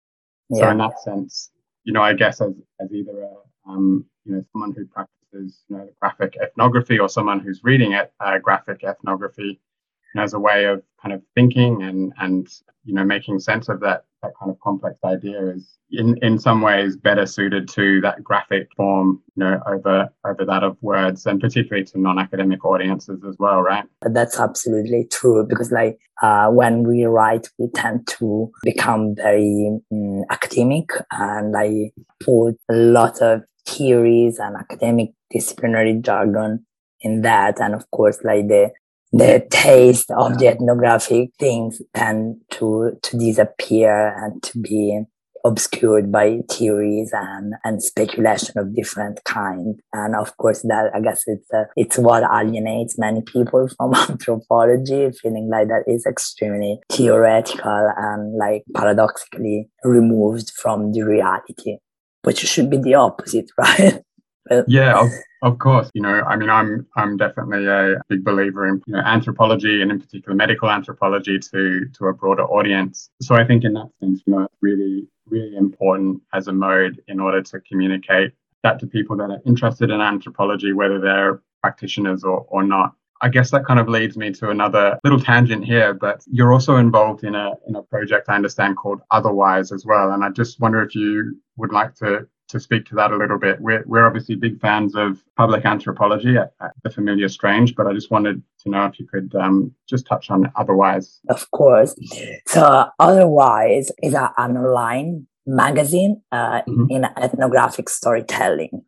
Yeah. 0.49 0.59
So 0.59 0.69
in 0.69 0.77
that 0.77 0.99
sense, 1.01 1.51
you 1.83 1.93
know, 1.93 2.01
I 2.01 2.13
guess 2.13 2.41
as, 2.41 2.53
as 2.79 2.91
either 2.91 3.21
a, 3.21 3.33
um, 3.69 4.05
you 4.25 4.33
know, 4.33 4.43
someone 4.51 4.73
who 4.75 4.85
practices 4.85 5.63
you 5.69 5.77
know, 5.77 5.89
graphic 6.01 6.35
ethnography 6.41 6.99
or 6.99 7.09
someone 7.09 7.39
who's 7.39 7.61
reading 7.63 7.93
it, 7.93 8.11
uh, 8.19 8.37
graphic 8.39 8.83
ethnography 8.83 9.59
as 10.17 10.33
a 10.33 10.39
way 10.39 10.65
of 10.65 10.81
kind 11.01 11.13
of 11.13 11.21
thinking 11.35 11.83
and 11.83 12.13
and 12.19 12.47
you 12.83 12.93
know 12.93 13.03
making 13.03 13.39
sense 13.39 13.69
of 13.69 13.79
that 13.79 14.05
that 14.21 14.31
kind 14.37 14.51
of 14.51 14.59
complex 14.59 14.97
idea 15.05 15.39
is 15.51 15.77
in 15.91 16.17
in 16.21 16.37
some 16.37 16.61
ways 16.61 16.97
better 16.97 17.25
suited 17.25 17.69
to 17.69 18.01
that 18.01 18.21
graphic 18.23 18.67
form 18.75 19.21
you 19.35 19.43
know 19.43 19.59
over 19.67 20.09
over 20.25 20.45
that 20.45 20.63
of 20.63 20.75
words 20.81 21.25
and 21.25 21.39
particularly 21.39 21.85
to 21.85 21.99
non-academic 21.99 22.65
audiences 22.65 23.23
as 23.27 23.35
well 23.39 23.61
right? 23.61 23.85
That's 24.01 24.39
absolutely 24.39 25.07
true 25.11 25.45
because 25.47 25.71
like 25.71 25.99
uh, 26.21 26.49
when 26.49 26.83
we 26.83 27.05
write 27.05 27.47
we 27.57 27.69
tend 27.73 28.07
to 28.07 28.51
become 28.63 29.15
very 29.15 29.79
um, 29.91 30.23
academic 30.29 30.89
and 31.11 31.51
like 31.51 31.93
put 32.19 32.55
a 32.69 32.73
lot 32.73 33.21
of 33.21 33.43
theories 33.67 34.39
and 34.39 34.55
academic 34.55 35.11
disciplinary 35.31 35.99
jargon 36.01 36.65
in 37.01 37.21
that. 37.21 37.59
And 37.59 37.75
of 37.75 37.89
course, 37.91 38.19
like 38.23 38.47
the, 38.47 38.71
the 39.11 39.45
taste 39.49 40.11
of 40.11 40.37
the 40.37 40.47
ethnographic 40.47 41.31
things 41.39 41.81
tend 41.93 42.41
to, 42.51 42.91
to 43.01 43.17
disappear 43.17 44.15
and 44.17 44.41
to 44.43 44.59
be 44.59 45.01
obscured 45.45 46.11
by 46.11 46.39
theories 46.51 47.11
and, 47.13 47.53
and 47.63 47.81
speculation 47.81 48.57
of 48.57 48.75
different 48.75 49.23
kind. 49.23 49.79
And 49.93 50.15
of 50.15 50.35
course, 50.37 50.61
that 50.63 50.91
I 50.93 50.99
guess 50.99 51.23
it's 51.27 51.47
uh, 51.53 51.63
it's 51.75 51.97
what 51.97 52.23
alienates 52.23 52.97
many 52.97 53.21
people 53.21 53.69
from 53.77 53.95
anthropology, 53.95 55.09
feeling 55.11 55.49
like 55.49 55.67
that 55.67 55.83
is 55.87 56.05
extremely 56.05 56.79
theoretical 56.91 57.91
and 57.97 58.37
like 58.37 58.63
paradoxically 58.75 59.69
removed 59.83 60.51
from 60.51 60.91
the 60.91 61.03
reality 61.03 61.77
which 62.29 62.41
should 62.41 62.69
be 62.69 62.77
the 62.77 62.93
opposite, 62.93 63.49
right? 63.57 64.03
yeah, 64.67 65.01
of, 65.01 65.09
of 65.41 65.57
course. 65.57 65.89
You 65.95 66.03
know, 66.03 66.21
I 66.21 66.35
mean, 66.35 66.51
I'm 66.51 66.85
I'm 66.95 67.17
definitely 67.17 67.65
a 67.65 67.95
big 68.07 68.23
believer 68.23 68.67
in 68.67 68.83
you 68.85 68.93
know, 68.93 68.99
anthropology 68.99 69.81
and 69.81 69.91
in 69.91 69.99
particular 69.99 70.35
medical 70.35 70.69
anthropology 70.69 71.39
to 71.39 71.87
to 71.91 72.05
a 72.05 72.13
broader 72.13 72.43
audience. 72.43 73.09
So 73.19 73.33
I 73.33 73.45
think 73.45 73.63
in 73.63 73.73
that 73.73 73.89
sense, 73.99 74.21
you 74.27 74.33
know, 74.33 74.43
it's 74.43 74.53
really 74.61 75.07
really 75.25 75.55
important 75.55 76.21
as 76.31 76.47
a 76.47 76.53
mode 76.53 77.01
in 77.07 77.19
order 77.19 77.41
to 77.41 77.59
communicate 77.61 78.33
that 78.61 78.79
to 78.79 78.85
people 78.85 79.17
that 79.17 79.31
are 79.31 79.41
interested 79.47 79.89
in 79.89 79.99
anthropology, 79.99 80.71
whether 80.71 80.99
they're 80.99 81.41
practitioners 81.63 82.23
or, 82.23 82.45
or 82.49 82.63
not. 82.63 82.93
I 83.21 83.29
guess 83.29 83.51
that 83.51 83.65
kind 83.65 83.79
of 83.79 83.89
leads 83.89 84.15
me 84.17 84.31
to 84.33 84.49
another 84.49 84.99
little 85.03 85.19
tangent 85.19 85.65
here, 85.65 85.93
but 85.93 86.23
you're 86.27 86.53
also 86.53 86.77
involved 86.77 87.23
in 87.23 87.35
a 87.35 87.53
in 87.67 87.75
a 87.75 87.83
project 87.83 88.29
I 88.29 88.35
understand 88.35 88.77
called 88.77 89.01
Otherwise 89.11 89.71
as 89.71 89.85
well. 89.85 90.11
And 90.11 90.23
I 90.23 90.29
just 90.29 90.59
wonder 90.59 90.81
if 90.81 90.95
you 90.95 91.37
would 91.57 91.71
like 91.71 91.95
to 91.95 92.27
to 92.49 92.59
speak 92.59 92.85
to 92.85 92.95
that 92.95 93.11
a 93.11 93.17
little 93.17 93.37
bit. 93.37 93.59
We're 93.61 93.83
we're 93.85 94.05
obviously 94.05 94.35
big 94.35 94.59
fans 94.59 94.95
of 94.95 95.23
public 95.35 95.65
anthropology 95.65 96.37
at, 96.37 96.53
at 96.61 96.71
the 96.83 96.89
Familiar 96.89 97.29
Strange, 97.29 97.75
but 97.75 97.87
I 97.87 97.93
just 97.93 98.09
wanted 98.11 98.41
to 98.63 98.69
know 98.69 98.85
if 98.85 98.99
you 98.99 99.07
could 99.07 99.33
um, 99.35 99.73
just 99.87 100.05
touch 100.05 100.29
on 100.31 100.51
Otherwise. 100.55 101.19
Of 101.29 101.49
course. 101.51 101.95
So 102.47 102.89
Otherwise 102.99 103.91
is 104.01 104.13
an 104.13 104.29
online 104.37 105.27
magazine 105.49 106.21
uh, 106.31 106.61
mm-hmm. 106.61 106.85
in 106.89 107.05
ethnographic 107.17 107.89
storytelling. 107.89 108.81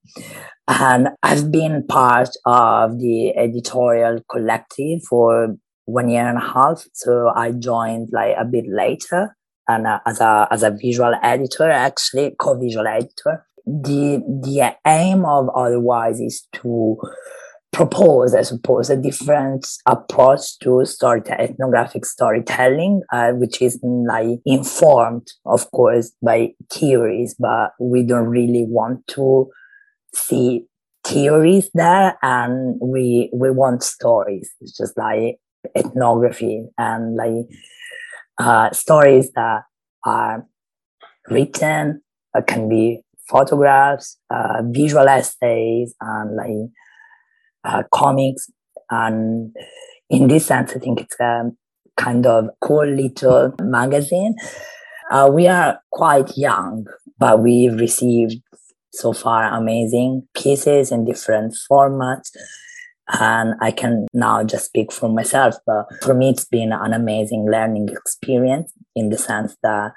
And 0.68 1.10
I've 1.24 1.52
been 1.52 1.86
part 1.88 2.30
of 2.46 3.00
the 3.00 3.34
editorial 3.36 4.20
collective 4.30 5.02
for 5.10 5.56
one 5.86 6.10
year 6.10 6.28
and 6.28 6.38
a 6.38 6.42
half. 6.42 6.86
So 6.94 7.32
I 7.36 7.52
joined 7.52 8.10
like 8.12 8.36
a 8.40 8.46
bit 8.46 8.66
later 8.68 9.36
and 9.68 9.88
uh, 9.88 10.00
as 10.06 10.20
a 10.20 10.48
as 10.52 10.64
a 10.64 10.72
visual 10.72 11.14
editor, 11.24 11.70
actually 11.70 12.36
co-visual 12.40 12.88
editor. 12.88 13.46
The 13.66 14.22
the 14.44 14.76
aim 14.86 15.26
of 15.26 15.50
otherwise 15.56 16.20
is 16.20 16.48
to 16.54 16.98
propose, 17.72 18.36
I 18.36 18.42
suppose, 18.42 18.90
a 18.90 18.98
different 18.98 19.66
approach 19.88 20.60
to 20.60 20.86
story 20.86 21.22
ethnographic 21.30 22.06
storytelling, 22.06 23.02
uh, 23.14 23.32
which 23.32 23.62
is 23.62 23.80
like 23.84 24.40
informed, 24.46 25.28
of 25.46 25.72
course, 25.72 26.12
by 26.22 26.54
theories, 26.70 27.36
but 27.40 27.72
we 27.80 28.04
don't 28.04 28.28
really 28.28 28.66
want 28.68 29.08
to 29.08 29.50
see 30.14 30.66
theories 31.06 31.70
there, 31.74 32.18
and 32.22 32.78
we 32.82 33.30
we 33.34 33.50
want 33.52 33.84
stories. 33.84 34.52
It's 34.60 34.78
just 34.78 34.98
like 34.98 35.38
ethnography 35.76 36.66
and 36.78 37.16
like 37.16 37.46
uh, 38.38 38.72
stories 38.72 39.32
that 39.34 39.64
are 40.06 40.46
written, 41.30 42.02
uh, 42.36 42.42
can 42.42 42.68
be 42.68 43.02
photographs, 43.30 44.18
uh, 44.30 44.62
visual 44.66 45.08
essays, 45.08 45.96
and 46.02 46.36
like 46.36 46.70
uh, 47.64 47.84
comics. 47.94 48.50
And 48.90 49.56
in 50.10 50.28
this 50.28 50.46
sense, 50.46 50.74
I 50.76 50.80
think 50.80 51.02
it's 51.02 51.20
a 51.20 51.52
kind 51.98 52.26
of 52.26 52.50
cool 52.62 52.86
little 52.86 53.54
magazine. 53.62 54.36
Uh, 55.12 55.30
we 55.32 55.48
are 55.48 55.80
quite 55.92 56.38
young, 56.38 56.86
but 57.18 57.42
we've 57.42 57.74
received 57.74 58.42
so 58.94 59.14
far 59.14 59.44
amazing 59.54 60.28
pieces 60.36 60.92
in 60.92 61.06
different 61.06 61.56
formats. 61.70 62.32
And 63.20 63.56
I 63.62 63.72
can 63.72 64.08
now 64.14 64.44
just 64.44 64.66
speak 64.66 64.92
for 64.92 65.10
myself, 65.10 65.56
but 65.66 65.86
for 66.02 66.14
me, 66.14 66.30
it's 66.30 66.46
been 66.46 66.72
an 66.72 66.94
amazing 66.94 67.46
learning 67.52 67.90
experience 67.90 68.72
in 68.96 69.10
the 69.10 69.18
sense 69.18 69.58
that, 69.64 69.92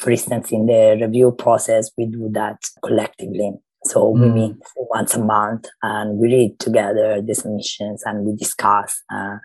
for 0.00 0.10
instance, 0.12 0.52
in 0.52 0.66
the 0.66 0.96
review 1.00 1.32
process, 1.32 1.90
we 1.98 2.06
do 2.06 2.28
that 2.32 2.58
collectively. 2.84 3.54
So 3.84 4.08
we 4.10 4.26
mm. 4.26 4.34
meet 4.34 4.56
once 4.76 5.14
a 5.14 5.22
month 5.22 5.66
and 5.82 6.18
we 6.18 6.28
read 6.28 6.58
together 6.58 7.20
the 7.20 7.34
submissions 7.34 8.02
and 8.04 8.24
we 8.24 8.34
discuss. 8.34 9.02
Uh, 9.12 9.36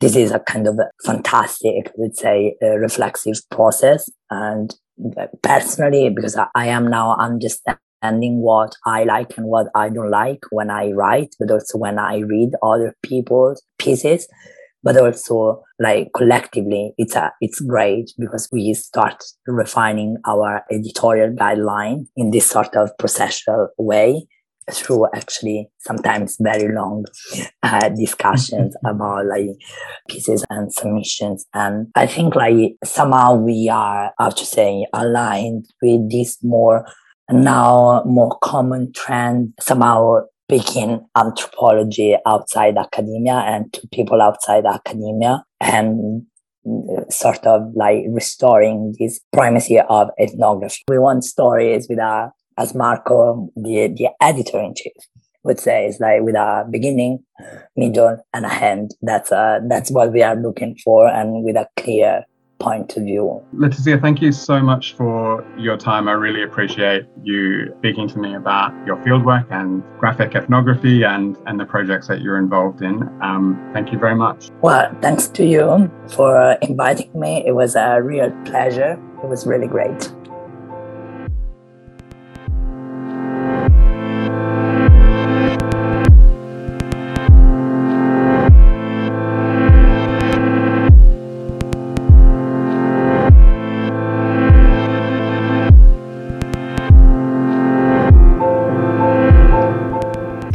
this 0.00 0.16
is 0.16 0.32
a 0.32 0.38
kind 0.40 0.66
of 0.66 0.78
a 0.78 0.90
fantastic, 1.04 1.88
I 1.88 1.92
would 1.96 2.16
say, 2.16 2.56
reflexive 2.60 3.40
process. 3.50 4.08
And 4.30 4.74
personally, 5.42 6.10
because 6.10 6.36
I 6.36 6.66
am 6.66 6.88
now 6.88 7.16
understanding 7.16 8.40
what 8.42 8.74
I 8.84 9.04
like 9.04 9.36
and 9.38 9.46
what 9.46 9.68
I 9.74 9.88
don't 9.88 10.10
like 10.10 10.40
when 10.50 10.70
I 10.70 10.92
write, 10.92 11.34
but 11.38 11.50
also 11.50 11.78
when 11.78 11.98
I 11.98 12.18
read 12.18 12.50
other 12.62 12.94
people's 13.02 13.62
pieces 13.78 14.28
but 14.84 14.96
also 14.96 15.62
like 15.80 16.10
collectively 16.14 16.92
it's 16.98 17.16
a 17.16 17.32
it's 17.40 17.60
great 17.60 18.12
because 18.18 18.48
we 18.52 18.72
start 18.74 19.24
refining 19.46 20.16
our 20.26 20.62
editorial 20.70 21.30
guideline 21.30 22.04
in 22.16 22.30
this 22.30 22.46
sort 22.46 22.76
of 22.76 22.90
processual 23.00 23.68
way 23.78 24.26
through 24.70 25.06
actually 25.14 25.68
sometimes 25.78 26.36
very 26.40 26.72
long 26.72 27.04
uh, 27.62 27.88
discussions 27.90 28.74
about 28.84 29.26
like 29.26 29.50
pieces 30.08 30.44
and 30.50 30.72
submissions. 30.72 31.46
And 31.54 31.88
i 31.94 32.06
think 32.06 32.34
like 32.34 32.76
somehow 32.84 33.34
we 33.34 33.68
are 33.70 34.12
how 34.18 34.30
to 34.30 34.46
say 34.46 34.86
aligned 34.92 35.66
with 35.82 36.10
this 36.10 36.38
more 36.42 36.86
now 37.30 38.02
more 38.04 38.36
common 38.42 38.92
trend 38.92 39.54
somehow 39.58 40.20
speaking 40.46 41.06
anthropology 41.16 42.16
outside 42.26 42.76
academia 42.76 43.34
and 43.34 43.72
to 43.72 43.86
people 43.88 44.20
outside 44.20 44.66
academia 44.66 45.42
and 45.60 46.26
uh, 46.66 47.08
sort 47.10 47.46
of 47.46 47.72
like 47.74 48.04
restoring 48.08 48.94
this 48.98 49.20
primacy 49.32 49.78
of 49.80 50.10
ethnography. 50.20 50.82
We 50.88 50.98
want 50.98 51.24
stories 51.24 51.86
with 51.88 51.98
a, 51.98 52.30
as 52.58 52.74
Marco, 52.74 53.50
the, 53.56 53.88
the 53.96 54.08
editor 54.20 54.60
in 54.60 54.74
chief, 54.74 54.92
would 55.44 55.60
say, 55.60 55.86
is 55.86 56.00
like 56.00 56.22
with 56.22 56.36
a 56.36 56.66
beginning, 56.70 57.24
middle, 57.76 58.18
and 58.32 58.46
a 58.46 58.52
end. 58.52 58.94
That's 59.02 59.30
uh, 59.30 59.60
that's 59.68 59.90
what 59.90 60.12
we 60.12 60.22
are 60.22 60.36
looking 60.36 60.76
for, 60.82 61.06
and 61.06 61.44
with 61.44 61.56
a 61.56 61.68
clear 61.76 62.24
point 62.58 62.96
of 62.96 63.04
view. 63.04 63.42
Letizia, 63.54 64.00
thank 64.00 64.22
you 64.22 64.32
so 64.32 64.60
much 64.60 64.94
for 64.94 65.44
your 65.58 65.76
time. 65.76 66.08
I 66.08 66.12
really 66.12 66.42
appreciate 66.42 67.06
you 67.22 67.74
speaking 67.78 68.08
to 68.08 68.18
me 68.18 68.34
about 68.34 68.72
your 68.86 68.96
fieldwork 68.98 69.50
and 69.50 69.82
graphic 69.98 70.34
ethnography 70.34 71.04
and, 71.04 71.36
and 71.46 71.58
the 71.58 71.64
projects 71.64 72.08
that 72.08 72.20
you're 72.20 72.38
involved 72.38 72.82
in. 72.82 73.02
Um, 73.22 73.70
thank 73.72 73.92
you 73.92 73.98
very 73.98 74.14
much. 74.14 74.50
Well, 74.62 74.94
thanks 75.00 75.28
to 75.28 75.44
you 75.44 75.90
for 76.08 76.56
inviting 76.62 77.10
me. 77.14 77.44
It 77.46 77.52
was 77.52 77.76
a 77.76 78.00
real 78.02 78.30
pleasure. 78.44 78.92
It 79.22 79.28
was 79.28 79.46
really 79.46 79.66
great. 79.66 80.12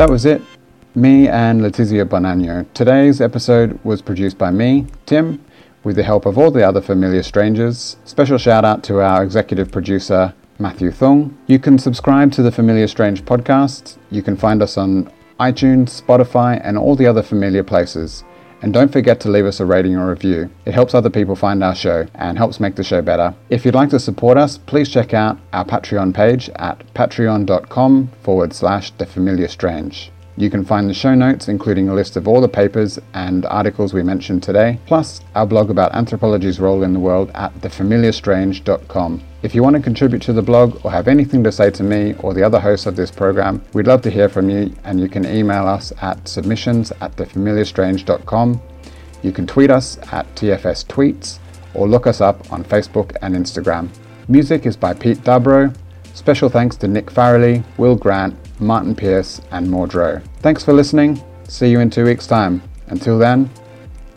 That 0.10 0.14
was 0.14 0.26
it. 0.26 0.42
Me 0.96 1.28
and 1.28 1.62
Letizia 1.62 2.04
Bonanno. 2.04 2.66
Today's 2.74 3.22
episode 3.22 3.80
was 3.84 4.02
produced 4.02 4.40
by 4.40 4.50
me, 4.50 4.88
Tim, 5.06 5.40
with 5.84 5.98
the 5.98 6.02
help 6.02 6.26
of 6.26 6.36
all 6.36 6.50
the 6.50 6.68
other 6.68 6.82
familiar 6.82 7.22
strangers. 7.22 7.96
Special 8.06 8.40
shout 8.40 8.66
out 8.66 8.84
to 8.86 9.02
our 9.02 9.24
executive 9.24 9.72
producer, 9.72 10.34
Matthew 10.58 10.90
Thung. 10.90 11.38
You 11.46 11.60
can 11.60 11.78
subscribe 11.78 12.32
to 12.32 12.42
the 12.42 12.52
Familiar 12.52 12.88
Strange 12.88 13.24
podcast. 13.24 14.00
You 14.10 14.24
can 14.24 14.36
find 14.36 14.64
us 14.64 14.80
on 14.80 15.12
iTunes, 15.40 16.02
Spotify, 16.02 16.60
and 16.64 16.76
all 16.76 16.96
the 16.96 17.06
other 17.06 17.22
familiar 17.22 17.64
places. 17.64 18.24
And 18.62 18.74
don't 18.74 18.92
forget 18.92 19.20
to 19.22 19.30
leave 19.30 19.46
us 19.46 19.60
a 19.60 19.66
rating 19.66 19.96
or 19.96 20.10
review. 20.10 20.50
It 20.66 20.74
helps 20.74 20.94
other 20.94 21.10
people 21.10 21.36
find 21.36 21.64
our 21.64 21.76
show 21.76 22.08
and 22.16 22.38
helps 22.38 22.60
make 22.60 22.76
the 22.76 22.84
show 22.84 23.02
better. 23.02 23.34
If 23.50 23.64
you'd 23.64 23.76
like 23.76 23.90
to 23.92 24.00
support 24.00 24.38
us, 24.38 24.58
please 24.58 24.90
check 24.90 25.14
out 25.14 25.38
our 25.54 25.66
Patreon 25.66 26.14
page 26.14 26.50
at 26.56 26.84
patreon.com 26.94 28.12
forward 28.22 28.54
slash 28.54 28.92
the 28.92 29.06
familiar 29.06 29.48
strange. 29.48 30.12
You 30.40 30.50
can 30.50 30.64
find 30.64 30.90
the 30.90 30.94
show 30.94 31.16
notes, 31.16 31.50
including 31.50 31.90
a 31.90 31.94
list 31.94 32.16
of 32.16 32.26
all 32.26 32.40
the 32.40 32.48
papers 32.48 32.98
and 33.14 33.46
articles 33.48 33.94
we 33.94 34.04
mentioned 34.04 34.42
today, 34.42 34.80
plus 34.86 35.20
our 35.36 35.46
blog 35.46 35.70
about 35.70 35.94
anthropology's 35.94 36.62
role 36.62 36.82
in 36.84 36.94
the 36.94 37.00
world 37.00 37.30
at 37.36 37.54
thefamiliarstrange.com. 37.60 39.22
If 39.44 39.54
you 39.54 39.62
want 39.62 39.76
to 39.76 39.82
contribute 39.82 40.22
to 40.22 40.32
the 40.32 40.42
blog 40.42 40.80
or 40.86 40.92
have 40.92 41.10
anything 41.10 41.44
to 41.44 41.52
say 41.52 41.72
to 41.72 41.84
me 41.84 42.16
or 42.20 42.34
the 42.34 42.42
other 42.42 42.62
hosts 42.62 42.86
of 42.86 42.96
this 42.96 43.12
program, 43.12 43.62
we'd 43.74 43.88
love 43.88 44.02
to 44.04 44.10
hear 44.10 44.30
from 44.30 44.50
you 44.50 44.74
and 44.86 44.98
you 45.02 45.10
can 45.10 45.26
email 45.26 45.68
us 45.68 45.92
at 46.02 46.26
submissions 46.26 46.94
at 47.02 47.18
thefamiliarstrange.com. 47.18 48.62
You 49.22 49.34
can 49.34 49.46
tweet 49.46 49.70
us 49.70 49.98
at 50.14 50.34
TFS 50.36 50.86
Tweets 50.86 51.40
or 51.74 51.86
look 51.86 52.08
us 52.08 52.22
up 52.22 52.50
on 52.50 52.64
Facebook 52.64 53.14
and 53.22 53.36
Instagram. 53.36 53.90
Music 54.30 54.66
is 54.66 54.78
by 54.78 54.94
Pete 54.94 55.18
Dubrow. 55.18 55.76
Special 56.14 56.48
thanks 56.48 56.78
to 56.78 56.88
Nick 56.88 57.08
Farrelly, 57.08 57.62
Will 57.78 57.96
Grant, 57.96 58.38
Martin 58.60 58.96
Pierce, 58.96 59.42
and 59.52 59.68
Mordreau. 59.68 60.22
Thanks 60.40 60.64
for 60.64 60.74
listening. 60.74 61.22
See 61.48 61.70
you 61.70 61.80
in 61.80 61.90
two 61.90 62.06
weeks' 62.06 62.28
time. 62.28 62.62
Until 62.88 63.18
then, 63.18 63.50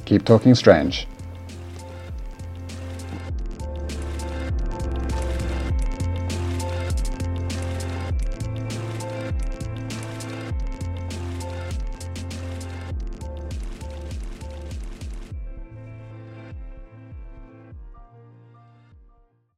keep 0.05 0.25
talking 0.25 0.55
strange. 0.55 1.07